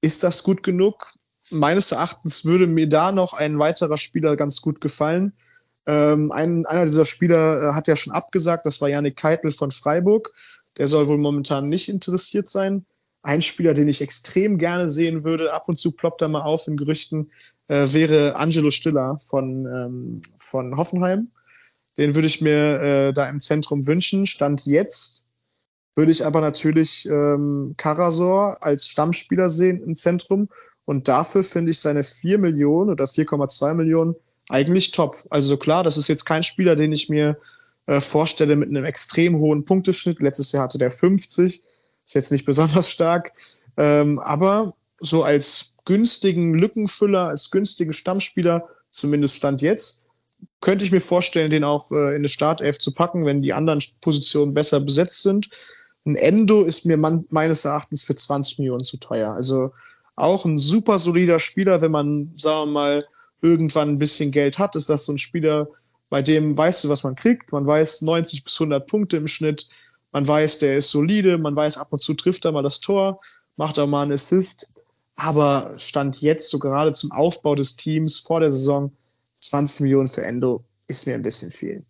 Ist 0.02 0.24
das 0.24 0.44
gut 0.44 0.63
genug? 0.63 1.13
Meines 1.52 1.92
Erachtens 1.92 2.46
würde 2.46 2.68
mir 2.68 2.89
da 2.89 3.12
noch 3.12 3.34
ein 3.34 3.60
weiterer 3.60 3.98
Spieler 3.98 4.36
ganz 4.36 4.62
gut 4.62 4.82
gefallen. 4.82 5.34
Ähm, 5.86 6.32
ein, 6.32 6.65
einer 6.65 6.86
dieser 6.86 7.06
Spieler 7.06 7.62
äh, 7.70 7.74
hat 7.74 7.88
ja 7.88 7.96
schon 7.96 8.13
abgesagt, 8.13 8.65
das 8.65 8.82
war 8.82 8.89
Janik 8.89 9.15
Keitel 9.15 9.52
von 9.52 9.72
Freiburg. 9.72 10.34
Der 10.78 10.88
soll 10.88 11.08
wohl 11.08 11.18
momentan 11.18 11.70
nicht 11.70 11.89
interessiert 11.89 12.50
sein. 12.50 12.86
Ein 13.22 13.42
Spieler, 13.42 13.74
den 13.74 13.88
ich 13.88 14.02
extrem 14.02 14.58
gerne 14.58 14.89
sehen 14.89 15.24
würde, 15.24 15.54
ab 15.54 15.68
und 15.68 15.76
zu 15.76 15.92
ploppt 15.92 16.22
er 16.22 16.30
mal 16.30 16.42
auf 16.42 16.68
in 16.68 16.78
Gerüchten, 16.78 17.32
äh, 17.68 17.88
wäre 17.92 18.36
Angelo 18.36 18.72
Stiller 18.72 19.18
von, 19.20 19.65
ähm, 19.65 20.15
von 20.39 20.76
Hoffenheim 20.78 21.30
Den 21.98 22.15
würde 22.15 22.28
ich 22.28 22.42
mir 22.42 22.82
äh, 22.82 23.13
da 23.13 23.28
im 23.30 23.39
Zentrum 23.39 23.86
wünschen. 23.86 24.26
Stand 24.26 24.65
jetzt 24.65 25.26
würde 25.95 26.12
ich 26.12 26.25
aber 26.25 26.41
natürlich 26.41 27.08
ähm, 27.10 27.73
Karasor 27.78 28.63
als 28.63 28.88
Stammspieler 28.88 29.49
sehen 29.49 29.82
im 29.84 29.95
Zentrum. 29.95 30.49
Und 30.86 31.08
dafür 31.08 31.43
finde 31.43 31.71
ich 31.71 31.80
seine 31.80 32.04
4 32.04 32.38
Millionen 32.39 32.89
oder 32.89 33.06
4,2 33.06 33.73
Millionen 33.73 34.15
eigentlich 34.49 34.91
top. 34.91 35.23
Also 35.30 35.58
klar, 35.58 35.84
das 35.84 35.97
ist 35.97 36.08
jetzt 36.08 36.25
kein 36.25 36.43
Spieler, 36.43 36.75
den 36.75 36.91
ich 36.91 37.10
mir 37.10 37.38
äh, 37.86 38.02
vorstelle 38.02 38.56
mit 38.56 38.69
einem 38.69 38.86
extrem 38.86 39.38
hohen 39.38 39.65
Punkteschnitt. 39.65 40.21
Letztes 40.21 40.52
Jahr 40.52 40.63
hatte 40.63 40.78
der 40.78 40.91
50, 40.91 41.45
ist 42.06 42.15
jetzt 42.15 42.32
nicht 42.32 42.45
besonders 42.45 42.89
stark. 42.89 43.32
Ähm, 43.78 44.19
aber 44.19 44.73
so 44.99 45.23
als 45.23 45.73
günstigen 45.86 46.54
Lückenfüller, 46.54 47.28
als 47.28 47.52
günstigen 47.52 47.93
Stammspieler, 47.93 48.67
zumindest 48.89 49.36
Stand 49.36 49.62
jetzt, 49.62 50.06
könnte 50.62 50.84
ich 50.84 50.91
mir 50.91 51.02
vorstellen, 51.02 51.52
den 51.52 51.63
auch 51.63 51.91
äh, 51.91 52.10
in 52.10 52.15
eine 52.15 52.28
Startelf 52.28 52.80
zu 52.80 52.93
packen, 52.93 53.25
wenn 53.25 53.41
die 53.41 53.54
anderen 53.54 53.84
Positionen 54.02 54.54
besser 54.54 54.80
besetzt 54.80 55.21
sind. 55.21 55.49
Ein 56.06 56.16
Endo 56.16 56.64
ist 56.64 56.86
mir 56.86 56.98
man, 56.98 57.26
meines 57.30 57.66
Erachtens 57.66 58.04
für 58.04 58.16
20 58.16 58.60
Millionen 58.60 58.84
zu 58.84 58.98
teuer. 58.98 59.34
Also 59.34 59.72
auch 60.16 60.46
ein 60.46 60.58
super 60.58 60.98
solider 60.98 61.40
Spieler, 61.40 61.82
wenn 61.82 61.92
man, 61.92 62.34
sagen 62.38 62.70
wir 62.70 62.74
mal, 62.74 63.08
irgendwann 63.42 63.90
ein 63.90 64.00
bisschen 64.00 64.32
Geld 64.32 64.60
hat, 64.60 64.76
ist 64.76 64.90
das 64.90 65.06
so 65.06 65.14
ein 65.14 65.18
Spieler, 65.18 65.68
bei 66.10 66.22
dem 66.22 66.58
weißt 66.58 66.84
du, 66.84 66.90
was 66.90 67.04
man 67.04 67.16
kriegt. 67.16 67.52
Man 67.52 67.66
weiß 67.66 68.02
90 68.02 68.44
bis 68.44 68.60
100 68.60 68.88
Punkte 68.88 69.18
im 69.18 69.28
Schnitt. 69.28 69.70
Man 70.12 70.28
weiß, 70.28 70.60
der 70.60 70.78
ist 70.78 70.90
solide. 70.90 71.38
Man 71.38 71.56
weiß, 71.56 71.78
ab 71.78 71.94
und 71.94 72.00
zu 72.00 72.14
trifft 72.16 72.46
er 72.46 72.52
mal 72.52 72.64
das 72.64 72.80
Tor, 72.80 73.22
macht 73.58 73.78
er 73.78 73.88
mal 73.88 74.04
einen 74.04 74.14
Assist. 74.14 74.70
Aber 75.16 75.74
Stand 75.78 76.22
jetzt, 76.22 76.50
so 76.50 76.60
gerade 76.60 76.94
zum 76.94 77.12
Aufbau 77.12 77.54
des 77.56 77.76
Teams 77.76 78.20
vor 78.20 78.40
der 78.40 78.52
Saison, 78.52 78.92
20 79.36 79.82
Millionen 79.82 80.08
für 80.08 80.24
Endo 80.24 80.64
ist 80.88 81.06
mir 81.06 81.14
ein 81.14 81.22
bisschen 81.22 81.52
viel. 81.52 81.86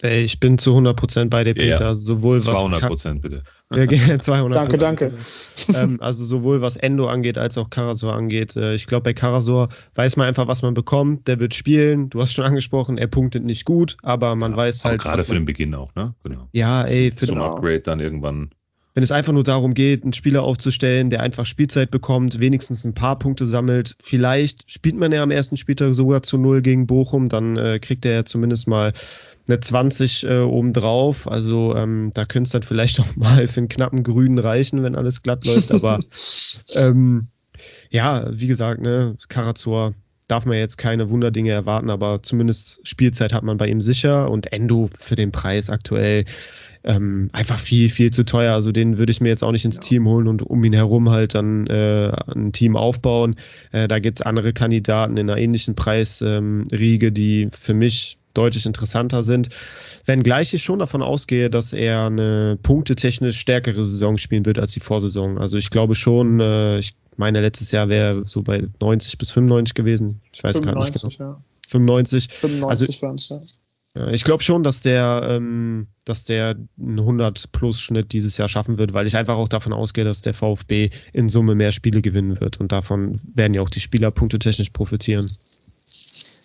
Ich 0.00 0.38
bin 0.38 0.58
zu 0.58 0.76
100% 0.76 1.28
bei 1.28 1.42
dir, 1.42 1.54
Peter. 1.54 1.80
Ja, 1.80 1.86
also 1.88 2.14
sowohl 2.14 2.40
200 2.40 2.82
Prozent 2.82 3.20
bitte. 3.20 3.42
Ja, 3.74 4.18
200 4.18 4.56
danke, 4.56 4.78
danke. 4.78 5.12
Ähm, 5.74 5.98
also 6.00 6.24
sowohl 6.24 6.60
was 6.60 6.76
Endo 6.76 7.08
angeht, 7.08 7.36
als 7.36 7.58
auch 7.58 7.68
Karasor 7.68 8.14
angeht. 8.14 8.54
Äh, 8.54 8.74
ich 8.74 8.86
glaube, 8.86 9.02
bei 9.02 9.12
Karasor 9.12 9.70
weiß 9.96 10.16
man 10.16 10.28
einfach, 10.28 10.46
was 10.46 10.62
man 10.62 10.74
bekommt. 10.74 11.26
Der 11.26 11.40
wird 11.40 11.54
spielen. 11.54 12.10
Du 12.10 12.22
hast 12.22 12.32
schon 12.32 12.44
angesprochen, 12.44 12.96
er 12.96 13.08
punktet 13.08 13.44
nicht 13.44 13.64
gut, 13.64 13.96
aber 14.02 14.36
man 14.36 14.52
ja, 14.52 14.56
weiß 14.56 14.84
halt. 14.84 15.00
Gerade 15.00 15.24
für 15.24 15.34
den 15.34 15.44
Beginn 15.44 15.74
auch, 15.74 15.92
ne? 15.96 16.14
Genau. 16.22 16.48
Ja, 16.52 16.84
ey, 16.84 17.10
für 17.10 17.26
Zum 17.26 17.36
den 17.36 17.44
Upgrade 17.44 17.80
dann 17.80 17.98
irgendwann. 17.98 18.50
Wenn 18.94 19.02
es 19.02 19.12
einfach 19.12 19.32
nur 19.32 19.44
darum 19.44 19.74
geht, 19.74 20.02
einen 20.02 20.12
Spieler 20.12 20.42
aufzustellen, 20.42 21.10
der 21.10 21.22
einfach 21.22 21.46
Spielzeit 21.46 21.90
bekommt, 21.90 22.40
wenigstens 22.40 22.84
ein 22.84 22.94
paar 22.94 23.18
Punkte 23.18 23.46
sammelt. 23.46 23.96
Vielleicht 24.00 24.68
spielt 24.70 24.96
man 24.96 25.12
ja 25.12 25.22
am 25.22 25.30
ersten 25.30 25.56
Spieltag 25.56 25.94
sogar 25.94 26.22
zu 26.22 26.36
Null 26.36 26.62
gegen 26.62 26.86
Bochum, 26.88 27.28
dann 27.28 27.56
äh, 27.56 27.78
kriegt 27.78 28.04
er 28.06 28.12
ja 28.12 28.24
zumindest 28.24 28.66
mal 28.66 28.92
eine 29.48 29.60
20 29.60 30.24
äh, 30.24 30.40
obendrauf. 30.40 31.28
Also 31.28 31.74
ähm, 31.76 32.10
da 32.14 32.24
könnte 32.24 32.48
es 32.48 32.52
dann 32.52 32.62
vielleicht 32.62 33.00
auch 33.00 33.06
mal 33.16 33.46
für 33.46 33.60
einen 33.60 33.68
knappen 33.68 34.02
Grünen 34.02 34.38
reichen, 34.38 34.82
wenn 34.82 34.96
alles 34.96 35.22
glatt 35.22 35.46
läuft. 35.46 35.72
Aber 35.72 36.00
ähm, 36.74 37.28
ja, 37.90 38.28
wie 38.30 38.46
gesagt, 38.46 38.80
ne, 38.80 39.16
Karazor 39.28 39.94
darf 40.28 40.44
man 40.44 40.58
jetzt 40.58 40.76
keine 40.76 41.08
Wunderdinge 41.10 41.50
erwarten, 41.50 41.88
aber 41.88 42.22
zumindest 42.22 42.86
Spielzeit 42.86 43.32
hat 43.32 43.42
man 43.44 43.56
bei 43.56 43.66
ihm 43.66 43.80
sicher 43.80 44.30
und 44.30 44.52
Endo 44.52 44.90
für 44.96 45.14
den 45.14 45.32
Preis 45.32 45.70
aktuell 45.70 46.26
ähm, 46.84 47.28
einfach 47.32 47.58
viel, 47.58 47.88
viel 47.88 48.10
zu 48.10 48.24
teuer. 48.24 48.52
Also 48.52 48.70
den 48.70 48.98
würde 48.98 49.10
ich 49.10 49.20
mir 49.20 49.28
jetzt 49.30 49.42
auch 49.42 49.52
nicht 49.52 49.64
ins 49.64 49.76
ja. 49.76 49.82
Team 49.82 50.06
holen 50.06 50.28
und 50.28 50.42
um 50.42 50.62
ihn 50.64 50.74
herum 50.74 51.10
halt 51.10 51.34
dann 51.34 51.66
äh, 51.66 52.12
ein 52.34 52.52
Team 52.52 52.76
aufbauen. 52.76 53.36
Äh, 53.72 53.88
da 53.88 53.98
gibt 53.98 54.20
es 54.20 54.26
andere 54.26 54.52
Kandidaten 54.52 55.16
in 55.16 55.28
einer 55.28 55.40
ähnlichen 55.40 55.74
Preisriege, 55.74 57.06
ähm, 57.06 57.14
die 57.14 57.48
für 57.50 57.74
mich 57.74 58.18
deutlich 58.38 58.64
interessanter 58.64 59.22
sind. 59.22 59.48
Wenngleich 60.06 60.54
ich 60.54 60.62
schon 60.62 60.78
davon 60.78 61.02
ausgehe, 61.02 61.50
dass 61.50 61.72
er 61.72 62.06
eine 62.06 62.58
punktetechnisch 62.62 63.38
stärkere 63.38 63.84
Saison 63.84 64.16
spielen 64.16 64.46
wird 64.46 64.58
als 64.58 64.72
die 64.72 64.80
Vorsaison. 64.80 65.38
Also 65.38 65.58
ich 65.58 65.70
glaube 65.70 65.94
schon, 65.94 66.40
äh, 66.40 66.78
ich 66.78 66.94
meine, 67.16 67.40
letztes 67.40 67.72
Jahr 67.72 67.88
wäre 67.88 68.22
so 68.24 68.42
bei 68.42 68.68
90 68.80 69.18
bis 69.18 69.30
95 69.32 69.74
gewesen. 69.74 70.20
Ich 70.32 70.42
weiß 70.42 70.62
gar 70.62 70.74
nicht 70.78 70.94
genau. 70.94 71.12
Ja. 71.18 71.42
95. 71.68 72.28
95 72.32 72.88
also, 72.88 73.02
waren 73.02 73.16
es, 73.16 73.28
ja. 73.96 74.10
Ich 74.10 74.24
glaube 74.24 74.42
schon, 74.42 74.62
dass 74.62 74.80
der, 74.80 75.26
ähm, 75.28 75.88
dass 76.04 76.24
der 76.24 76.56
einen 76.78 77.00
100-Plus-Schnitt 77.00 78.12
dieses 78.12 78.36
Jahr 78.36 78.48
schaffen 78.48 78.78
wird, 78.78 78.92
weil 78.92 79.06
ich 79.06 79.16
einfach 79.16 79.36
auch 79.36 79.48
davon 79.48 79.72
ausgehe, 79.72 80.04
dass 80.04 80.22
der 80.22 80.34
VfB 80.34 80.90
in 81.12 81.28
Summe 81.28 81.54
mehr 81.54 81.72
Spiele 81.72 82.02
gewinnen 82.02 82.40
wird. 82.40 82.60
Und 82.60 82.70
davon 82.70 83.20
werden 83.34 83.54
ja 83.54 83.62
auch 83.62 83.70
die 83.70 83.80
Spieler 83.80 84.10
punktetechnisch 84.10 84.70
profitieren. 84.70 85.26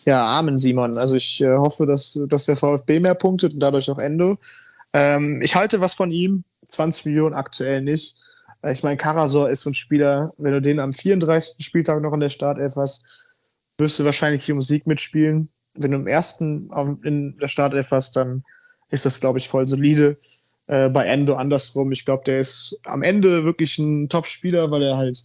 Ja, 0.05 0.23
Amen, 0.39 0.57
Simon. 0.57 0.97
Also 0.97 1.15
ich 1.15 1.41
äh, 1.41 1.55
hoffe, 1.55 1.85
dass, 1.85 2.19
dass 2.27 2.45
der 2.45 2.55
VfB 2.55 2.99
mehr 2.99 3.15
punktet 3.15 3.53
und 3.53 3.59
dadurch 3.59 3.89
auch 3.89 3.99
Endo. 3.99 4.37
Ähm, 4.91 5.41
ich 5.41 5.55
halte 5.55 5.81
was 5.81 5.95
von 5.95 6.11
ihm, 6.11 6.43
20 6.67 7.05
Millionen 7.05 7.35
aktuell 7.35 7.81
nicht. 7.81 8.17
Äh, 8.61 8.73
ich 8.73 8.83
meine, 8.83 8.97
Karasor 8.97 9.49
ist 9.49 9.61
so 9.61 9.69
ein 9.69 9.75
Spieler, 9.75 10.31
wenn 10.37 10.51
du 10.51 10.61
den 10.61 10.79
am 10.79 10.91
34. 10.91 11.65
Spieltag 11.65 12.01
noch 12.01 12.13
in 12.13 12.19
der 12.19 12.29
Startelf 12.29 12.75
hast, 12.75 13.03
wirst 13.77 13.97
du 13.99 14.05
wahrscheinlich 14.05 14.45
hier 14.45 14.55
Musik 14.55 14.87
mitspielen. 14.87 15.49
Wenn 15.75 15.91
du 15.91 15.97
im 15.97 16.07
ersten 16.07 16.69
in 17.03 17.37
der 17.37 17.47
Startelf 17.47 17.91
hast, 17.91 18.15
dann 18.15 18.43
ist 18.89 19.05
das, 19.05 19.19
glaube 19.19 19.39
ich, 19.39 19.47
voll 19.49 19.65
solide. 19.65 20.17
Äh, 20.67 20.89
bei 20.89 21.05
Endo 21.05 21.35
andersrum. 21.35 21.91
Ich 21.91 22.05
glaube, 22.05 22.23
der 22.25 22.39
ist 22.39 22.79
am 22.85 23.03
Ende 23.03 23.43
wirklich 23.43 23.77
ein 23.79 24.07
Top-Spieler, 24.07 24.71
weil 24.71 24.83
er 24.83 24.97
halt 24.97 25.17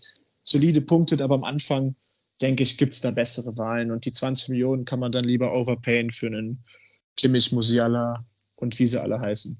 solide 0.42 0.80
punktet, 0.80 1.20
aber 1.20 1.34
am 1.34 1.44
Anfang 1.44 1.94
denke 2.40 2.62
ich, 2.62 2.78
gibt 2.78 2.92
es 2.92 3.00
da 3.00 3.10
bessere 3.10 3.56
Wahlen. 3.58 3.90
Und 3.90 4.04
die 4.04 4.12
20 4.12 4.50
Millionen 4.50 4.84
kann 4.84 5.00
man 5.00 5.12
dann 5.12 5.24
lieber 5.24 5.52
overpayen 5.52 6.10
für 6.10 6.26
einen 6.26 6.64
Kimmich, 7.16 7.52
Musiala 7.52 8.24
und 8.56 8.78
wie 8.78 8.86
sie 8.86 9.00
alle 9.00 9.20
heißen. 9.20 9.58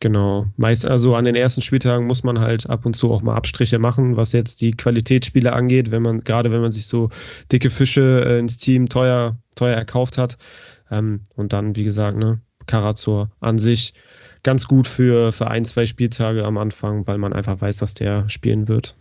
Genau. 0.00 0.46
Meist 0.56 0.86
also 0.86 1.14
an 1.14 1.26
den 1.26 1.34
ersten 1.34 1.60
Spieltagen 1.60 2.06
muss 2.06 2.22
man 2.24 2.40
halt 2.40 2.68
ab 2.68 2.86
und 2.86 2.96
zu 2.96 3.12
auch 3.12 3.20
mal 3.20 3.36
Abstriche 3.36 3.78
machen, 3.78 4.16
was 4.16 4.32
jetzt 4.32 4.62
die 4.62 4.72
Qualitätsspiele 4.72 5.52
angeht, 5.52 5.90
wenn 5.90 6.02
man, 6.02 6.24
gerade 6.24 6.50
wenn 6.50 6.62
man 6.62 6.72
sich 6.72 6.86
so 6.86 7.10
dicke 7.52 7.68
Fische 7.70 8.24
äh, 8.26 8.38
ins 8.38 8.56
Team 8.56 8.88
teuer, 8.88 9.36
teuer 9.56 9.76
erkauft 9.76 10.16
hat. 10.16 10.38
Ähm, 10.90 11.20
und 11.36 11.52
dann, 11.52 11.76
wie 11.76 11.84
gesagt, 11.84 12.16
ne, 12.16 12.40
Karazor 12.66 13.30
an 13.40 13.58
sich 13.58 13.92
ganz 14.42 14.66
gut 14.66 14.86
für, 14.86 15.32
für 15.32 15.48
ein, 15.48 15.66
zwei 15.66 15.84
Spieltage 15.84 16.44
am 16.44 16.56
Anfang, 16.56 17.06
weil 17.06 17.18
man 17.18 17.34
einfach 17.34 17.60
weiß, 17.60 17.76
dass 17.78 17.92
der 17.92 18.26
spielen 18.30 18.68
wird. 18.68 18.96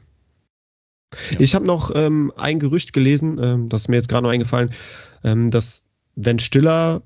Ja. 1.33 1.39
Ich 1.39 1.55
habe 1.55 1.65
noch 1.65 1.91
ähm, 1.95 2.31
ein 2.35 2.59
Gerücht 2.59 2.93
gelesen, 2.93 3.39
ähm, 3.41 3.69
das 3.69 3.81
ist 3.81 3.87
mir 3.87 3.95
jetzt 3.95 4.09
gerade 4.09 4.23
noch 4.23 4.31
eingefallen, 4.31 4.73
ähm, 5.23 5.51
dass 5.51 5.83
wenn 6.15 6.39
Stiller 6.39 7.03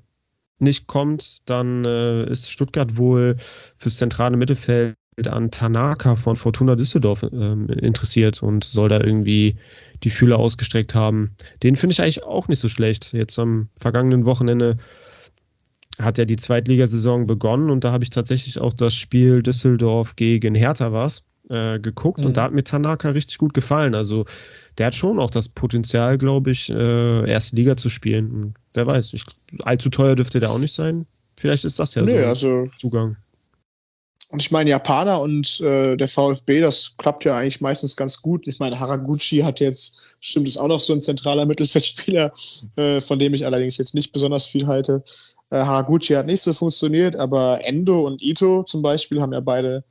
nicht 0.58 0.86
kommt, 0.86 1.48
dann 1.48 1.84
äh, 1.84 2.30
ist 2.30 2.50
Stuttgart 2.50 2.96
wohl 2.96 3.36
fürs 3.76 3.96
zentrale 3.96 4.36
Mittelfeld 4.36 4.96
an 5.26 5.50
Tanaka 5.50 6.16
von 6.16 6.36
Fortuna 6.36 6.74
Düsseldorf 6.74 7.22
ähm, 7.22 7.68
interessiert 7.68 8.42
und 8.42 8.64
soll 8.64 8.88
da 8.88 9.00
irgendwie 9.00 9.56
die 10.02 10.10
Fühler 10.10 10.38
ausgestreckt 10.38 10.94
haben. 10.94 11.36
Den 11.62 11.76
finde 11.76 11.92
ich 11.92 12.02
eigentlich 12.02 12.24
auch 12.24 12.48
nicht 12.48 12.58
so 12.58 12.68
schlecht. 12.68 13.12
Jetzt 13.12 13.38
am 13.38 13.68
vergangenen 13.78 14.26
Wochenende 14.26 14.78
hat 15.98 16.18
ja 16.18 16.24
die 16.24 16.36
Zweitligasaison 16.36 17.26
begonnen 17.26 17.70
und 17.70 17.84
da 17.84 17.92
habe 17.92 18.02
ich 18.02 18.10
tatsächlich 18.10 18.60
auch 18.60 18.72
das 18.72 18.96
Spiel 18.96 19.42
Düsseldorf 19.42 20.16
gegen 20.16 20.56
Hertha 20.56 20.92
was 20.92 21.22
äh, 21.48 21.78
geguckt 21.78 22.20
mhm. 22.20 22.26
und 22.26 22.36
da 22.36 22.44
hat 22.44 22.52
mir 22.52 22.64
Tanaka 22.64 23.10
richtig 23.10 23.38
gut 23.38 23.54
gefallen. 23.54 23.94
Also 23.94 24.24
der 24.78 24.86
hat 24.86 24.94
schon 24.94 25.18
auch 25.18 25.30
das 25.30 25.48
Potenzial, 25.48 26.18
glaube 26.18 26.50
ich, 26.50 26.70
äh, 26.70 27.30
erste 27.30 27.56
Liga 27.56 27.76
zu 27.76 27.88
spielen. 27.88 28.30
Und 28.32 28.54
wer 28.74 28.86
weiß, 28.86 29.12
ich, 29.12 29.22
allzu 29.62 29.90
teuer 29.90 30.16
dürfte 30.16 30.40
der 30.40 30.50
auch 30.50 30.58
nicht 30.58 30.74
sein. 30.74 31.06
Vielleicht 31.36 31.64
ist 31.64 31.78
das 31.78 31.94
ja 31.94 32.02
nee, 32.02 32.12
so 32.12 32.16
ein 32.16 32.24
also, 32.24 32.68
Zugang. 32.78 33.16
Und 34.28 34.40
ich 34.40 34.50
meine, 34.50 34.70
Japaner 34.70 35.20
und 35.20 35.60
äh, 35.60 35.96
der 35.96 36.08
VfB, 36.08 36.60
das 36.60 36.96
klappt 36.96 37.24
ja 37.24 37.36
eigentlich 37.36 37.60
meistens 37.60 37.94
ganz 37.94 38.20
gut. 38.20 38.48
Ich 38.48 38.58
meine, 38.58 38.80
Haraguchi 38.80 39.38
hat 39.38 39.60
jetzt, 39.60 40.16
stimmt, 40.18 40.48
ist 40.48 40.56
auch 40.56 40.66
noch 40.66 40.80
so 40.80 40.92
ein 40.92 41.00
zentraler 41.00 41.46
Mittelfeldspieler, 41.46 42.32
äh, 42.76 43.00
von 43.00 43.18
dem 43.18 43.34
ich 43.34 43.46
allerdings 43.46 43.78
jetzt 43.78 43.94
nicht 43.94 44.12
besonders 44.12 44.48
viel 44.48 44.66
halte. 44.66 45.04
Äh, 45.50 45.58
Haraguchi 45.58 46.14
hat 46.14 46.26
nicht 46.26 46.40
so 46.40 46.52
funktioniert, 46.52 47.14
aber 47.14 47.64
Endo 47.64 48.06
und 48.06 48.22
Ito 48.22 48.64
zum 48.64 48.82
Beispiel 48.82 49.20
haben 49.20 49.32
ja 49.32 49.40
beide 49.40 49.84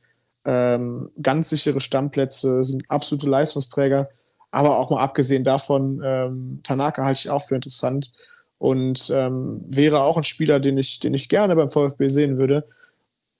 ähm, 0.45 1.09
ganz 1.21 1.49
sichere 1.49 1.81
Stammplätze, 1.81 2.63
sind 2.63 2.89
absolute 2.89 3.29
Leistungsträger. 3.29 4.09
Aber 4.51 4.77
auch 4.77 4.89
mal 4.89 5.01
abgesehen 5.01 5.43
davon, 5.43 6.01
ähm, 6.03 6.59
Tanaka 6.63 7.05
halte 7.05 7.21
ich 7.21 7.29
auch 7.29 7.43
für 7.43 7.55
interessant 7.55 8.11
und 8.59 9.11
ähm, 9.13 9.61
wäre 9.67 10.01
auch 10.01 10.15
ein 10.17 10.23
Spieler, 10.23 10.59
den 10.59 10.77
ich, 10.77 10.99
den 10.99 11.13
ich 11.13 11.27
gerne 11.27 11.55
beim 11.55 11.69
VfB 11.69 12.07
sehen 12.07 12.37
würde. 12.37 12.65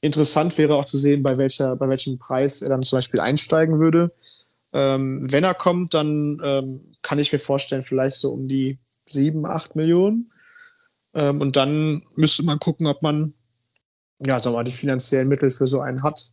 Interessant 0.02 0.58
wäre 0.58 0.76
auch 0.76 0.86
zu 0.86 0.98
sehen, 0.98 1.24
bei, 1.24 1.38
welcher, 1.38 1.76
bei 1.76 1.88
welchem 1.88 2.18
Preis 2.18 2.62
er 2.62 2.70
dann 2.70 2.84
zum 2.84 2.98
Beispiel 2.98 3.20
einsteigen 3.20 3.80
würde. 3.80 4.12
Ähm, 4.74 5.32
wenn 5.32 5.44
er 5.44 5.54
kommt, 5.54 5.94
dann 5.94 6.42
ähm, 6.44 6.82
kann 7.04 7.20
ich 7.20 7.32
mir 7.32 7.40
vorstellen, 7.40 7.84
vielleicht 7.84 8.18
so 8.18 8.32
um 8.32 8.48
die 8.48 8.80
7, 9.06 9.46
8 9.46 9.76
Millionen. 9.76 10.28
Ähm, 11.14 11.42
und 11.42 11.56
dann 11.56 12.04
müsste 12.16 12.44
man 12.44 12.58
gucken, 12.58 12.88
ob 12.88 13.04
man 13.04 13.34
ja, 14.26 14.40
sag 14.40 14.54
mal, 14.54 14.64
die 14.64 14.72
finanziellen 14.72 15.28
Mittel 15.28 15.50
für 15.50 15.68
so 15.68 15.82
einen 15.82 16.02
hat 16.04 16.32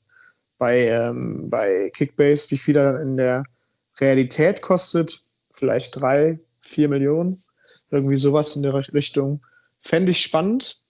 bei, 0.61 0.89
ähm, 0.89 1.49
bei 1.49 1.91
Kickbase, 1.95 2.51
wie 2.51 2.59
viel 2.59 2.77
er 2.77 2.93
dann 2.93 3.03
in 3.03 3.17
der 3.17 3.45
Realität 3.99 4.61
kostet. 4.61 5.23
Vielleicht 5.51 5.99
drei, 5.99 6.39
vier 6.61 6.91
Millionen. 6.91 7.43
Irgendwie 7.91 8.17
sowas 8.17 8.55
in 8.57 8.63
der 8.63 8.75
Richtung. 8.75 9.45
Fände 9.81 10.13
ich 10.13 10.21
spannend. 10.21 10.83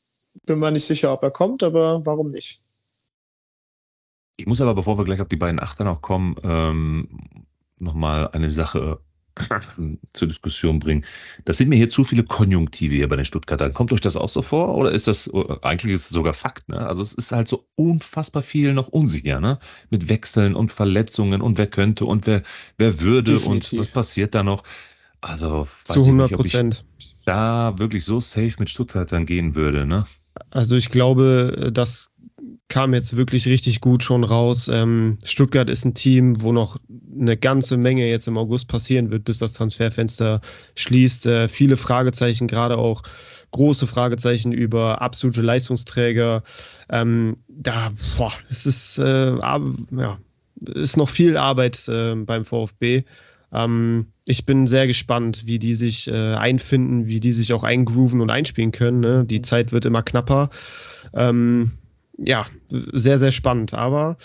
Bin 0.44 0.58
mir 0.58 0.72
nicht 0.72 0.86
sicher, 0.86 1.12
ob 1.12 1.22
er 1.22 1.30
kommt, 1.30 1.62
aber 1.62 2.04
warum 2.04 2.32
nicht? 2.32 2.62
Ich 4.36 4.46
muss 4.46 4.60
aber, 4.60 4.74
bevor 4.74 4.98
wir 4.98 5.04
gleich 5.04 5.20
auf 5.20 5.28
die 5.28 5.36
beiden 5.36 5.60
Achter 5.60 5.84
noch 5.84 6.02
kommen, 6.02 6.34
ähm, 6.42 7.46
nochmal 7.78 8.28
eine 8.32 8.50
Sache 8.50 9.00
zur 10.12 10.28
Diskussion 10.28 10.78
bringen. 10.78 11.04
Das 11.44 11.58
sind 11.58 11.68
mir 11.68 11.76
hier 11.76 11.90
zu 11.90 12.04
viele 12.04 12.24
Konjunktive 12.24 12.94
hier 12.94 13.08
bei 13.08 13.16
den 13.16 13.24
Stuttgartern. 13.24 13.72
Kommt 13.74 13.92
euch 13.92 14.00
das 14.00 14.16
auch 14.16 14.28
so 14.28 14.42
vor 14.42 14.74
oder 14.74 14.92
ist 14.92 15.06
das, 15.06 15.30
eigentlich 15.62 15.94
ist 15.94 16.04
es 16.04 16.08
sogar 16.10 16.34
Fakt, 16.34 16.68
ne? 16.68 16.86
Also 16.86 17.02
es 17.02 17.14
ist 17.14 17.32
halt 17.32 17.48
so 17.48 17.66
unfassbar 17.74 18.42
viel 18.42 18.74
noch 18.74 18.88
unsicher, 18.88 19.40
ne? 19.40 19.58
Mit 19.90 20.08
Wechseln 20.08 20.54
und 20.54 20.72
Verletzungen 20.72 21.40
und 21.40 21.58
wer 21.58 21.66
könnte 21.66 22.04
und 22.04 22.26
wer, 22.26 22.42
wer 22.78 23.00
würde 23.00 23.32
Definitiv. 23.32 23.72
und 23.72 23.84
was 23.84 23.92
passiert 23.92 24.34
da 24.34 24.42
noch? 24.42 24.62
Also, 25.20 25.68
zu 25.84 26.00
100 26.00 26.32
Prozent. 26.32 26.84
Da 27.26 27.78
wirklich 27.78 28.04
so 28.04 28.20
safe 28.20 28.54
mit 28.58 28.70
Stuttgartern 28.70 29.26
gehen 29.26 29.54
würde, 29.54 29.84
ne? 29.86 30.06
Also 30.50 30.76
ich 30.76 30.90
glaube, 30.90 31.70
das 31.72 32.10
kam 32.68 32.94
jetzt 32.94 33.16
wirklich 33.16 33.46
richtig 33.46 33.80
gut 33.80 34.02
schon 34.02 34.24
raus. 34.24 34.68
Ähm, 34.68 35.18
Stuttgart 35.24 35.68
ist 35.68 35.84
ein 35.84 35.94
Team, 35.94 36.42
wo 36.42 36.52
noch 36.52 36.78
eine 37.18 37.36
ganze 37.36 37.76
Menge 37.76 38.08
jetzt 38.08 38.28
im 38.28 38.38
August 38.38 38.68
passieren 38.68 39.10
wird, 39.10 39.24
bis 39.24 39.38
das 39.38 39.52
Transferfenster 39.52 40.40
schließt. 40.76 41.26
Äh, 41.26 41.48
viele 41.48 41.76
Fragezeichen, 41.76 42.46
gerade 42.46 42.78
auch 42.78 43.02
große 43.50 43.86
Fragezeichen 43.86 44.52
über 44.52 45.02
absolute 45.02 45.42
Leistungsträger. 45.42 46.42
Ähm, 46.88 47.38
da, 47.48 47.92
boah, 48.16 48.32
es 48.48 48.66
ist, 48.66 48.98
äh, 48.98 49.36
ja, 49.36 50.18
ist 50.74 50.96
noch 50.96 51.08
viel 51.08 51.36
Arbeit 51.36 51.88
äh, 51.88 52.14
beim 52.14 52.44
VfB. 52.44 53.04
Ähm, 53.52 54.06
ich 54.24 54.46
bin 54.46 54.66
sehr 54.66 54.86
gespannt, 54.86 55.42
wie 55.46 55.58
die 55.58 55.74
sich 55.74 56.06
äh, 56.06 56.34
einfinden, 56.34 57.06
wie 57.06 57.20
die 57.20 57.32
sich 57.32 57.52
auch 57.52 57.64
eingrooven 57.64 58.20
und 58.20 58.30
einspielen 58.30 58.70
können. 58.70 59.00
Ne? 59.00 59.24
Die 59.24 59.42
Zeit 59.42 59.72
wird 59.72 59.84
immer 59.84 60.02
knapper. 60.02 60.50
Ähm, 61.12 61.72
ja, 62.24 62.46
sehr, 62.70 63.18
sehr 63.18 63.32
spannend. 63.32 63.74
Aber 63.74 64.16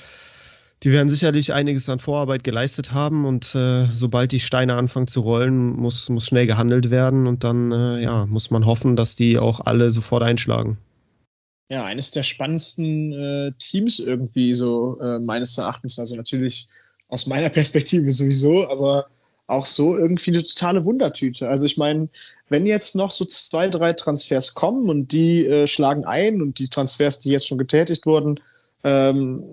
die 0.84 0.92
werden 0.92 1.10
sicherlich 1.10 1.54
einiges 1.54 1.90
an 1.90 2.00
Vorarbeit 2.00 2.44
geleistet 2.44 2.92
haben 2.92 3.26
und 3.26 3.56
äh, 3.56 3.88
sobald 3.92 4.32
die 4.32 4.40
Steine 4.40 4.76
anfangen 4.76 5.08
zu 5.08 5.22
rollen, 5.22 5.76
muss, 5.76 6.10
muss 6.10 6.28
schnell 6.28 6.46
gehandelt 6.46 6.90
werden 6.90 7.28
und 7.28 7.44
dann 7.44 7.72
äh, 7.72 8.04
ja, 8.04 8.26
muss 8.26 8.52
man 8.52 8.66
hoffen, 8.66 8.96
dass 8.96 9.16
die 9.16 9.40
auch 9.40 9.62
alle 9.66 9.90
sofort 9.90 10.24
einschlagen. 10.24 10.78
Ja, 11.72 11.86
eines 11.86 12.12
der 12.12 12.22
spannendsten 12.22 13.14
äh, 13.14 13.52
Teams 13.58 14.00
irgendwie, 14.00 14.54
so 14.54 15.00
äh, 15.00 15.18
meines 15.18 15.58
Erachtens. 15.58 15.98
Also 15.98 16.16
natürlich 16.16 16.68
aus 17.08 17.26
meiner 17.26 17.50
Perspektive 17.58 18.12
sowieso, 18.12 18.70
aber 18.70 19.08
auch 19.48 19.66
so 19.66 19.98
irgendwie 19.98 20.32
eine 20.32 20.44
totale 20.44 20.86
Wundertüte. 20.86 21.48
Also 21.48 21.66
ich 21.66 21.78
meine, 21.78 22.10
wenn 22.50 22.66
jetzt 22.66 22.96
noch 22.96 23.12
so 23.12 23.26
zwei, 23.26 23.68
drei 23.68 23.94
Transfers 23.94 24.54
kommen 24.54 24.90
und 24.90 25.12
die 25.12 25.46
äh, 25.46 25.68
schlagen 25.68 26.06
ein 26.06 26.42
und 26.42 26.60
die 26.60 26.68
Transfers, 26.68 27.20
die 27.20 27.30
jetzt 27.30 27.48
schon 27.48 27.58
getätigt 27.58 28.06
wurden, 28.06 28.40
ähm, 28.84 29.44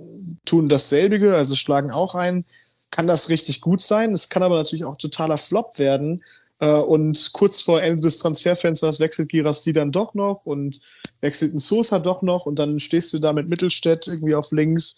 tun 0.45 0.69
dasselbige, 0.69 1.35
also 1.35 1.55
schlagen 1.55 1.91
auch 1.91 2.15
ein, 2.15 2.45
kann 2.91 3.07
das 3.07 3.29
richtig 3.29 3.61
gut 3.61 3.81
sein. 3.81 4.13
Es 4.13 4.29
kann 4.29 4.43
aber 4.43 4.57
natürlich 4.57 4.85
auch 4.85 4.97
totaler 4.97 5.39
Flop 5.39 5.79
werden. 5.79 6.23
Äh, 6.61 6.75
und 6.75 7.33
kurz 7.33 7.61
vor 7.61 7.83
Ende 7.83 8.03
des 8.03 8.19
Transferfensters 8.19 9.01
wechselt 9.01 9.31
Girassi 9.31 9.73
dann 9.73 9.93
doch 9.93 10.15
noch 10.15 10.47
und 10.47 10.81
wechselt 11.21 11.55
ein 11.55 11.59
Sosa 11.59 11.99
doch 11.99 12.23
noch 12.23 12.47
und 12.47 12.59
dann 12.59 12.79
stehst 12.79 13.13
du 13.13 13.19
da 13.19 13.33
mit 13.33 13.49
Mittelstädt 13.49 14.07
irgendwie 14.07 14.35
auf 14.35 14.53
links. 14.53 14.97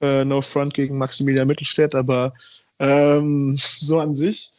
Äh, 0.00 0.24
no 0.24 0.40
front 0.40 0.74
gegen 0.74 0.98
Maximilian 0.98 1.46
Mittelstädt, 1.46 1.94
aber 1.94 2.34
ähm, 2.78 3.56
so 3.58 4.00
an 4.00 4.14
sich 4.14 4.54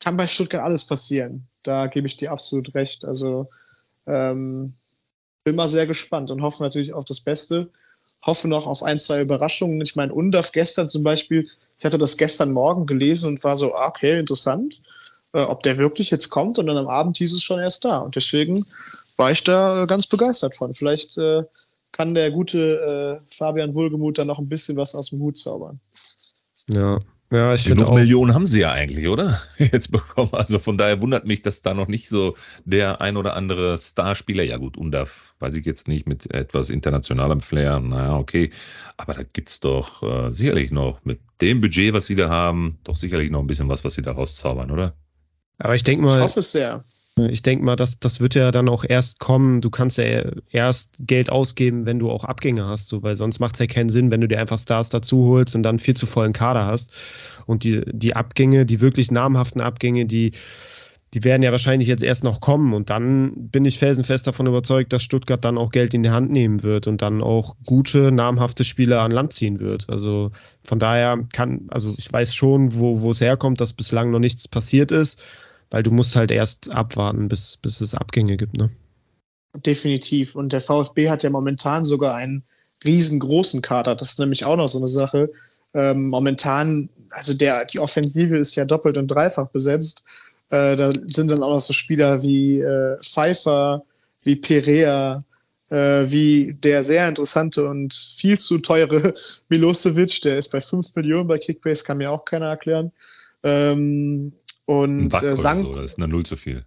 kann 0.00 0.16
bei 0.16 0.26
Stuttgart 0.26 0.62
alles 0.62 0.84
passieren. 0.84 1.48
Da 1.62 1.88
gebe 1.88 2.06
ich 2.06 2.16
dir 2.16 2.30
absolut 2.30 2.74
recht. 2.74 3.04
Also 3.04 3.48
ähm, 4.06 4.74
bin 5.44 5.56
mal 5.56 5.68
sehr 5.68 5.86
gespannt 5.86 6.30
und 6.30 6.42
hoffe 6.42 6.62
natürlich 6.62 6.92
auf 6.92 7.04
das 7.04 7.20
Beste. 7.20 7.70
Hoffe 8.24 8.48
noch 8.48 8.66
auf 8.66 8.82
ein, 8.82 8.98
zwei 8.98 9.20
Überraschungen. 9.20 9.80
Ich 9.80 9.96
meine, 9.96 10.12
Undaf 10.12 10.52
gestern 10.52 10.88
zum 10.88 11.02
Beispiel, 11.02 11.48
ich 11.78 11.84
hatte 11.84 11.98
das 11.98 12.16
gestern 12.16 12.52
Morgen 12.52 12.86
gelesen 12.86 13.28
und 13.28 13.44
war 13.44 13.56
so, 13.56 13.74
ah, 13.74 13.88
okay, 13.88 14.18
interessant, 14.18 14.80
äh, 15.32 15.42
ob 15.42 15.62
der 15.62 15.78
wirklich 15.78 16.10
jetzt 16.10 16.30
kommt. 16.30 16.58
Und 16.58 16.66
dann 16.66 16.76
am 16.76 16.88
Abend 16.88 17.16
hieß 17.16 17.32
es 17.32 17.42
schon 17.42 17.60
erst 17.60 17.84
da. 17.84 17.98
Und 17.98 18.16
deswegen 18.16 18.64
war 19.16 19.32
ich 19.32 19.44
da 19.44 19.86
ganz 19.86 20.06
begeistert 20.06 20.56
von. 20.56 20.72
Vielleicht 20.72 21.18
äh, 21.18 21.44
kann 21.92 22.14
der 22.14 22.30
gute 22.30 23.20
äh, 23.20 23.34
Fabian 23.34 23.74
Wohlgemuth 23.74 24.18
da 24.18 24.24
noch 24.24 24.38
ein 24.38 24.48
bisschen 24.48 24.76
was 24.76 24.94
aus 24.94 25.10
dem 25.10 25.20
Hut 25.20 25.36
zaubern. 25.36 25.80
Ja, 26.68 27.00
ja, 27.30 27.54
ich 27.54 27.64
finde 27.64 27.86
auch. 27.86 27.94
Millionen 27.94 28.34
haben 28.34 28.46
sie 28.46 28.60
ja 28.60 28.72
eigentlich, 28.72 29.08
oder? 29.08 29.40
Jetzt 29.58 29.90
bekommen. 29.90 30.32
Also 30.32 30.58
von 30.58 30.78
daher 30.78 31.00
wundert 31.00 31.26
mich, 31.26 31.42
dass 31.42 31.62
da 31.62 31.74
noch 31.74 31.88
nicht 31.88 32.08
so 32.08 32.36
der 32.64 33.00
ein 33.00 33.16
oder 33.16 33.34
andere 33.34 33.78
Starspieler, 33.78 34.42
ja 34.42 34.56
gut, 34.58 34.76
Undaf, 34.76 35.34
weiß 35.40 35.56
ich 35.56 35.66
jetzt 35.66 35.88
nicht, 35.88 36.06
mit 36.06 36.32
etwas 36.32 36.70
internationalem 36.70 37.40
Flair, 37.40 37.80
naja, 37.80 38.16
okay. 38.16 38.50
Aber 38.96 39.14
da 39.14 39.22
gibt's 39.22 39.60
doch 39.60 40.02
äh, 40.02 40.30
sicherlich 40.30 40.70
noch 40.70 41.04
mit 41.04 41.20
dem 41.40 41.60
Budget, 41.60 41.92
was 41.92 42.06
sie 42.06 42.16
da 42.16 42.28
haben, 42.28 42.78
doch 42.84 42.96
sicherlich 42.96 43.30
noch 43.30 43.40
ein 43.40 43.46
bisschen 43.46 43.68
was, 43.68 43.84
was 43.84 43.94
sie 43.94 44.02
da 44.02 44.12
rauszaubern, 44.12 44.70
oder? 44.70 44.94
Aber 45.58 45.74
ich 45.74 45.84
denke 45.84 46.04
mal. 46.04 46.16
Ich 46.16 46.22
hoffe 46.22 46.40
es 46.40 46.52
sehr. 46.52 46.84
Ich 47.18 47.40
denke 47.40 47.64
mal, 47.64 47.76
das, 47.76 47.98
das 47.98 48.20
wird 48.20 48.34
ja 48.34 48.50
dann 48.50 48.68
auch 48.68 48.84
erst 48.86 49.18
kommen. 49.18 49.62
Du 49.62 49.70
kannst 49.70 49.96
ja 49.96 50.30
erst 50.50 50.96
Geld 50.98 51.30
ausgeben, 51.30 51.86
wenn 51.86 51.98
du 51.98 52.10
auch 52.10 52.24
Abgänge 52.24 52.66
hast, 52.66 52.88
so, 52.88 53.02
weil 53.02 53.16
sonst 53.16 53.38
macht 53.38 53.54
es 53.54 53.60
ja 53.60 53.66
keinen 53.66 53.88
Sinn, 53.88 54.10
wenn 54.10 54.20
du 54.20 54.28
dir 54.28 54.38
einfach 54.38 54.58
Stars 54.58 54.90
dazu 54.90 55.24
holst 55.24 55.54
und 55.54 55.62
dann 55.62 55.78
viel 55.78 55.96
zu 55.96 56.04
vollen 56.04 56.34
Kader 56.34 56.66
hast. 56.66 56.92
Und 57.46 57.64
die, 57.64 57.82
die 57.90 58.14
Abgänge, 58.14 58.66
die 58.66 58.82
wirklich 58.82 59.10
namhaften 59.10 59.62
Abgänge, 59.62 60.04
die, 60.04 60.32
die 61.14 61.24
werden 61.24 61.42
ja 61.42 61.52
wahrscheinlich 61.52 61.88
jetzt 61.88 62.02
erst 62.02 62.22
noch 62.22 62.42
kommen. 62.42 62.74
Und 62.74 62.90
dann 62.90 63.48
bin 63.48 63.64
ich 63.64 63.78
felsenfest 63.78 64.26
davon 64.26 64.46
überzeugt, 64.46 64.92
dass 64.92 65.02
Stuttgart 65.02 65.42
dann 65.42 65.56
auch 65.56 65.70
Geld 65.70 65.94
in 65.94 66.02
die 66.02 66.10
Hand 66.10 66.30
nehmen 66.30 66.62
wird 66.62 66.86
und 66.86 67.00
dann 67.00 67.22
auch 67.22 67.56
gute, 67.64 68.12
namhafte 68.12 68.62
Spieler 68.62 69.00
an 69.00 69.10
Land 69.10 69.32
ziehen 69.32 69.58
wird. 69.58 69.88
Also 69.88 70.32
von 70.62 70.78
daher 70.78 71.18
kann, 71.32 71.68
also 71.68 71.94
ich 71.96 72.12
weiß 72.12 72.34
schon, 72.34 72.74
wo, 72.78 73.00
wo 73.00 73.10
es 73.10 73.22
herkommt, 73.22 73.62
dass 73.62 73.72
bislang 73.72 74.10
noch 74.10 74.18
nichts 74.18 74.48
passiert 74.48 74.90
ist 74.90 75.18
weil 75.76 75.82
du 75.82 75.90
musst 75.90 76.16
halt 76.16 76.30
erst 76.30 76.70
abwarten, 76.70 77.28
bis, 77.28 77.58
bis 77.58 77.82
es 77.82 77.94
Abgänge 77.94 78.38
gibt, 78.38 78.56
ne? 78.56 78.70
Definitiv. 79.56 80.34
Und 80.34 80.54
der 80.54 80.62
VfB 80.62 81.10
hat 81.10 81.22
ja 81.22 81.28
momentan 81.28 81.84
sogar 81.84 82.14
einen 82.14 82.44
riesengroßen 82.86 83.60
Kader. 83.60 83.94
Das 83.94 84.12
ist 84.12 84.18
nämlich 84.18 84.46
auch 84.46 84.56
noch 84.56 84.68
so 84.68 84.78
eine 84.78 84.88
Sache. 84.88 85.30
Ähm, 85.74 86.08
momentan, 86.08 86.88
also 87.10 87.34
der, 87.34 87.66
die 87.66 87.78
Offensive 87.78 88.38
ist 88.38 88.54
ja 88.54 88.64
doppelt 88.64 88.96
und 88.96 89.08
dreifach 89.08 89.48
besetzt. 89.48 90.04
Äh, 90.48 90.76
da 90.76 90.94
sind 91.08 91.30
dann 91.30 91.42
auch 91.42 91.50
noch 91.50 91.60
so 91.60 91.74
Spieler 91.74 92.22
wie 92.22 92.60
äh, 92.60 92.96
Pfeiffer, 93.02 93.84
wie 94.22 94.36
Perea, 94.36 95.24
äh, 95.68 96.10
wie 96.10 96.54
der 96.54 96.84
sehr 96.84 97.06
interessante 97.06 97.68
und 97.68 97.92
viel 97.92 98.38
zu 98.38 98.60
teure 98.60 99.12
Milosevic, 99.50 100.22
der 100.22 100.38
ist 100.38 100.52
bei 100.52 100.62
5 100.62 100.96
Millionen 100.96 101.28
bei 101.28 101.36
Kickbase, 101.36 101.84
kann 101.84 101.98
mir 101.98 102.10
auch 102.10 102.24
keiner 102.24 102.46
erklären. 102.46 102.92
Ähm, 103.42 104.32
und 104.66 105.14
äh, 105.22 105.36
Sang. 105.36 105.62
So, 105.62 105.74
das 105.74 105.92
ist 105.92 105.98
eine 105.98 106.08
Null 106.08 106.26
zu 106.26 106.36
viel. 106.36 106.64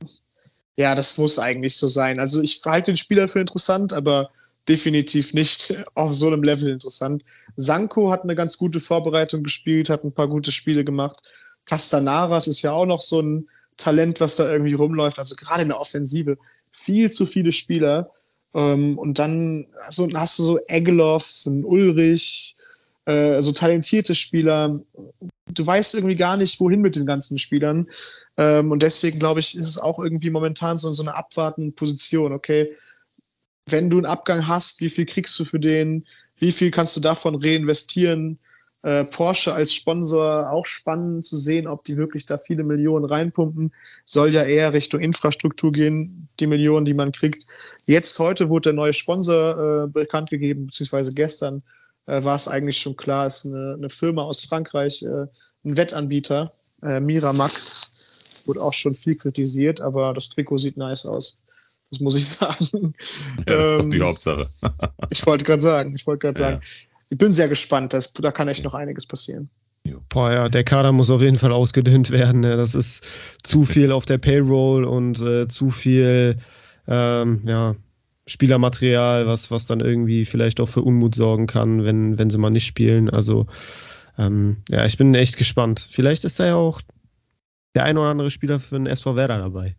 Ja, 0.78 0.96
das 0.96 1.18
muss 1.18 1.38
eigentlich 1.38 1.76
so 1.76 1.88
sein. 1.88 2.20
Also 2.20 2.42
ich 2.42 2.62
halte 2.66 2.92
den 2.92 2.98
Spieler 2.98 3.28
für 3.28 3.40
interessant, 3.40 3.94
aber 3.94 4.30
definitiv 4.68 5.34
nicht 5.34 5.76
auf 5.94 6.14
so 6.14 6.28
einem 6.28 6.42
Level 6.42 6.70
interessant. 6.70 7.24
Sanko 7.58 8.12
hat 8.12 8.24
eine 8.24 8.36
ganz 8.36 8.58
gute 8.58 8.80
Vorbereitung 8.80 9.44
gespielt, 9.44 9.90
hat 9.90 10.04
ein 10.04 10.14
paar 10.14 10.30
gute 10.30 10.52
Spiele 10.52 10.84
gemacht. 10.84 11.22
Castanaras 11.66 12.48
ist 12.48 12.62
ja 12.62 12.72
auch 12.72 12.86
noch 12.86 13.02
so 13.02 13.22
ein 13.22 13.50
Talent, 13.78 14.20
was 14.22 14.38
da 14.38 14.50
irgendwie 14.50 14.74
rumläuft. 14.74 15.20
Also 15.20 15.36
gerade 15.36 15.64
in 15.64 15.68
der 15.68 15.80
Offensive 15.80 16.38
viel 16.70 17.12
zu 17.12 17.26
viele 17.26 17.52
Spieler. 17.52 18.10
Ähm, 18.54 18.98
und 18.98 19.20
dann 19.20 19.68
also, 19.86 20.08
hast 20.14 20.40
du 20.40 20.44
so 20.44 20.60
Egelov, 20.68 21.28
Ulrich, 21.46 22.56
äh, 23.10 23.42
so 23.42 23.52
talentierte 23.52 24.14
Spieler. 24.14 24.80
Du 25.52 25.66
weißt 25.66 25.96
irgendwie 25.96 26.16
gar 26.16 26.38
nicht, 26.38 26.60
wohin 26.60 26.82
mit 26.82 26.96
den 26.96 27.08
ganzen 27.08 27.40
Spielern. 27.40 27.88
Ähm, 28.38 28.72
und 28.72 28.84
deswegen 28.84 29.18
glaube 29.18 29.40
ich, 29.40 29.58
ist 29.58 29.68
es 29.68 29.80
auch 29.80 29.98
irgendwie 29.98 30.30
momentan 30.30 30.78
so, 30.78 30.92
so 30.92 31.02
eine 31.02 31.16
abwartende 31.16 31.72
Position. 31.72 32.34
Okay, 32.34 32.76
wenn 33.66 33.90
du 33.90 33.98
einen 33.98 34.06
Abgang 34.06 34.48
hast, 34.48 34.82
wie 34.82 34.90
viel 34.90 35.08
kriegst 35.08 35.40
du 35.40 35.46
für 35.46 35.60
den? 35.60 36.06
Wie 36.38 36.52
viel 36.52 36.70
kannst 36.70 36.96
du 36.96 37.00
davon 37.00 37.36
reinvestieren? 37.36 38.38
Äh, 38.84 39.06
Porsche 39.06 39.54
als 39.54 39.74
Sponsor 39.74 40.50
auch 40.52 40.66
spannend 40.66 41.26
zu 41.26 41.36
sehen, 41.36 41.68
ob 41.68 41.84
die 41.84 41.98
wirklich 41.98 42.28
da 42.28 42.38
viele 42.38 42.64
Millionen 42.64 43.06
reinpumpen. 43.06 43.72
Soll 44.06 44.34
ja 44.34 44.44
eher 44.44 44.72
Richtung 44.72 45.02
Infrastruktur 45.02 45.72
gehen, 45.72 46.30
die 46.40 46.48
Millionen, 46.48 46.86
die 46.86 46.94
man 46.94 47.12
kriegt. 47.12 47.48
Jetzt 47.88 48.18
heute 48.20 48.50
wurde 48.50 48.70
der 48.70 48.74
neue 48.74 48.94
Sponsor 48.94 49.84
äh, 49.84 49.88
bekannt 49.88 50.30
gegeben, 50.30 50.68
beziehungsweise 50.68 51.12
gestern 51.14 51.64
äh, 52.10 52.24
war 52.24 52.36
es 52.36 52.48
eigentlich 52.48 52.78
schon 52.78 52.96
klar, 52.96 53.26
es 53.26 53.46
ist 53.46 53.54
eine, 53.54 53.76
eine 53.76 53.90
Firma 53.90 54.24
aus 54.24 54.44
Frankreich, 54.46 55.04
äh, 55.04 55.28
ein 55.64 55.78
Wettanbieter, 55.78 56.50
äh, 56.84 57.00
Miramax, 57.00 57.94
wurde 58.46 58.62
auch 58.62 58.74
schon 58.74 58.94
viel 58.94 59.16
kritisiert, 59.16 59.82
aber 59.82 60.14
das 60.14 60.30
Trikot 60.30 60.58
sieht 60.58 60.78
nice 60.78 61.06
aus. 61.06 61.44
Das 61.92 62.00
muss 62.00 62.16
ich 62.16 62.26
sagen. 62.28 62.94
Ja, 63.40 63.44
das 63.46 63.72
ist 63.72 63.80
doch 63.80 63.90
die 63.90 63.98
ähm, 63.98 64.04
Hauptsache. 64.04 64.50
ich 65.10 65.26
wollte 65.26 65.46
gerade 65.46 65.62
sagen, 65.62 65.96
ich 65.96 66.06
wollte 66.08 66.28
gerade 66.28 66.40
ja. 66.40 66.46
sagen, 66.52 66.62
ich 67.10 67.18
bin 67.18 67.32
sehr 67.32 67.48
gespannt, 67.48 67.94
das, 67.94 68.14
da 68.14 68.32
kann 68.32 68.48
echt 68.48 68.64
noch 68.64 68.74
einiges 68.74 69.06
passieren. 69.06 69.50
Boah, 70.10 70.32
ja, 70.32 70.50
der 70.50 70.64
Kader 70.64 70.92
muss 70.92 71.10
auf 71.10 71.22
jeden 71.22 71.38
Fall 71.38 71.52
ausgedünnt 71.52 72.12
werden. 72.12 72.42
Ne? 72.42 72.58
Das 72.58 72.76
ist 72.76 73.04
zu 73.44 73.66
viel 73.66 73.92
auf 73.92 74.06
der 74.06 74.18
Payroll 74.18 74.84
und 74.84 75.22
äh, 75.22 75.48
zu 75.48 75.70
viel, 75.70 76.38
ähm, 76.88 77.42
ja, 77.46 77.76
Spielermaterial, 78.30 79.28
was, 79.28 79.52
was 79.52 79.66
dann 79.66 79.80
irgendwie 79.80 80.26
vielleicht 80.26 80.60
auch 80.60 80.70
für 80.70 80.82
Unmut 80.82 81.16
sorgen 81.16 81.48
kann, 81.48 81.84
wenn, 81.84 82.18
wenn 82.18 82.30
sie 82.30 82.38
mal 82.38 82.50
nicht 82.50 82.66
spielen. 82.66 83.10
Also 83.10 83.48
ähm, 84.18 84.58
ja, 84.70 84.86
ich 84.86 84.98
bin 84.98 85.16
echt 85.16 85.38
gespannt. 85.38 85.86
Vielleicht 85.90 86.26
ist 86.26 86.40
da 86.40 86.46
ja 86.48 86.56
auch 86.56 86.82
der 87.76 87.86
ein 87.86 87.98
oder 87.98 88.10
andere 88.10 88.32
Spieler 88.32 88.60
für 88.60 88.76
den 88.76 88.86
SV 88.86 89.16
Werder 89.16 89.38
dabei. 89.40 89.76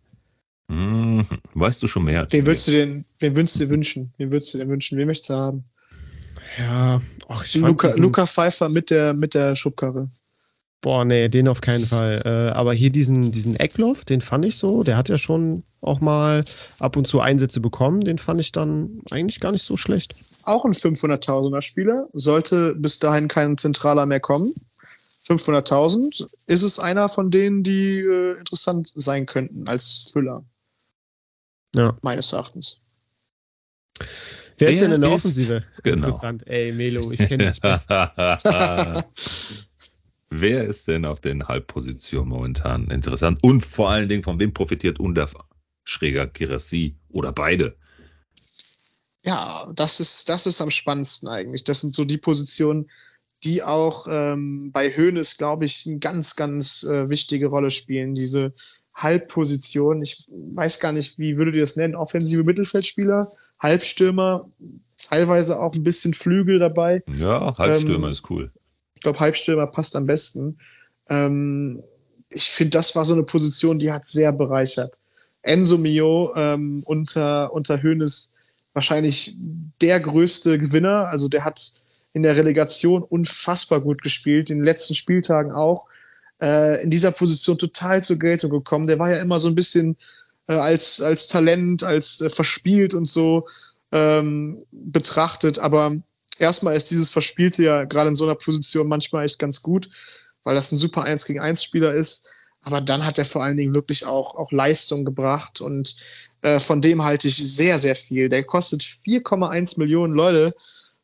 Hm, 0.69 1.25
weißt 1.53 1.81
du 1.83 1.87
schon 1.87 2.05
mehr? 2.05 2.27
Wen 2.29 2.45
würdest 2.45 2.67
du 2.67 2.71
denn, 2.71 3.05
wen 3.19 3.35
würdest 3.35 3.55
du 3.55 3.59
dir 3.59 3.69
wünschen? 3.69 4.13
Wen 4.17 4.31
würdest 4.31 4.53
du 4.53 4.57
dir 4.57 4.67
wünschen? 4.67 4.97
Wen 4.97 5.07
möchtest 5.07 5.29
du 5.29 5.33
haben? 5.33 5.65
Ja, 6.57 7.01
ach, 7.27 7.45
ich 7.45 7.55
Luca, 7.55 7.93
Luca 7.95 8.25
Pfeiffer 8.25 8.69
mit 8.69 8.89
der, 8.89 9.13
mit 9.13 9.33
der 9.33 9.55
Schubkarre. 9.55 10.07
Boah, 10.81 11.05
nee, 11.05 11.29
den 11.29 11.47
auf 11.47 11.61
keinen 11.61 11.85
Fall. 11.85 12.23
Äh, 12.25 12.57
aber 12.57 12.73
hier 12.73 12.89
diesen, 12.89 13.31
diesen 13.31 13.55
Eckloff, 13.55 14.03
den 14.03 14.19
fand 14.19 14.45
ich 14.45 14.57
so. 14.57 14.81
Der 14.81 14.97
hat 14.97 15.09
ja 15.09 15.19
schon 15.19 15.63
auch 15.79 16.01
mal 16.01 16.43
ab 16.79 16.97
und 16.97 17.05
zu 17.05 17.21
Einsätze 17.21 17.59
bekommen. 17.59 18.01
Den 18.01 18.17
fand 18.17 18.41
ich 18.41 18.51
dann 18.51 19.01
eigentlich 19.11 19.39
gar 19.39 19.51
nicht 19.51 19.63
so 19.63 19.77
schlecht. 19.77 20.25
Auch 20.43 20.65
ein 20.65 20.73
500.000er 20.73 21.61
Spieler. 21.61 22.07
Sollte 22.13 22.73
bis 22.73 22.97
dahin 22.97 23.27
kein 23.27 23.59
Zentraler 23.59 24.07
mehr 24.07 24.19
kommen. 24.19 24.55
500.000. 25.23 26.27
Ist 26.47 26.63
es 26.63 26.79
einer 26.79 27.09
von 27.09 27.29
denen, 27.29 27.61
die 27.61 27.99
äh, 27.99 28.39
interessant 28.39 28.91
sein 28.95 29.27
könnten 29.27 29.67
als 29.67 30.09
Füller? 30.11 30.43
Ja. 31.75 31.95
Meines 32.01 32.33
Erachtens. 32.33 32.81
Wer 34.57 34.69
ist 34.69 34.81
denn 34.81 34.91
in 34.91 35.01
der 35.01 35.11
Offensive? 35.11 35.63
Genau. 35.83 36.07
Interessant. 36.07 36.47
Ey, 36.47 36.71
Melo, 36.71 37.11
ich 37.11 37.19
kenne 37.19 37.51
dich 37.51 37.61
best. 37.61 37.87
Wer 40.33 40.63
ist 40.63 40.87
denn 40.87 41.05
auf 41.05 41.19
den 41.19 41.49
Halbpositionen 41.49 42.29
momentan 42.29 42.89
interessant? 42.89 43.43
Und 43.43 43.65
vor 43.65 43.89
allen 43.89 44.07
Dingen, 44.07 44.23
von 44.23 44.39
wem 44.39 44.53
profitiert 44.53 44.97
Undaf, 44.97 45.35
Schräger, 45.83 46.25
Girassi 46.25 46.95
oder 47.09 47.33
beide? 47.33 47.75
Ja, 49.23 49.69
das 49.75 49.99
ist, 49.99 50.29
das 50.29 50.47
ist 50.47 50.61
am 50.61 50.71
spannendsten 50.71 51.27
eigentlich. 51.27 51.65
Das 51.65 51.81
sind 51.81 51.93
so 51.93 52.05
die 52.05 52.17
Positionen, 52.17 52.89
die 53.43 53.61
auch 53.61 54.07
ähm, 54.09 54.71
bei 54.71 54.89
Hoeneß, 54.89 55.37
glaube 55.37 55.65
ich, 55.65 55.85
eine 55.85 55.99
ganz, 55.99 56.37
ganz 56.37 56.83
äh, 56.83 57.09
wichtige 57.09 57.47
Rolle 57.47 57.69
spielen. 57.69 58.15
Diese 58.15 58.53
Halbposition, 58.93 60.01
ich 60.01 60.25
weiß 60.29 60.79
gar 60.79 60.93
nicht, 60.93 61.19
wie 61.19 61.35
würdet 61.35 61.55
ihr 61.55 61.61
das 61.61 61.75
nennen? 61.75 61.95
Offensive 61.95 62.45
Mittelfeldspieler, 62.45 63.27
Halbstürmer, 63.59 64.49
teilweise 64.97 65.59
auch 65.59 65.73
ein 65.73 65.83
bisschen 65.83 66.13
Flügel 66.13 66.57
dabei. 66.57 67.03
Ja, 67.17 67.57
Halbstürmer 67.57 68.07
ähm, 68.07 68.11
ist 68.13 68.29
cool. 68.29 68.49
Ich 69.01 69.03
glaube, 69.03 69.19
Halbstürmer 69.19 69.65
passt 69.65 69.95
am 69.95 70.05
besten. 70.05 70.59
Ähm, 71.09 71.81
ich 72.29 72.51
finde, 72.51 72.77
das 72.77 72.95
war 72.95 73.03
so 73.03 73.15
eine 73.15 73.23
Position, 73.23 73.79
die 73.79 73.91
hat 73.91 74.05
sehr 74.05 74.31
bereichert. 74.31 74.99
Enzo 75.41 75.79
Mio 75.79 76.31
ähm, 76.35 76.83
unter, 76.85 77.51
unter 77.51 77.81
Hoeneß 77.81 78.35
wahrscheinlich 78.73 79.35
der 79.81 79.99
größte 79.99 80.59
Gewinner. 80.59 81.07
Also 81.07 81.29
der 81.29 81.43
hat 81.43 81.71
in 82.13 82.21
der 82.21 82.35
Relegation 82.35 83.01
unfassbar 83.01 83.81
gut 83.81 84.03
gespielt, 84.03 84.51
in 84.51 84.59
den 84.59 84.65
letzten 84.65 84.93
Spieltagen 84.93 85.51
auch. 85.51 85.87
Äh, 86.39 86.83
in 86.83 86.91
dieser 86.91 87.11
Position 87.11 87.57
total 87.57 88.03
zur 88.03 88.19
Geltung 88.19 88.51
gekommen. 88.51 88.85
Der 88.85 88.99
war 88.99 89.09
ja 89.09 89.19
immer 89.19 89.39
so 89.39 89.47
ein 89.47 89.55
bisschen 89.55 89.97
äh, 90.45 90.53
als, 90.53 91.01
als 91.01 91.25
Talent, 91.25 91.83
als 91.83 92.21
äh, 92.21 92.29
verspielt 92.29 92.93
und 92.93 93.07
so 93.07 93.47
ähm, 93.91 94.63
betrachtet. 94.71 95.57
Aber 95.57 95.95
erstmal 96.41 96.75
ist 96.75 96.91
dieses 96.91 97.09
Verspielte 97.09 97.63
ja 97.63 97.83
gerade 97.85 98.09
in 98.09 98.15
so 98.15 98.25
einer 98.25 98.35
Position 98.35 98.87
manchmal 98.87 99.25
echt 99.25 99.39
ganz 99.39 99.61
gut, 99.61 99.89
weil 100.43 100.55
das 100.55 100.71
ein 100.71 100.77
super 100.77 101.03
1 101.03 101.25
gegen 101.25 101.39
1 101.39 101.63
Spieler 101.63 101.93
ist. 101.93 102.29
Aber 102.63 102.81
dann 102.81 103.05
hat 103.05 103.17
er 103.17 103.25
vor 103.25 103.43
allen 103.43 103.57
Dingen 103.57 103.73
wirklich 103.73 104.05
auch, 104.05 104.35
auch 104.35 104.51
Leistung 104.51 105.03
gebracht 105.03 105.61
und 105.61 105.95
äh, 106.41 106.59
von 106.59 106.81
dem 106.81 107.03
halte 107.03 107.27
ich 107.27 107.37
sehr, 107.37 107.79
sehr 107.79 107.95
viel. 107.95 108.29
Der 108.29 108.43
kostet 108.43 108.81
4,1 108.81 109.79
Millionen 109.79 110.13
Leute. 110.13 110.55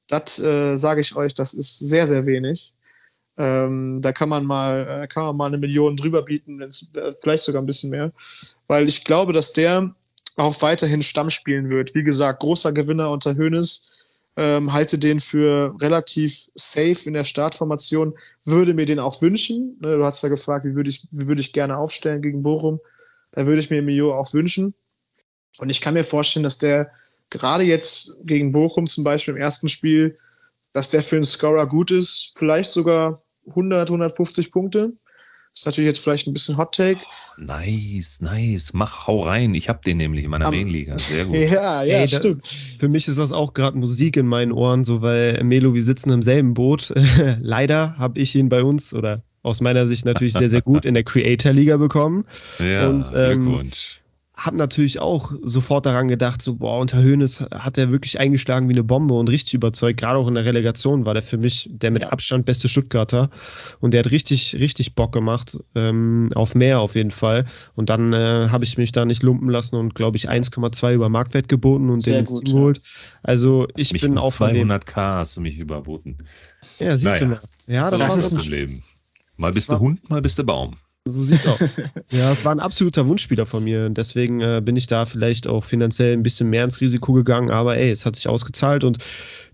Das 0.07 0.39
äh, 0.39 0.77
sage 0.77 1.01
ich 1.01 1.15
euch, 1.15 1.33
das 1.33 1.53
ist 1.53 1.79
sehr, 1.79 2.07
sehr 2.07 2.25
wenig. 2.25 2.73
Ähm, 3.37 3.99
da 4.01 4.13
kann 4.13 4.29
man 4.29 4.45
mal, 4.45 5.03
äh, 5.03 5.07
kann 5.07 5.23
man 5.23 5.37
mal 5.37 5.45
eine 5.47 5.57
Million 5.57 5.97
drüber 5.97 6.23
bieten, 6.23 6.61
äh, 6.61 6.69
vielleicht 7.21 7.43
sogar 7.43 7.61
ein 7.61 7.67
bisschen 7.67 7.91
mehr. 7.91 8.11
Weil 8.67 8.87
ich 8.87 9.03
glaube, 9.03 9.33
dass 9.33 9.53
der 9.53 9.93
auch 10.37 10.61
weiterhin 10.61 11.01
Stamm 11.01 11.29
spielen 11.29 11.69
wird. 11.69 11.93
Wie 11.95 12.03
gesagt, 12.03 12.41
großer 12.41 12.71
Gewinner 12.71 13.11
unter 13.11 13.35
Hönes 13.35 13.89
ähm, 14.37 14.71
halte 14.71 14.99
den 14.99 15.19
für 15.19 15.75
relativ 15.81 16.49
safe 16.53 17.05
in 17.05 17.13
der 17.13 17.23
Startformation, 17.23 18.13
würde 18.45 18.75
mir 18.75 18.85
den 18.85 18.99
auch 18.99 19.21
wünschen. 19.21 19.77
Ne, 19.81 19.97
du 19.97 20.05
hast 20.05 20.21
ja 20.21 20.29
gefragt, 20.29 20.63
wie 20.63 20.75
würde 20.75 20.91
ich, 20.91 21.07
wie 21.11 21.27
würde 21.27 21.41
ich 21.41 21.53
gerne 21.53 21.77
aufstellen 21.77 22.21
gegen 22.21 22.43
Bochum. 22.43 22.79
Da 23.31 23.47
würde 23.47 23.59
ich 23.59 23.71
mir 23.71 23.81
Mio 23.81 24.17
auch 24.17 24.33
wünschen. 24.33 24.75
Und 25.57 25.69
ich 25.69 25.81
kann 25.81 25.95
mir 25.95 26.03
vorstellen, 26.03 26.43
dass 26.43 26.59
der 26.59 26.91
gerade 27.31 27.63
jetzt 27.63 28.19
gegen 28.23 28.51
Bochum 28.51 28.85
zum 28.85 29.03
Beispiel 29.03 29.33
im 29.33 29.41
ersten 29.41 29.69
Spiel, 29.69 30.19
dass 30.71 30.91
der 30.91 31.01
für 31.01 31.15
einen 31.15 31.23
Scorer 31.23 31.67
gut 31.67 31.89
ist, 31.89 32.33
vielleicht 32.35 32.69
sogar 32.69 33.23
100, 33.47 33.89
150 33.89 34.51
Punkte. 34.51 34.93
Ist 35.57 35.65
natürlich 35.65 35.87
jetzt 35.87 36.03
vielleicht 36.03 36.27
ein 36.27 36.33
bisschen 36.33 36.55
Hot 36.57 36.75
Take. 36.75 36.99
Nice, 37.35 38.21
nice. 38.21 38.73
Mach, 38.73 39.07
hau 39.07 39.23
rein. 39.23 39.55
Ich 39.55 39.69
habe 39.69 39.79
den 39.83 39.97
nämlich 39.97 40.23
in 40.23 40.29
meiner 40.29 40.51
Mainliga. 40.51 40.99
Sehr 40.99 41.25
gut. 41.25 41.35
ja, 41.35 41.81
ja, 41.81 42.01
Ey, 42.01 42.07
stimmt. 42.07 42.45
Da, 42.45 42.77
für 42.77 42.87
mich 42.89 43.07
ist 43.07 43.17
das 43.17 43.31
auch 43.31 43.55
gerade 43.55 43.75
Musik 43.75 44.17
in 44.17 44.27
meinen 44.27 44.51
Ohren, 44.51 44.85
so 44.85 45.01
weil 45.01 45.43
Melo, 45.43 45.73
wir 45.73 45.81
sitzen 45.81 46.11
im 46.11 46.21
selben 46.21 46.53
Boot. 46.53 46.93
Leider 47.39 47.97
habe 47.97 48.19
ich 48.19 48.35
ihn 48.35 48.49
bei 48.49 48.63
uns 48.63 48.93
oder 48.93 49.23
aus 49.41 49.59
meiner 49.59 49.87
Sicht 49.87 50.05
natürlich 50.05 50.33
sehr, 50.33 50.49
sehr 50.49 50.61
gut 50.61 50.85
in 50.85 50.93
der 50.93 51.03
Creator 51.03 51.53
Liga 51.53 51.77
bekommen. 51.77 52.25
Ja, 52.59 52.89
Und, 52.89 53.11
ähm, 53.15 53.45
Glückwunsch 53.45 53.99
habe 54.37 54.55
natürlich 54.55 54.99
auch 54.99 55.33
sofort 55.41 55.87
daran 55.87 56.07
gedacht, 56.07 56.43
so, 56.43 56.55
boah, 56.55 56.79
unter 56.79 57.01
Hönes 57.01 57.41
hat 57.41 57.79
er 57.79 57.89
wirklich 57.89 58.19
eingeschlagen 58.19 58.69
wie 58.69 58.73
eine 58.73 58.83
Bombe 58.83 59.15
und 59.15 59.29
richtig 59.29 59.55
überzeugt. 59.55 59.99
Gerade 59.99 60.19
auch 60.19 60.27
in 60.27 60.35
der 60.35 60.45
Relegation 60.45 61.05
war 61.05 61.15
der 61.15 61.23
für 61.23 61.37
mich 61.37 61.67
der 61.71 61.89
mit 61.89 62.03
ja. 62.03 62.09
Abstand 62.09 62.45
beste 62.45 62.69
Stuttgarter. 62.69 63.31
Und 63.79 63.95
der 63.95 64.03
hat 64.03 64.11
richtig, 64.11 64.55
richtig 64.55 64.93
Bock 64.93 65.11
gemacht, 65.11 65.57
ähm, 65.73 66.29
auf 66.35 66.53
mehr 66.53 66.81
auf 66.81 66.93
jeden 66.93 67.09
Fall. 67.09 67.47
Und 67.75 67.89
dann 67.89 68.13
äh, 68.13 68.49
habe 68.49 68.63
ich 68.63 68.77
mich 68.77 68.91
da 68.91 69.05
nicht 69.05 69.23
lumpen 69.23 69.49
lassen 69.49 69.75
und, 69.75 69.95
glaube 69.95 70.17
ich, 70.17 70.29
1,2 70.29 70.93
über 70.93 71.09
Marktwert 71.09 71.49
geboten 71.49 71.89
und 71.89 72.03
Sehr 72.03 72.17
den 72.17 72.25
gut, 72.25 72.45
geholt. 72.45 72.81
Also 73.23 73.67
ich 73.75 73.91
mich 73.91 74.03
bin 74.03 74.19
auch 74.19 74.31
200k 74.31 75.17
hast 75.17 75.35
du 75.35 75.41
mich 75.41 75.57
überboten. 75.57 76.19
Ja, 76.79 76.95
siehst 76.95 77.05
naja. 77.05 77.19
du 77.19 77.25
mal. 77.25 77.39
Ja, 77.65 77.89
das, 77.89 77.99
das 77.99 78.11
war 78.11 78.17
ist 78.19 78.35
das 78.35 78.49
Leben. 78.49 78.83
Mal 79.37 79.51
bist 79.51 79.69
du 79.69 79.79
Hund, 79.79 80.07
mal 80.09 80.21
bist 80.21 80.37
du 80.37 80.43
Baum. 80.43 80.75
So 81.09 81.23
sieht's 81.23 81.47
aus. 81.47 81.59
ja, 82.09 82.31
es 82.31 82.45
war 82.45 82.51
ein 82.53 82.59
absoluter 82.59 83.07
Wunschspieler 83.07 83.45
von 83.45 83.63
mir. 83.63 83.89
Deswegen 83.89 84.41
äh, 84.41 84.61
bin 84.63 84.75
ich 84.75 84.87
da 84.87 85.05
vielleicht 85.05 85.47
auch 85.47 85.63
finanziell 85.63 86.13
ein 86.13 86.23
bisschen 86.23 86.49
mehr 86.49 86.63
ins 86.63 86.81
Risiko 86.81 87.13
gegangen. 87.13 87.51
Aber 87.51 87.77
ey, 87.77 87.89
es 87.91 88.05
hat 88.05 88.15
sich 88.15 88.27
ausgezahlt. 88.27 88.83
Und 88.83 88.99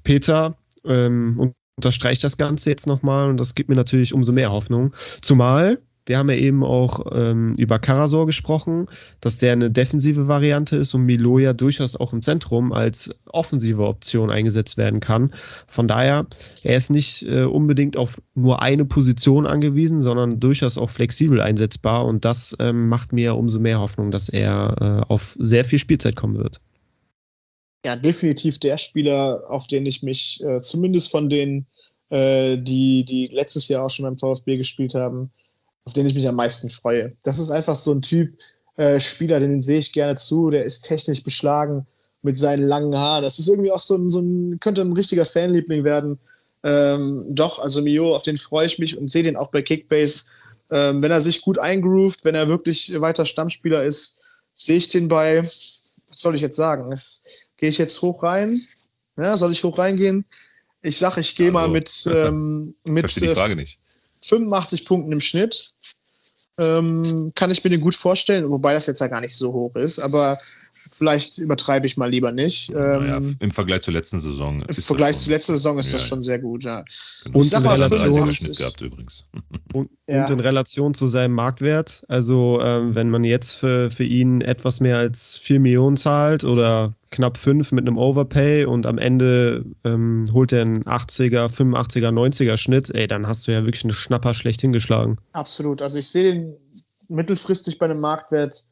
Peter 0.03 0.57
ähm, 0.85 1.53
unterstreicht 1.75 2.23
das 2.23 2.37
Ganze 2.37 2.69
jetzt 2.69 2.87
nochmal. 2.87 3.29
Und 3.29 3.37
das 3.37 3.55
gibt 3.55 3.69
mir 3.69 3.75
natürlich 3.75 4.13
umso 4.13 4.31
mehr 4.31 4.51
Hoffnung. 4.51 4.93
Zumal 5.21 5.79
wir 6.05 6.17
haben 6.17 6.29
ja 6.29 6.35
eben 6.35 6.63
auch 6.63 7.05
ähm, 7.13 7.53
über 7.57 7.79
Karasor 7.79 8.25
gesprochen, 8.25 8.87
dass 9.21 9.37
der 9.37 9.53
eine 9.53 9.71
defensive 9.71 10.27
Variante 10.27 10.75
ist 10.75 10.93
und 10.93 11.03
Milo 11.03 11.39
ja 11.39 11.53
durchaus 11.53 11.95
auch 11.95 12.11
im 12.11 12.21
Zentrum 12.21 12.73
als 12.73 13.09
offensive 13.25 13.87
Option 13.87 14.29
eingesetzt 14.29 14.75
werden 14.75 14.99
kann. 14.99 15.33
Von 15.67 15.87
daher, 15.87 16.27
er 16.63 16.75
ist 16.75 16.89
nicht 16.89 17.23
äh, 17.23 17.43
unbedingt 17.43 17.97
auf 17.97 18.21
nur 18.35 18.61
eine 18.61 18.85
Position 18.85 19.45
angewiesen, 19.45 20.01
sondern 20.01 20.39
durchaus 20.39 20.77
auch 20.77 20.89
flexibel 20.89 21.39
einsetzbar 21.39 22.05
und 22.05 22.25
das 22.25 22.55
ähm, 22.59 22.89
macht 22.89 23.13
mir 23.13 23.35
umso 23.35 23.59
mehr 23.59 23.79
Hoffnung, 23.79 24.11
dass 24.11 24.27
er 24.27 24.75
äh, 25.07 25.11
auf 25.11 25.37
sehr 25.39 25.63
viel 25.63 25.79
Spielzeit 25.79 26.15
kommen 26.15 26.37
wird. 26.37 26.59
Ja, 27.85 27.95
definitiv 27.95 28.59
der 28.59 28.77
Spieler, 28.77 29.43
auf 29.49 29.67
den 29.67 29.85
ich 29.85 30.03
mich 30.03 30.41
äh, 30.43 30.61
zumindest 30.61 31.11
von 31.11 31.29
denen, 31.29 31.67
äh, 32.09 32.57
die, 32.57 33.03
die 33.03 33.27
letztes 33.27 33.67
Jahr 33.67 33.85
auch 33.85 33.89
schon 33.89 34.03
beim 34.03 34.17
VfB 34.17 34.57
gespielt 34.57 34.95
haben, 34.95 35.31
auf 35.85 35.93
den 35.93 36.07
ich 36.07 36.15
mich 36.15 36.27
am 36.27 36.35
meisten 36.35 36.69
freue. 36.69 37.15
Das 37.23 37.39
ist 37.39 37.51
einfach 37.51 37.75
so 37.75 37.91
ein 37.91 38.01
Typ 38.01 38.37
äh, 38.77 38.99
Spieler, 38.99 39.39
den 39.39 39.61
sehe 39.61 39.79
ich 39.79 39.93
gerne 39.93 40.15
zu. 40.15 40.49
Der 40.49 40.63
ist 40.63 40.81
technisch 40.81 41.23
beschlagen 41.23 41.85
mit 42.21 42.37
seinen 42.37 42.63
langen 42.63 42.95
Haaren. 42.95 43.23
Das 43.23 43.39
ist 43.39 43.47
irgendwie 43.47 43.71
auch 43.71 43.79
so 43.79 43.95
ein, 43.95 44.09
so 44.09 44.19
ein 44.19 44.59
könnte 44.59 44.81
ein 44.81 44.93
richtiger 44.93 45.25
Fanliebling 45.25 45.83
werden. 45.83 46.19
Ähm, 46.63 47.25
doch, 47.29 47.59
also 47.59 47.81
Mio, 47.81 48.15
auf 48.15 48.23
den 48.23 48.37
freue 48.37 48.65
ich 48.65 48.79
mich 48.79 48.97
und 48.97 49.11
sehe 49.11 49.23
den 49.23 49.35
auch 49.35 49.51
bei 49.51 49.61
Kickbase. 49.61 50.23
Ähm, 50.71 51.01
wenn 51.01 51.11
er 51.11 51.19
sich 51.19 51.41
gut 51.41 51.59
eingroovt, 51.59 52.23
wenn 52.23 52.35
er 52.35 52.47
wirklich 52.47 52.99
weiter 53.01 53.25
Stammspieler 53.25 53.83
ist, 53.83 54.21
sehe 54.55 54.77
ich 54.77 54.87
den 54.87 55.09
bei, 55.09 55.43
was 55.43 56.03
soll 56.13 56.35
ich 56.35 56.41
jetzt 56.41 56.55
sagen? 56.55 56.93
Gehe 57.57 57.69
ich 57.69 57.77
jetzt 57.77 58.01
hoch 58.01 58.23
rein? 58.23 58.59
Ja, 59.17 59.35
soll 59.35 59.51
ich 59.51 59.63
hoch 59.63 59.77
reingehen? 59.77 60.25
Ich 60.81 60.97
sage, 60.97 61.21
ich 61.21 61.35
gehe 61.35 61.51
mal 61.51 61.67
mit, 61.67 62.09
ähm, 62.13 62.75
mit 62.85 63.13
die 63.15 63.27
Frage 63.27 63.55
nicht. 63.57 63.79
85 64.23 64.85
Punkten 64.85 65.11
im 65.11 65.19
Schnitt. 65.19 65.71
Ähm, 66.59 67.31
kann 67.35 67.49
ich 67.51 67.63
mir 67.63 67.71
den 67.71 67.81
gut 67.81 67.95
vorstellen, 67.95 68.49
wobei 68.49 68.73
das 68.73 68.85
jetzt 68.85 68.99
ja 68.99 69.07
gar 69.07 69.21
nicht 69.21 69.35
so 69.35 69.53
hoch 69.53 69.75
ist. 69.75 69.99
Aber 69.99 70.37
vielleicht 70.91 71.37
übertreibe 71.37 71.85
ich 71.85 71.97
mal 71.97 72.09
lieber 72.09 72.31
nicht. 72.31 72.71
Naja, 72.71 73.17
ähm, 73.17 73.35
Im 73.39 73.51
Vergleich 73.51 73.81
zur 73.81 73.93
letzten 73.93 74.19
Saison. 74.19 74.61
Im 74.61 74.75
Vergleich 74.75 75.17
zur 75.17 75.33
letzten 75.33 75.53
Saison 75.53 75.77
ist 75.79 75.87
ja, 75.87 75.93
das 75.93 76.07
schon 76.07 76.21
sehr 76.21 76.39
gut, 76.39 76.63
ja. 76.63 76.83
Genau. 77.23 77.39
Und, 77.39 77.53
in 77.53 77.65
Relation, 77.65 78.29
gehabt, 78.29 78.81
übrigens. 78.81 79.25
Und, 79.73 79.89
ja. 80.07 80.25
und, 80.25 80.31
in 80.31 80.39
Relation 80.39 80.93
zu 80.93 81.07
seinem 81.07 81.33
Marktwert, 81.33 82.03
also 82.07 82.59
ähm, 82.61 82.93
wenn 82.93 83.09
man 83.09 83.23
jetzt 83.23 83.53
für, 83.53 83.89
für 83.89 84.03
ihn 84.03 84.41
etwas 84.41 84.79
mehr 84.79 84.97
als 84.97 85.37
4 85.37 85.59
Millionen 85.59 85.97
zahlt 85.97 86.43
oder 86.43 86.93
knapp 87.09 87.37
5 87.37 87.71
mit 87.71 87.87
einem 87.87 87.97
Overpay 87.97 88.65
und 88.65 88.85
am 88.85 88.97
Ende 88.97 89.65
ähm, 89.83 90.25
holt 90.31 90.51
er 90.51 90.61
einen 90.61 90.83
80er, 90.83 91.47
85er, 91.47 92.09
90er 92.09 92.57
Schnitt, 92.57 92.89
ey, 92.93 93.07
dann 93.07 93.25
hast 93.27 93.47
du 93.47 93.51
ja 93.51 93.65
wirklich 93.65 93.83
eine 93.83 93.93
Schnapper 93.93 94.33
schlecht 94.33 94.61
hingeschlagen. 94.61 95.17
Absolut. 95.31 95.81
Also 95.81 95.99
ich 95.99 96.09
sehe 96.09 96.33
den 96.33 96.53
mittelfristig 97.09 97.79
bei 97.79 97.85
einem 97.85 97.99
Marktwert, 97.99 98.67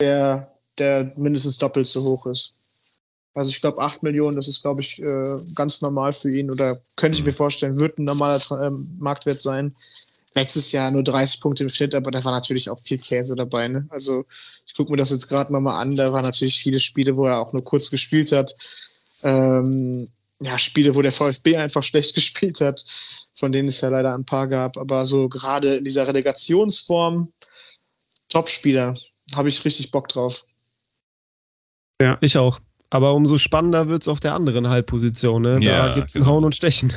der, 0.00 0.51
der 0.78 1.12
mindestens 1.16 1.58
doppelt 1.58 1.86
so 1.86 2.02
hoch 2.02 2.26
ist. 2.26 2.54
Also 3.34 3.50
ich 3.50 3.60
glaube, 3.60 3.80
8 3.80 4.02
Millionen, 4.02 4.36
das 4.36 4.48
ist, 4.48 4.62
glaube 4.62 4.82
ich, 4.82 5.00
äh, 5.00 5.36
ganz 5.54 5.80
normal 5.80 6.12
für 6.12 6.30
ihn 6.30 6.50
oder 6.50 6.80
könnte 6.96 7.18
ich 7.18 7.24
mir 7.24 7.32
vorstellen, 7.32 7.78
wird 7.78 7.98
ein 7.98 8.04
normaler 8.04 8.40
äh, 8.50 8.70
Marktwert 8.98 9.40
sein. 9.40 9.74
Letztes 10.34 10.72
Jahr 10.72 10.90
nur 10.90 11.02
30 11.02 11.40
Punkte 11.40 11.62
im 11.62 11.70
Schnitt, 11.70 11.94
aber 11.94 12.10
da 12.10 12.24
war 12.24 12.32
natürlich 12.32 12.68
auch 12.70 12.78
viel 12.78 12.98
Käse 12.98 13.34
dabei. 13.34 13.68
Ne? 13.68 13.86
Also 13.90 14.24
ich 14.66 14.74
gucke 14.74 14.90
mir 14.90 14.96
das 14.96 15.10
jetzt 15.10 15.28
gerade 15.28 15.52
mal 15.52 15.78
an, 15.78 15.96
da 15.96 16.12
waren 16.12 16.24
natürlich 16.24 16.58
viele 16.58 16.78
Spiele, 16.78 17.16
wo 17.16 17.26
er 17.26 17.38
auch 17.38 17.52
nur 17.52 17.64
kurz 17.64 17.90
gespielt 17.90 18.32
hat. 18.32 18.54
Ähm, 19.22 20.06
ja, 20.42 20.58
Spiele, 20.58 20.94
wo 20.94 21.02
der 21.02 21.12
VfB 21.12 21.56
einfach 21.56 21.82
schlecht 21.82 22.14
gespielt 22.14 22.60
hat, 22.60 22.84
von 23.34 23.52
denen 23.52 23.68
es 23.68 23.80
ja 23.80 23.88
leider 23.88 24.14
ein 24.14 24.24
paar 24.24 24.48
gab. 24.48 24.76
Aber 24.76 25.06
so 25.06 25.28
gerade 25.28 25.76
in 25.76 25.84
dieser 25.84 26.06
Relegationsform, 26.06 27.32
Top-Spieler, 28.28 28.96
habe 29.34 29.48
ich 29.48 29.64
richtig 29.64 29.90
Bock 29.90 30.08
drauf. 30.08 30.44
Ja, 32.02 32.18
ich 32.20 32.36
auch. 32.38 32.60
Aber 32.90 33.14
umso 33.14 33.38
spannender 33.38 33.88
wird 33.88 34.02
es 34.02 34.08
auf 34.08 34.20
der 34.20 34.34
anderen 34.34 34.68
Halbposition. 34.68 35.42
Ne? 35.42 35.60
Da 35.60 35.60
ja, 35.60 35.94
gibt 35.94 36.08
es 36.08 36.14
genau. 36.14 36.26
ein 36.26 36.30
Hauen 36.30 36.44
und 36.44 36.54
Stechen. 36.54 36.92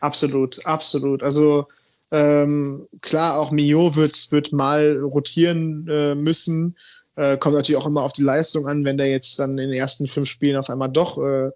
Absolut, 0.00 0.66
absolut. 0.66 1.22
Also 1.22 1.68
ähm, 2.10 2.88
klar, 3.00 3.38
auch 3.38 3.52
Mio 3.52 3.94
wird, 3.94 4.32
wird 4.32 4.52
mal 4.52 4.98
rotieren 4.98 5.86
äh, 5.88 6.14
müssen. 6.14 6.76
Äh, 7.14 7.38
kommt 7.38 7.54
natürlich 7.54 7.80
auch 7.80 7.86
immer 7.86 8.02
auf 8.02 8.12
die 8.12 8.22
Leistung 8.22 8.66
an. 8.66 8.84
Wenn 8.84 8.98
der 8.98 9.10
jetzt 9.10 9.38
dann 9.38 9.50
in 9.58 9.70
den 9.70 9.78
ersten 9.78 10.08
fünf 10.08 10.28
Spielen 10.28 10.56
auf 10.56 10.68
einmal 10.70 10.90
doch, 10.90 11.18
äh, 11.18 11.50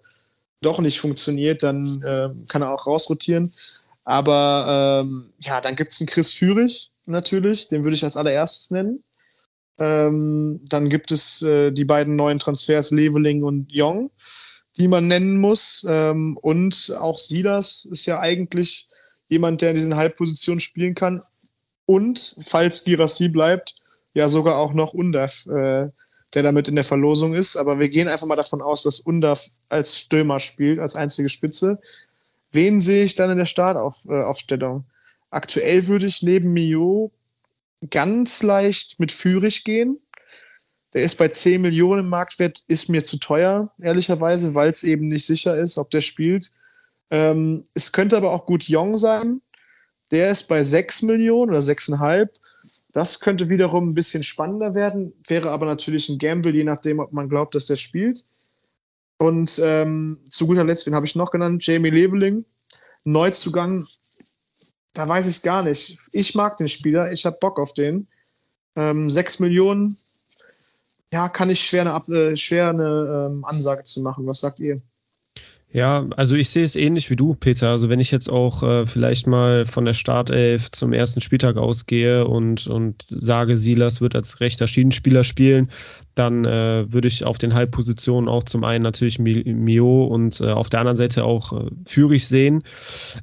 doch 0.61 0.79
nicht 0.79 0.99
funktioniert, 0.99 1.61
dann 1.61 2.01
äh, 2.03 2.29
kann 2.47 2.61
er 2.61 2.73
auch 2.73 2.87
rausrotieren. 2.87 3.53
Aber 4.05 5.03
ähm, 5.03 5.33
ja, 5.41 5.59
dann 5.59 5.75
gibt 5.75 5.91
es 5.91 5.99
einen 5.99 6.07
Chris 6.07 6.31
Führig 6.31 6.91
natürlich, 7.05 7.67
den 7.67 7.83
würde 7.83 7.95
ich 7.95 8.03
als 8.03 8.15
allererstes 8.15 8.71
nennen. 8.71 9.03
Ähm, 9.79 10.61
dann 10.69 10.89
gibt 10.89 11.11
es 11.11 11.41
äh, 11.41 11.71
die 11.71 11.85
beiden 11.85 12.15
neuen 12.15 12.39
Transfers, 12.39 12.91
Leveling 12.91 13.43
und 13.43 13.69
Young, 13.73 14.11
die 14.77 14.87
man 14.87 15.07
nennen 15.07 15.37
muss. 15.37 15.85
Ähm, 15.87 16.37
und 16.41 16.93
auch 16.99 17.17
Silas 17.17 17.85
ist 17.85 18.05
ja 18.05 18.19
eigentlich 18.19 18.87
jemand, 19.29 19.61
der 19.61 19.71
in 19.71 19.75
diesen 19.75 19.95
Halbpositionen 19.95 20.59
spielen 20.59 20.95
kann. 20.95 21.21
Und 21.85 22.37
falls 22.41 22.83
Girassi 22.83 23.29
bleibt, 23.29 23.75
ja 24.13 24.27
sogar 24.27 24.57
auch 24.57 24.73
noch 24.73 24.93
Undaf, 24.93 25.45
äh, 25.45 25.89
der 26.33 26.43
damit 26.43 26.67
in 26.67 26.75
der 26.75 26.83
Verlosung 26.83 27.33
ist. 27.33 27.55
Aber 27.55 27.79
wir 27.79 27.89
gehen 27.89 28.07
einfach 28.07 28.27
mal 28.27 28.35
davon 28.35 28.61
aus, 28.61 28.83
dass 28.83 28.99
Undaf 28.99 29.47
als 29.69 29.99
Stürmer 29.99 30.39
spielt, 30.39 30.79
als 30.79 30.95
einzige 30.95 31.29
Spitze. 31.29 31.79
Wen 32.51 32.79
sehe 32.79 33.03
ich 33.03 33.15
dann 33.15 33.29
in 33.29 33.37
der 33.37 33.45
Startaufstellung? 33.45 34.79
Äh, 34.79 34.93
Aktuell 35.29 35.87
würde 35.87 36.05
ich 36.05 36.23
neben 36.23 36.53
Mio 36.53 37.11
ganz 37.89 38.43
leicht 38.43 38.99
mit 38.99 39.11
Führig 39.11 39.63
gehen. 39.63 39.99
Der 40.93 41.03
ist 41.03 41.15
bei 41.15 41.27
10 41.27 41.61
Millionen 41.61 42.05
im 42.05 42.09
Marktwert, 42.09 42.63
ist 42.67 42.89
mir 42.89 43.03
zu 43.03 43.17
teuer, 43.17 43.73
ehrlicherweise, 43.81 44.55
weil 44.55 44.69
es 44.69 44.83
eben 44.83 45.07
nicht 45.07 45.25
sicher 45.25 45.55
ist, 45.57 45.77
ob 45.77 45.91
der 45.91 46.01
spielt. 46.01 46.51
Ähm, 47.09 47.65
es 47.73 47.91
könnte 47.91 48.17
aber 48.17 48.31
auch 48.31 48.45
gut 48.45 48.63
Jong 48.63 48.97
sein. 48.97 49.41
Der 50.11 50.31
ist 50.31 50.47
bei 50.47 50.63
6 50.63 51.03
Millionen 51.03 51.51
oder 51.51 51.59
6,5. 51.59 52.29
Das 52.91 53.19
könnte 53.19 53.49
wiederum 53.49 53.89
ein 53.89 53.93
bisschen 53.93 54.23
spannender 54.23 54.73
werden, 54.73 55.13
wäre 55.27 55.51
aber 55.51 55.65
natürlich 55.65 56.09
ein 56.09 56.17
Gamble, 56.17 56.53
je 56.53 56.63
nachdem, 56.63 56.99
ob 56.99 57.13
man 57.13 57.29
glaubt, 57.29 57.55
dass 57.55 57.67
der 57.67 57.77
spielt. 57.77 58.23
Und 59.17 59.59
ähm, 59.63 60.19
zu 60.29 60.47
guter 60.47 60.63
Letzt, 60.63 60.85
den 60.85 60.95
habe 60.95 61.05
ich 61.05 61.15
noch 61.15 61.31
genannt, 61.31 61.65
Jamie 61.65 61.89
Leveling, 61.89 62.45
Neuzugang. 63.03 63.87
Da 64.97 65.07
weiß 65.07 65.27
ich 65.27 65.43
gar 65.43 65.61
nicht. 65.61 66.09
Ich 66.11 66.33
mag 66.33 66.57
den 66.57 66.67
Spieler, 66.67 67.11
ich 67.11 67.23
habe 67.27 67.37
Bock 67.39 67.59
auf 67.59 67.75
den. 67.75 68.07
Ähm, 68.75 69.11
6 69.11 69.39
Millionen, 69.41 69.95
ja, 71.13 71.29
kann 71.29 71.51
ich 71.51 71.61
schwer 71.63 71.81
eine, 71.81 72.15
äh, 72.15 72.35
schwer 72.35 72.69
eine 72.69 73.29
ähm, 73.29 73.45
Ansage 73.45 73.83
zu 73.83 74.01
machen. 74.01 74.25
Was 74.25 74.39
sagt 74.39 74.59
ihr? 74.59 74.81
Ja, 75.73 76.07
also 76.15 76.35
ich 76.35 76.49
sehe 76.49 76.63
es 76.63 76.77
ähnlich 76.77 77.09
wie 77.09 77.17
du, 77.17 77.35
Peter. 77.35 77.69
Also 77.69 77.89
wenn 77.89 77.99
ich 77.99 78.09
jetzt 78.09 78.29
auch 78.29 78.63
äh, 78.63 78.85
vielleicht 78.85 79.27
mal 79.27 79.65
von 79.65 79.83
der 79.83 79.93
Startelf 79.93 80.71
zum 80.71 80.93
ersten 80.93 81.19
Spieltag 81.19 81.57
ausgehe 81.57 82.25
und, 82.25 82.67
und 82.67 83.05
sage, 83.09 83.57
Silas 83.57 83.99
wird 83.99 84.15
als 84.15 84.39
rechter 84.39 84.65
Schiedenspieler 84.65 85.25
spielen, 85.25 85.69
dann 86.15 86.45
äh, 86.45 86.91
würde 86.91 87.09
ich 87.09 87.25
auf 87.25 87.37
den 87.37 87.53
Halbpositionen 87.53 88.29
auch 88.29 88.43
zum 88.43 88.63
einen 88.63 88.81
natürlich 88.81 89.19
Mio 89.19 90.05
und 90.05 90.39
äh, 90.39 90.51
auf 90.51 90.69
der 90.69 90.79
anderen 90.79 90.95
Seite 90.95 91.25
auch 91.25 91.51
äh, 91.51 91.69
Fürich 91.85 92.27
sehen, 92.27 92.63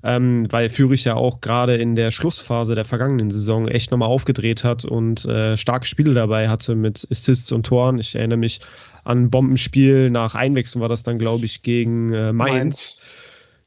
ähm, 0.03 0.47
weil 0.51 0.68
Fürich 0.68 1.05
ja 1.05 1.14
auch 1.14 1.40
gerade 1.40 1.76
in 1.76 1.97
der 1.97 2.11
Schlussphase 2.11 2.74
der 2.74 2.84
vergangenen 2.84 3.30
Saison 3.30 3.68
echt 3.68 3.90
nochmal 3.90 4.11
aufgedreht 4.11 4.64
hat 4.64 4.84
und 4.84 5.24
äh, 5.24 5.57
starke 5.57 5.86
Spiele 5.86 6.12
dabei 6.12 6.51
hatte 6.51 6.74
mit 6.74 7.09
Assists 7.11 7.51
und 7.53 7.64
Toren. 7.64 7.99
Ich 7.99 8.14
erinnere 8.14 8.38
mich 8.38 8.61
an 9.05 9.31
Bombenspiel 9.31 10.11
nach 10.11 10.35
Einwechslung 10.35 10.83
war 10.83 10.89
das 10.89 11.03
dann, 11.03 11.19
glaube 11.19 11.45
ich, 11.45 11.63
gegen 11.63 12.13
äh, 12.13 12.33
Mainz. 12.33 12.55
Mainz. 12.55 13.03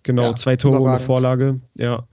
Genau, 0.03 0.23
ja, 0.23 0.35
zwei 0.35 0.55
Tore 0.55 0.89
eine 0.89 0.99
Vorlage. 0.99 1.59
Ja. 1.75 2.07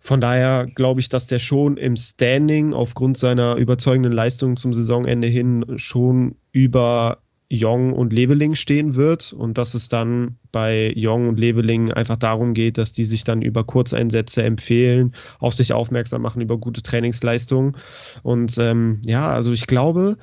Von 0.00 0.20
daher 0.20 0.66
glaube 0.74 1.00
ich, 1.00 1.08
dass 1.08 1.26
der 1.26 1.38
schon 1.38 1.76
im 1.76 1.96
Standing 1.96 2.72
aufgrund 2.72 3.18
seiner 3.18 3.56
überzeugenden 3.56 4.12
Leistung 4.12 4.56
zum 4.56 4.72
Saisonende 4.72 5.28
hin 5.28 5.64
schon 5.76 6.36
über 6.52 7.18
Jong 7.50 7.94
und 7.94 8.12
Leveling 8.12 8.54
stehen 8.54 8.94
wird 8.94 9.32
und 9.32 9.56
dass 9.56 9.74
es 9.74 9.88
dann 9.88 10.36
bei 10.52 10.92
Jong 10.94 11.28
und 11.28 11.38
Leveling 11.38 11.92
einfach 11.92 12.16
darum 12.16 12.52
geht, 12.52 12.76
dass 12.76 12.92
die 12.92 13.04
sich 13.04 13.24
dann 13.24 13.40
über 13.40 13.64
Kurzeinsätze 13.64 14.42
empfehlen, 14.42 15.14
auf 15.38 15.54
sich 15.54 15.72
aufmerksam 15.72 16.22
machen 16.22 16.42
über 16.42 16.58
gute 16.58 16.82
Trainingsleistungen. 16.82 17.76
Und 18.22 18.58
ähm, 18.58 19.00
ja, 19.04 19.30
also 19.30 19.52
ich 19.52 19.66
glaube, 19.66 20.18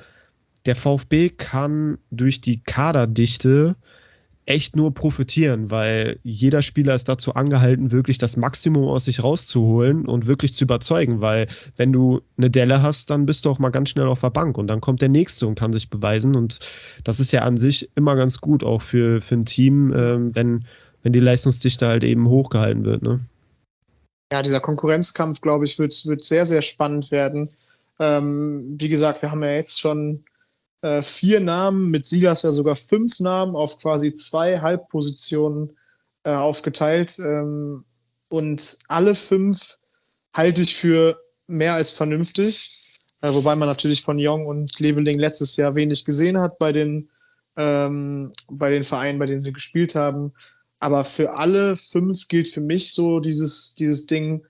der 0.66 0.76
VfB 0.76 1.30
kann 1.30 1.98
durch 2.10 2.40
die 2.40 2.62
Kaderdichte 2.62 3.76
echt 4.46 4.76
nur 4.76 4.94
profitieren, 4.94 5.72
weil 5.72 6.20
jeder 6.22 6.62
Spieler 6.62 6.94
ist 6.94 7.08
dazu 7.08 7.34
angehalten, 7.34 7.90
wirklich 7.90 8.16
das 8.16 8.36
Maximum 8.36 8.84
aus 8.84 9.06
sich 9.06 9.22
rauszuholen 9.22 10.06
und 10.06 10.26
wirklich 10.26 10.54
zu 10.54 10.64
überzeugen, 10.64 11.20
weil 11.20 11.48
wenn 11.74 11.92
du 11.92 12.20
eine 12.36 12.48
Delle 12.48 12.80
hast, 12.80 13.10
dann 13.10 13.26
bist 13.26 13.44
du 13.44 13.50
auch 13.50 13.58
mal 13.58 13.70
ganz 13.70 13.90
schnell 13.90 14.06
auf 14.06 14.20
der 14.20 14.30
Bank 14.30 14.56
und 14.56 14.68
dann 14.68 14.80
kommt 14.80 15.02
der 15.02 15.08
Nächste 15.08 15.48
und 15.48 15.58
kann 15.58 15.72
sich 15.72 15.90
beweisen 15.90 16.36
und 16.36 16.60
das 17.02 17.18
ist 17.18 17.32
ja 17.32 17.42
an 17.42 17.56
sich 17.56 17.90
immer 17.96 18.14
ganz 18.14 18.40
gut, 18.40 18.62
auch 18.62 18.82
für, 18.82 19.20
für 19.20 19.34
ein 19.34 19.46
Team, 19.46 19.92
äh, 19.92 20.34
wenn, 20.34 20.64
wenn 21.02 21.12
die 21.12 21.20
Leistungsdichte 21.20 21.88
halt 21.88 22.04
eben 22.04 22.28
hochgehalten 22.28 22.84
wird. 22.84 23.02
Ne? 23.02 23.20
Ja, 24.32 24.42
dieser 24.42 24.60
Konkurrenzkampf, 24.60 25.40
glaube 25.40 25.64
ich, 25.64 25.78
wird, 25.80 26.06
wird 26.06 26.22
sehr, 26.22 26.46
sehr 26.46 26.62
spannend 26.62 27.10
werden. 27.10 27.50
Ähm, 27.98 28.76
wie 28.78 28.88
gesagt, 28.88 29.22
wir 29.22 29.32
haben 29.32 29.42
ja 29.42 29.52
jetzt 29.52 29.80
schon 29.80 30.24
äh, 30.82 31.02
vier 31.02 31.40
Namen, 31.40 31.90
mit 31.90 32.06
Silas 32.06 32.42
ja 32.42 32.52
sogar 32.52 32.76
fünf 32.76 33.20
Namen 33.20 33.56
auf 33.56 33.78
quasi 33.78 34.14
zwei 34.14 34.60
Halbpositionen 34.60 35.76
äh, 36.24 36.32
aufgeteilt. 36.32 37.18
Ähm, 37.18 37.84
und 38.28 38.78
alle 38.88 39.14
fünf 39.14 39.78
halte 40.32 40.62
ich 40.62 40.76
für 40.76 41.20
mehr 41.46 41.74
als 41.74 41.92
vernünftig. 41.92 42.84
Äh, 43.22 43.32
wobei 43.32 43.56
man 43.56 43.68
natürlich 43.68 44.02
von 44.02 44.18
Jong 44.18 44.46
und 44.46 44.78
Leveling 44.78 45.18
letztes 45.18 45.56
Jahr 45.56 45.74
wenig 45.74 46.04
gesehen 46.04 46.38
hat 46.38 46.58
bei 46.58 46.72
den, 46.72 47.10
ähm, 47.56 48.32
bei 48.50 48.70
den 48.70 48.84
Vereinen, 48.84 49.18
bei 49.18 49.26
denen 49.26 49.38
sie 49.38 49.52
gespielt 49.52 49.94
haben. 49.94 50.32
Aber 50.78 51.04
für 51.04 51.34
alle 51.34 51.76
fünf 51.76 52.28
gilt 52.28 52.48
für 52.48 52.60
mich 52.60 52.92
so 52.92 53.20
dieses, 53.20 53.74
dieses 53.76 54.06
Ding. 54.06 54.44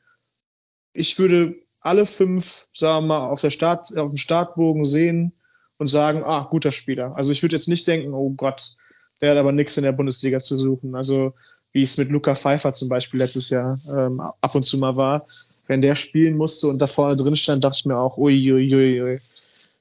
Ich 0.93 1.19
würde 1.19 1.55
alle 1.81 2.05
fünf, 2.05 2.69
sagen 2.73 3.07
wir 3.07 3.15
mal, 3.15 3.29
auf, 3.29 3.41
der 3.41 3.51
Start, 3.51 3.97
auf 3.97 4.11
dem 4.11 4.17
Startbogen 4.17 4.85
sehen 4.85 5.33
und 5.79 5.87
sagen, 5.87 6.23
ah, 6.25 6.47
guter 6.51 6.73
Spieler. 6.73 7.15
Also 7.17 7.33
ich 7.33 7.43
würde 7.43 7.57
jetzt 7.57 7.69
nicht 7.69 7.87
denken, 7.87 8.15
oh 8.15 8.31
Gott, 8.31 8.77
der 9.21 9.33
hat 9.33 9.39
aber 9.39 9.53
nichts 9.53 9.77
in 9.77 9.83
der 9.83 9.93
Bundesliga 9.93 10.39
zu 10.39 10.59
suchen. 10.59 10.95
Also 10.95 11.35
wie 11.73 11.83
es 11.83 11.99
mit 11.99 12.09
Luca 12.09 12.35
Pfeiffer 12.35 12.73
zum 12.73 12.89
Beispiel 12.89 13.21
letztes 13.21 13.51
Jahr 13.51 13.79
ähm, 13.95 14.21
ab 14.21 14.55
und 14.55 14.63
zu 14.63 14.79
mal 14.79 14.97
war. 14.97 15.27
Wenn 15.67 15.83
der 15.83 15.95
spielen 15.95 16.37
musste 16.37 16.69
und 16.69 16.79
da 16.79 16.87
vorne 16.87 17.17
drin 17.17 17.37
stand, 17.37 17.65
dachte 17.65 17.79
ich 17.81 17.87
mir 17.87 17.99
auch, 17.99 18.17
uiuiui, 18.17 18.75
ui, 18.75 19.03
ui, 19.03 19.21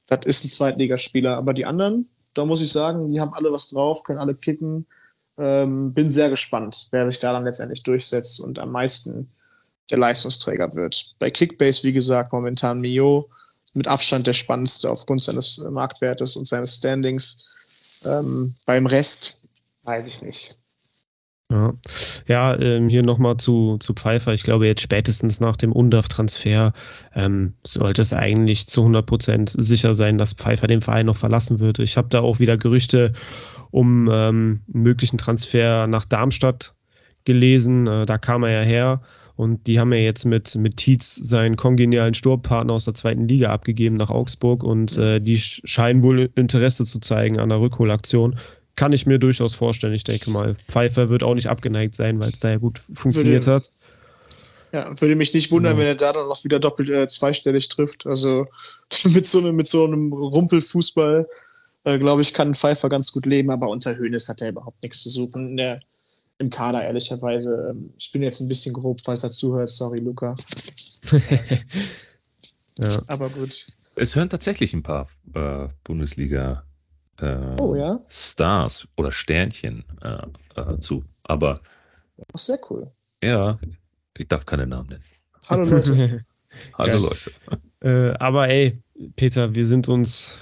das 0.07 0.19
ist 0.25 0.43
ein 0.43 0.49
Zweitligaspieler. 0.49 1.37
Aber 1.37 1.53
die 1.53 1.65
anderen, 1.65 2.09
da 2.33 2.45
muss 2.45 2.61
ich 2.61 2.71
sagen, 2.71 3.11
die 3.11 3.21
haben 3.21 3.33
alle 3.33 3.51
was 3.51 3.69
drauf, 3.69 4.03
können 4.03 4.19
alle 4.19 4.35
kicken. 4.35 4.85
Ähm, 5.37 5.93
bin 5.93 6.09
sehr 6.09 6.29
gespannt, 6.29 6.87
wer 6.91 7.09
sich 7.09 7.19
da 7.19 7.33
dann 7.33 7.43
letztendlich 7.43 7.83
durchsetzt 7.83 8.39
und 8.39 8.57
am 8.57 8.71
meisten 8.71 9.29
der 9.91 9.97
Leistungsträger 9.99 10.73
wird. 10.75 11.15
Bei 11.19 11.29
Kickbase, 11.29 11.83
wie 11.83 11.93
gesagt, 11.93 12.33
momentan 12.33 12.81
Mio, 12.81 13.29
mit 13.75 13.87
Abstand 13.87 14.25
der 14.25 14.33
spannendste 14.33 14.89
aufgrund 14.89 15.21
seines 15.21 15.59
äh, 15.59 15.69
Marktwertes 15.69 16.35
und 16.35 16.45
seines 16.45 16.75
Standings. 16.75 17.45
Ähm, 18.03 18.55
beim 18.65 18.85
Rest 18.85 19.39
weiß 19.83 20.07
ich 20.07 20.21
nicht. 20.21 20.57
Ja, 21.51 21.73
ja 22.27 22.59
ähm, 22.59 22.89
hier 22.89 23.03
nochmal 23.03 23.37
zu, 23.37 23.77
zu 23.77 23.93
Pfeiffer. 23.93 24.33
Ich 24.33 24.43
glaube, 24.43 24.65
jetzt 24.65 24.81
spätestens 24.81 25.39
nach 25.39 25.57
dem 25.57 25.71
UNDAF-Transfer 25.71 26.73
ähm, 27.13 27.53
sollte 27.65 28.01
es 28.01 28.13
eigentlich 28.13 28.67
zu 28.67 28.81
100 28.81 29.05
Prozent 29.05 29.53
sicher 29.55 29.93
sein, 29.93 30.17
dass 30.17 30.33
Pfeiffer 30.33 30.67
den 30.67 30.81
Verein 30.81 31.05
noch 31.05 31.17
verlassen 31.17 31.59
würde. 31.59 31.83
Ich 31.83 31.97
habe 31.97 32.07
da 32.09 32.21
auch 32.21 32.39
wieder 32.39 32.57
Gerüchte 32.57 33.13
um 33.71 34.07
ähm, 34.09 34.61
einen 34.73 34.83
möglichen 34.83 35.17
Transfer 35.17 35.85
nach 35.85 36.05
Darmstadt 36.05 36.73
gelesen. 37.25 37.87
Äh, 37.87 38.05
da 38.05 38.17
kam 38.17 38.43
er 38.43 38.51
ja 38.51 38.61
her. 38.61 39.01
Und 39.35 39.67
die 39.67 39.79
haben 39.79 39.91
ja 39.91 39.99
jetzt 39.99 40.23
mit, 40.23 40.55
mit 40.55 40.77
Tietz 40.77 41.15
seinen 41.15 41.57
kongenialen 41.57 42.13
Sturmpartner 42.13 42.73
aus 42.73 42.85
der 42.85 42.93
zweiten 42.93 43.27
Liga 43.27 43.49
abgegeben 43.49 43.97
nach 43.97 44.09
Augsburg 44.09 44.63
und 44.63 44.97
äh, 44.97 45.19
die 45.19 45.37
scheinen 45.37 46.03
wohl 46.03 46.29
Interesse 46.35 46.85
zu 46.85 46.99
zeigen 46.99 47.39
an 47.39 47.49
der 47.49 47.59
Rückholaktion 47.59 48.39
kann 48.75 48.93
ich 48.93 49.05
mir 49.05 49.19
durchaus 49.19 49.55
vorstellen. 49.55 49.93
Ich 49.93 50.03
denke 50.03 50.29
mal, 50.29 50.55
Pfeiffer 50.55 51.09
wird 51.09 51.23
auch 51.23 51.35
nicht 51.35 51.47
abgeneigt 51.47 51.95
sein, 51.95 52.19
weil 52.19 52.29
es 52.29 52.39
da 52.39 52.49
ja 52.49 52.57
gut 52.57 52.81
funktioniert 52.93 53.45
würde, 53.45 53.55
hat. 53.55 53.71
Ja, 54.71 55.01
würde 55.01 55.15
mich 55.15 55.33
nicht 55.33 55.51
wundern, 55.51 55.75
ja. 55.75 55.79
wenn 55.79 55.87
er 55.87 55.95
da 55.95 56.11
dann 56.11 56.27
noch 56.27 56.43
wieder 56.43 56.59
doppelt 56.59 56.89
äh, 56.89 57.07
zweistellig 57.07 57.69
trifft. 57.69 58.05
Also 58.05 58.47
mit 59.05 59.25
so, 59.25 59.39
einem, 59.39 59.55
mit 59.55 59.67
so 59.67 59.85
einem 59.85 60.11
Rumpelfußball, 60.11 61.27
äh, 61.85 61.99
glaube 61.99 62.21
ich, 62.21 62.33
kann 62.33 62.53
Pfeiffer 62.53 62.89
ganz 62.89 63.11
gut 63.11 63.25
leben, 63.25 63.49
aber 63.49 63.69
unter 63.69 63.95
Höhnes 63.95 64.27
hat 64.27 64.41
er 64.41 64.49
überhaupt 64.49 64.81
nichts 64.83 65.01
zu 65.01 65.09
suchen. 65.09 65.55
Der, 65.55 65.79
Im 66.37 66.49
Kader, 66.49 66.83
ehrlicherweise. 66.83 67.69
Ähm, 67.71 67.93
ich 67.97 68.11
bin 68.11 68.21
jetzt 68.21 68.41
ein 68.41 68.47
bisschen 68.47 68.73
grob, 68.73 68.99
falls 69.01 69.23
er 69.23 69.29
zuhört. 69.29 69.69
Sorry, 69.69 69.99
Luca. 69.99 70.35
ja. 72.79 73.01
Aber 73.07 73.29
gut. 73.29 73.67
Es 73.95 74.15
hören 74.15 74.29
tatsächlich 74.29 74.73
ein 74.73 74.83
paar 74.83 75.07
äh, 75.33 75.67
Bundesliga- 75.85 76.63
äh, 77.21 77.55
oh, 77.59 77.75
ja? 77.75 78.01
Stars 78.09 78.87
oder 78.97 79.11
Sternchen 79.11 79.85
äh, 80.01 80.27
äh, 80.59 80.79
zu. 80.79 81.05
Aber. 81.23 81.61
Oh, 82.17 82.37
sehr 82.37 82.59
cool. 82.69 82.91
Ja, 83.23 83.57
ich 84.17 84.27
darf 84.27 84.45
keine 84.45 84.67
Namen 84.67 84.89
nennen. 84.89 85.03
Hallo 85.47 85.63
Leute. 85.63 86.25
Hallo 86.77 86.97
Leute. 86.99 87.31
Äh, 87.81 88.17
aber 88.19 88.49
ey, 88.49 88.81
Peter, 89.15 89.55
wir 89.55 89.65
sind 89.65 89.87
uns 89.87 90.37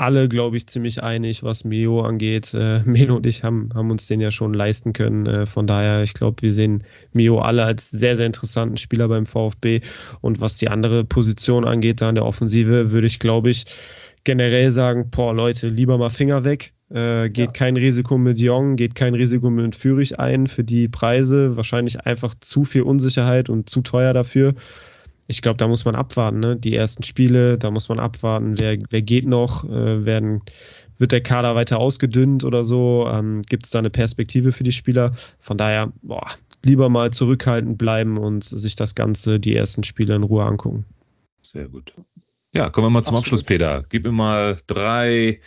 alle, 0.00 0.28
glaube 0.28 0.56
ich, 0.56 0.66
ziemlich 0.66 1.02
einig, 1.02 1.42
was 1.42 1.64
Mio 1.64 2.00
angeht. 2.00 2.54
Äh, 2.54 2.80
Melo 2.84 3.16
und 3.16 3.26
ich 3.26 3.44
haben, 3.44 3.68
haben 3.74 3.90
uns 3.90 4.06
den 4.06 4.20
ja 4.20 4.30
schon 4.30 4.54
leisten 4.54 4.94
können. 4.94 5.26
Äh, 5.26 5.46
von 5.46 5.66
daher, 5.66 6.02
ich 6.02 6.14
glaube, 6.14 6.40
wir 6.40 6.52
sehen 6.52 6.84
Mio 7.12 7.40
alle 7.40 7.64
als 7.64 7.90
sehr, 7.90 8.16
sehr 8.16 8.26
interessanten 8.26 8.78
Spieler 8.78 9.08
beim 9.08 9.26
VfB. 9.26 9.82
Und 10.22 10.40
was 10.40 10.56
die 10.56 10.68
andere 10.68 11.04
Position 11.04 11.66
angeht, 11.66 12.00
da 12.00 12.08
in 12.08 12.14
der 12.14 12.24
Offensive, 12.24 12.90
würde 12.92 13.06
ich, 13.06 13.18
glaube 13.18 13.50
ich, 13.50 13.66
generell 14.24 14.70
sagen, 14.70 15.10
boah, 15.10 15.34
Leute, 15.34 15.68
lieber 15.68 15.98
mal 15.98 16.10
Finger 16.10 16.44
weg. 16.44 16.72
Äh, 16.88 17.28
geht 17.28 17.46
ja. 17.46 17.52
kein 17.52 17.76
Risiko 17.76 18.16
mit 18.16 18.40
Jong, 18.40 18.76
geht 18.76 18.94
kein 18.94 19.14
Risiko 19.14 19.50
mit 19.50 19.76
Fürich 19.76 20.18
ein 20.18 20.46
für 20.46 20.64
die 20.64 20.88
Preise. 20.88 21.56
Wahrscheinlich 21.56 22.00
einfach 22.06 22.34
zu 22.40 22.64
viel 22.64 22.82
Unsicherheit 22.82 23.50
und 23.50 23.68
zu 23.68 23.82
teuer 23.82 24.14
dafür. 24.14 24.54
Ich 25.30 25.42
glaube, 25.42 25.58
da 25.58 25.68
muss 25.68 25.84
man 25.84 25.94
abwarten. 25.94 26.40
Ne? 26.40 26.56
Die 26.56 26.74
ersten 26.74 27.04
Spiele, 27.04 27.56
da 27.56 27.70
muss 27.70 27.88
man 27.88 28.00
abwarten, 28.00 28.54
wer, 28.58 28.78
wer 28.90 29.00
geht 29.00 29.28
noch, 29.28 29.62
äh, 29.62 30.04
werden, 30.04 30.42
wird 30.98 31.12
der 31.12 31.22
Kader 31.22 31.54
weiter 31.54 31.78
ausgedünnt 31.78 32.42
oder 32.42 32.64
so? 32.64 33.08
Ähm, 33.08 33.42
Gibt 33.42 33.64
es 33.64 33.70
da 33.70 33.78
eine 33.78 33.90
Perspektive 33.90 34.50
für 34.50 34.64
die 34.64 34.72
Spieler? 34.72 35.12
Von 35.38 35.56
daher, 35.56 35.92
boah, 36.02 36.26
lieber 36.64 36.88
mal 36.88 37.12
zurückhaltend 37.12 37.78
bleiben 37.78 38.18
und 38.18 38.42
sich 38.42 38.74
das 38.74 38.96
Ganze, 38.96 39.38
die 39.38 39.54
ersten 39.54 39.84
Spiele 39.84 40.16
in 40.16 40.24
Ruhe 40.24 40.44
angucken. 40.44 40.84
Sehr 41.42 41.68
gut. 41.68 41.94
Ja, 42.52 42.68
kommen 42.68 42.86
wir 42.86 42.90
mal 42.90 43.02
zum 43.02 43.14
Absolut. 43.14 43.22
Abschluss, 43.22 43.44
Peter. 43.44 43.84
Gib 43.88 44.02
mir 44.02 44.12
mal 44.12 44.56
drei, 44.66 45.40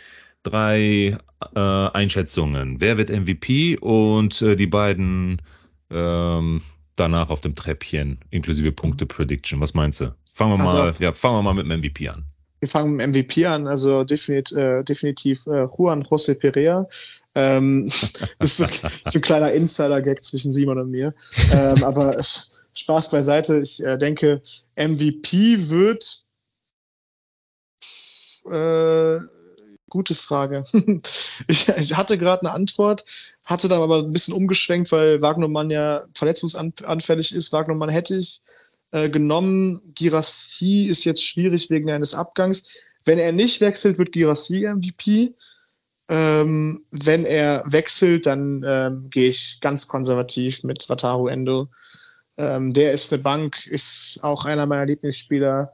drei 0.44 1.18
äh, 1.54 1.60
Einschätzungen. 1.60 2.80
Wer 2.80 2.96
wird 2.96 3.10
MVP 3.10 3.76
und 3.76 4.40
äh, 4.40 4.56
die 4.56 4.66
beiden 4.66 5.42
ähm, 5.90 6.62
danach 6.96 7.30
auf 7.30 7.40
dem 7.40 7.54
Treppchen, 7.54 8.18
inklusive 8.30 8.72
Punkte 8.72 9.06
Prediction. 9.06 9.60
Was 9.60 9.74
meinst 9.74 10.00
du? 10.00 10.14
Fangen 10.34 10.58
wir, 10.58 10.64
mal, 10.64 10.94
ja, 10.98 11.12
fangen 11.12 11.36
wir 11.36 11.42
mal 11.42 11.54
mit 11.54 11.66
dem 11.66 11.78
MVP 11.78 12.08
an. 12.08 12.24
Wir 12.60 12.68
fangen 12.68 12.96
mit 12.96 13.02
dem 13.02 13.10
MVP 13.10 13.46
an, 13.46 13.66
also 13.66 14.04
definit, 14.04 14.52
äh, 14.52 14.82
definitiv 14.82 15.46
äh, 15.46 15.66
Juan 15.66 16.02
José 16.02 16.34
Perea. 16.34 16.88
Ähm, 17.34 17.90
das 18.38 18.58
ist 18.60 18.80
so, 18.80 18.88
so 19.06 19.18
ein 19.18 19.22
kleiner 19.22 19.52
Insider-Gag 19.52 20.24
zwischen 20.24 20.50
Simon 20.50 20.78
und 20.78 20.90
mir. 20.90 21.14
Ähm, 21.52 21.82
aber 21.84 22.20
Spaß 22.74 23.10
beiseite. 23.10 23.60
Ich 23.60 23.82
äh, 23.84 23.96
denke, 23.96 24.42
MVP 24.76 25.70
wird 25.70 26.24
äh, 28.50 29.18
gute 29.94 30.16
Frage. 30.16 30.64
ich, 31.46 31.68
hatte 31.96 32.18
gerade 32.18 32.42
eine 32.42 32.50
Antwort, 32.50 33.04
hatte 33.44 33.68
dann 33.68 33.80
aber 33.80 33.98
ein 33.98 34.12
bisschen 34.12 34.34
umgeschwenkt, 34.34 34.90
weil 34.90 35.22
Wagnermann 35.22 35.70
ja 35.70 36.02
verletzungsanfällig 36.14 37.32
ist. 37.32 37.52
Wagnermann 37.52 37.88
hätte 37.88 38.16
ich 38.16 38.42
äh, 38.90 39.08
genommen. 39.08 39.80
Girassi 39.94 40.86
ist 40.86 41.04
jetzt 41.04 41.24
schwierig 41.24 41.70
wegen 41.70 41.92
eines 41.92 42.12
Abgangs. 42.12 42.68
Wenn 43.04 43.20
er 43.20 43.30
nicht 43.30 43.60
wechselt, 43.60 43.96
wird 43.98 44.10
Girassi 44.10 44.66
MVP. 44.66 45.34
Ähm, 46.08 46.84
wenn 46.90 47.24
er 47.24 47.62
wechselt, 47.64 48.26
dann 48.26 48.64
ähm, 48.66 49.10
gehe 49.10 49.28
ich 49.28 49.58
ganz 49.60 49.86
konservativ 49.86 50.64
mit 50.64 50.88
Wataru 50.88 51.28
Endo. 51.28 51.68
Ähm, 52.36 52.72
der 52.72 52.90
ist 52.90 53.12
eine 53.12 53.22
Bank, 53.22 53.64
ist 53.68 54.18
auch 54.24 54.44
einer 54.44 54.66
meiner 54.66 54.86
Lieblingsspieler 54.86 55.72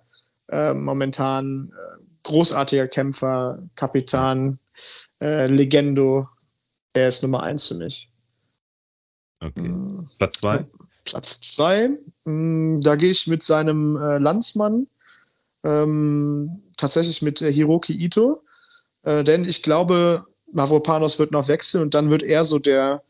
äh, 0.51 0.75
momentan. 0.75 1.73
Äh, 1.73 2.10
großartiger 2.23 2.89
Kämpfer, 2.89 3.62
Kapitan, 3.75 4.59
äh, 5.21 5.47
Legendo. 5.47 6.29
Er 6.93 7.09
ist 7.09 7.23
Nummer 7.23 7.43
eins 7.43 7.66
für 7.66 7.75
mich. 7.75 8.11
Okay. 9.41 9.68
Mhm. 9.68 10.09
Platz 10.18 10.39
zwei? 10.39 10.64
Platz 11.05 11.41
zwei, 11.41 11.91
mh, 12.25 12.81
da 12.83 12.97
gehe 12.97 13.11
ich 13.11 13.27
mit 13.27 13.43
seinem 13.43 13.97
äh, 13.97 14.18
Landsmann, 14.18 14.87
ähm, 15.64 16.62
tatsächlich 16.77 17.23
mit 17.23 17.41
äh, 17.43 17.53
Hiroki 17.53 17.93
Ito, 17.93 18.43
äh, 19.03 19.25
denn 19.25 19.45
ich 19.45 19.62
glaube, 19.62 20.27
Mavropanos 20.53 21.18
wird 21.18 21.33
noch 21.33 21.49
wechseln 21.49 21.83
und 21.83 21.95
dann 21.95 22.11
wird 22.11 22.23
er 22.23 22.45
so 22.45 22.59
der 22.59 23.03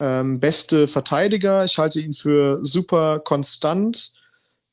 ähm, 0.00 0.40
beste 0.40 0.86
Verteidiger. 0.86 1.64
Ich 1.64 1.78
halte 1.78 2.00
ihn 2.00 2.12
für 2.12 2.60
super 2.64 3.20
konstant 3.20 4.14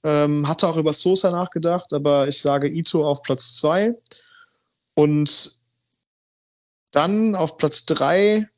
ähm, 0.03 0.47
hatte 0.47 0.67
auch 0.67 0.77
über 0.77 0.93
Sosa 0.93 1.31
nachgedacht, 1.31 1.93
aber 1.93 2.27
ich 2.27 2.41
sage 2.41 2.67
Ito 2.67 3.07
auf 3.07 3.21
Platz 3.21 3.57
2. 3.57 3.95
Und 4.95 5.61
dann 6.91 7.35
auf 7.35 7.57
Platz 7.57 7.85
3, 7.85 8.49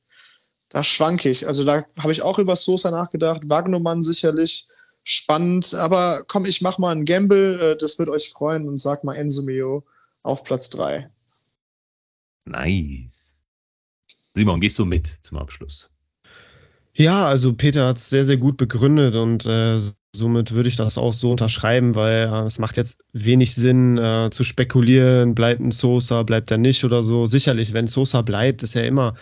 da 0.70 0.84
schwanke 0.84 1.30
ich. 1.30 1.48
Also 1.48 1.64
da 1.64 1.86
habe 2.00 2.12
ich 2.12 2.22
auch 2.22 2.40
über 2.40 2.56
Sosa 2.56 2.92
nachgedacht. 2.92 3.48
Wagnermann 3.48 4.02
sicherlich 4.02 4.68
spannend. 5.04 5.74
Aber 5.76 6.24
komm, 6.28 6.46
ich 6.46 6.62
mache 6.62 6.82
mal 6.82 6.92
einen 6.92 7.06
Gamble. 7.06 7.60
Äh, 7.60 7.78
das 7.78 8.00
wird 8.00 8.10
euch 8.10 8.32
freuen 8.32 8.68
und 8.68 8.78
sag 8.78 9.04
mal 9.04 9.16
Enzo 9.16 9.44
Mio 9.44 9.86
auf 10.24 10.44
Platz 10.44 10.70
3. 10.72 11.10
Nice. 12.46 13.44
Simon, 14.34 14.60
gehst 14.60 14.80
du 14.80 14.86
mit 14.86 15.20
zum 15.22 15.38
Abschluss? 15.38 15.90
Ja, 16.96 17.28
also 17.28 17.54
Peter 17.54 17.88
hat 17.88 17.98
es 17.98 18.10
sehr, 18.10 18.24
sehr 18.24 18.38
gut 18.38 18.58
begründet 18.58 19.16
und 19.16 19.46
äh, 19.46 19.80
somit 20.16 20.52
würde 20.52 20.70
ich 20.70 20.76
das 20.76 20.98
auch 20.98 21.14
so 21.14 21.32
unterschreiben, 21.32 21.96
weil 21.96 22.30
äh, 22.32 22.46
es 22.46 22.60
macht 22.60 22.78
jetzt 22.78 23.04
wenig 23.14 23.56
Sinn 23.56 23.98
äh, 23.98 24.30
zu 24.32 24.44
spekulieren, 24.44 25.36
bleibt 25.36 25.60
ein 25.60 25.72
Sosa, 25.72 26.24
bleibt 26.24 26.52
er 26.52 26.58
nicht 26.58 26.84
oder 26.84 27.04
so. 27.04 27.26
Sicherlich, 27.26 27.74
wenn 27.74 27.88
Sosa 27.88 28.22
bleibt, 28.22 28.64
ist 28.64 28.76
er 28.76 28.86
immer 28.86 29.16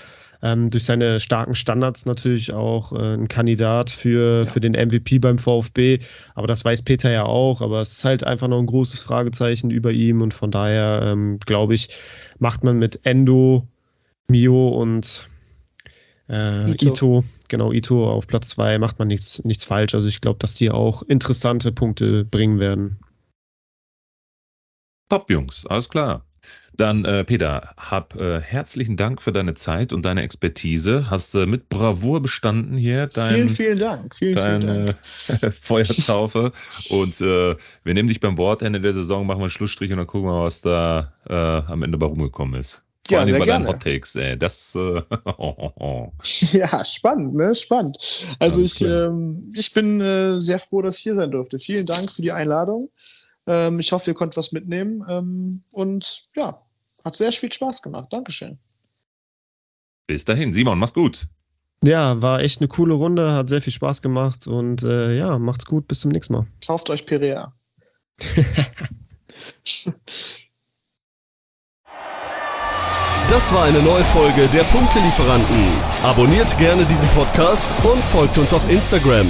ähm, 0.43 0.69
durch 0.69 0.83
seine 0.83 1.19
starken 1.19 1.55
Standards 1.55 2.05
natürlich 2.05 2.51
auch 2.51 2.91
äh, 2.93 3.13
ein 3.13 3.27
Kandidat 3.27 3.89
für, 3.89 4.41
ja. 4.43 4.45
für 4.45 4.59
den 4.59 4.73
MVP 4.73 5.19
beim 5.19 5.37
VfB. 5.37 5.99
Aber 6.35 6.47
das 6.47 6.65
weiß 6.65 6.81
Peter 6.81 7.09
ja 7.11 7.23
auch. 7.23 7.61
Aber 7.61 7.79
es 7.79 7.93
ist 7.93 8.05
halt 8.05 8.23
einfach 8.23 8.47
noch 8.47 8.59
ein 8.59 8.65
großes 8.65 9.01
Fragezeichen 9.03 9.71
über 9.71 9.91
ihm 9.91 10.21
und 10.21 10.33
von 10.33 10.51
daher 10.51 11.03
ähm, 11.05 11.39
glaube 11.39 11.73
ich, 11.75 11.89
macht 12.39 12.63
man 12.63 12.77
mit 12.77 12.99
Endo, 13.03 13.67
Mio 14.27 14.69
und 14.69 15.27
äh, 16.27 16.71
Ito. 16.71 16.87
Ito. 16.87 17.23
Genau, 17.51 17.71
Ito 17.71 18.09
auf 18.09 18.25
Platz 18.25 18.49
2 18.49 18.79
macht 18.79 18.97
man 18.97 19.09
nichts, 19.09 19.43
nichts 19.43 19.65
falsch. 19.65 19.93
Also 19.93 20.07
ich 20.07 20.21
glaube, 20.21 20.39
dass 20.39 20.55
die 20.55 20.71
auch 20.71 21.03
interessante 21.03 21.71
Punkte 21.71 22.25
bringen 22.25 22.59
werden. 22.59 22.99
Top, 25.09 25.29
Jungs, 25.29 25.67
alles 25.67 25.89
klar. 25.89 26.25
Dann, 26.73 27.03
äh, 27.03 27.25
Peter, 27.25 27.75
hab 27.75 28.15
äh, 28.15 28.39
herzlichen 28.39 28.95
Dank 28.95 29.21
für 29.21 29.33
deine 29.33 29.53
Zeit 29.53 29.91
und 29.91 30.03
deine 30.03 30.23
Expertise. 30.23 31.11
Hast 31.11 31.35
äh, 31.35 31.45
mit 31.45 31.67
Bravour 31.67 32.21
bestanden 32.21 32.77
hier. 32.77 33.07
Dein, 33.07 33.35
vielen, 33.35 33.49
vielen 33.49 33.77
Dank. 33.77 34.15
Vielen, 34.15 34.35
deine 34.35 34.61
vielen 34.61 35.39
Dank. 35.41 35.53
Feuertaufe. 35.61 36.53
und 36.89 37.19
äh, 37.19 37.55
wir 37.83 37.93
nehmen 37.93 38.07
dich 38.07 38.21
beim 38.21 38.37
Wort. 38.37 38.61
Ende 38.61 38.79
der 38.79 38.93
Saison 38.93 39.27
machen 39.27 39.39
wir 39.39 39.43
einen 39.43 39.51
Schlussstrich 39.51 39.91
und 39.91 39.97
dann 39.97 40.07
gucken 40.07 40.29
wir, 40.29 40.41
was 40.41 40.61
da 40.61 41.13
äh, 41.29 41.35
am 41.35 41.83
Ende 41.83 41.97
bei 41.97 42.05
rumgekommen 42.05 42.59
ist. 42.59 42.81
Vor 43.07 43.17
ja, 43.17 43.23
allem 43.23 43.39
bei 43.39 43.45
gerne. 43.45 43.65
deinen 43.65 43.73
Hot 43.75 43.83
Takes, 43.83 44.15
ey. 44.15 44.37
Das. 44.37 44.75
Äh, 44.75 45.01
ja, 46.57 46.85
spannend, 46.85 47.33
ne? 47.35 47.55
Spannend. 47.55 47.97
Also 48.39 48.61
ich, 48.61 48.81
ähm, 48.81 49.53
ich 49.55 49.73
bin 49.73 49.99
äh, 50.01 50.39
sehr 50.39 50.59
froh, 50.59 50.81
dass 50.81 50.97
ich 50.97 51.03
hier 51.03 51.15
sein 51.15 51.31
durfte. 51.31 51.59
Vielen 51.59 51.85
Dank 51.85 52.11
für 52.11 52.21
die 52.21 52.31
Einladung. 52.31 52.89
Ähm, 53.47 53.79
ich 53.79 53.91
hoffe, 53.91 54.11
ihr 54.11 54.13
konntet 54.13 54.37
was 54.37 54.51
mitnehmen. 54.51 55.03
Ähm, 55.09 55.63
und 55.71 56.29
ja, 56.35 56.61
hat 57.03 57.15
sehr 57.15 57.31
viel 57.31 57.51
Spaß 57.51 57.81
gemacht. 57.81 58.07
Dankeschön. 58.11 58.59
Bis 60.07 60.25
dahin, 60.25 60.53
Simon, 60.53 60.77
mach's 60.77 60.93
gut. 60.93 61.27
Ja, 61.83 62.21
war 62.21 62.41
echt 62.41 62.61
eine 62.61 62.67
coole 62.67 62.93
Runde, 62.93 63.31
hat 63.33 63.49
sehr 63.49 63.61
viel 63.61 63.73
Spaß 63.73 64.03
gemacht 64.03 64.45
und 64.45 64.83
äh, 64.83 65.17
ja, 65.17 65.39
macht's 65.39 65.65
gut, 65.65 65.87
bis 65.87 66.01
zum 66.01 66.11
nächsten 66.11 66.33
Mal. 66.33 66.45
Kauft 66.65 66.91
euch 66.91 67.07
Perea. 67.07 67.55
Das 73.31 73.53
war 73.53 73.63
eine 73.63 73.81
neue 73.81 74.03
Folge 74.03 74.45
der 74.49 74.63
Punktelieferanten. 74.65 75.55
Abonniert 76.03 76.57
gerne 76.57 76.85
diesen 76.85 77.07
Podcast 77.11 77.65
und 77.81 78.03
folgt 78.03 78.37
uns 78.37 78.51
auf 78.51 78.69
Instagram. 78.69 79.25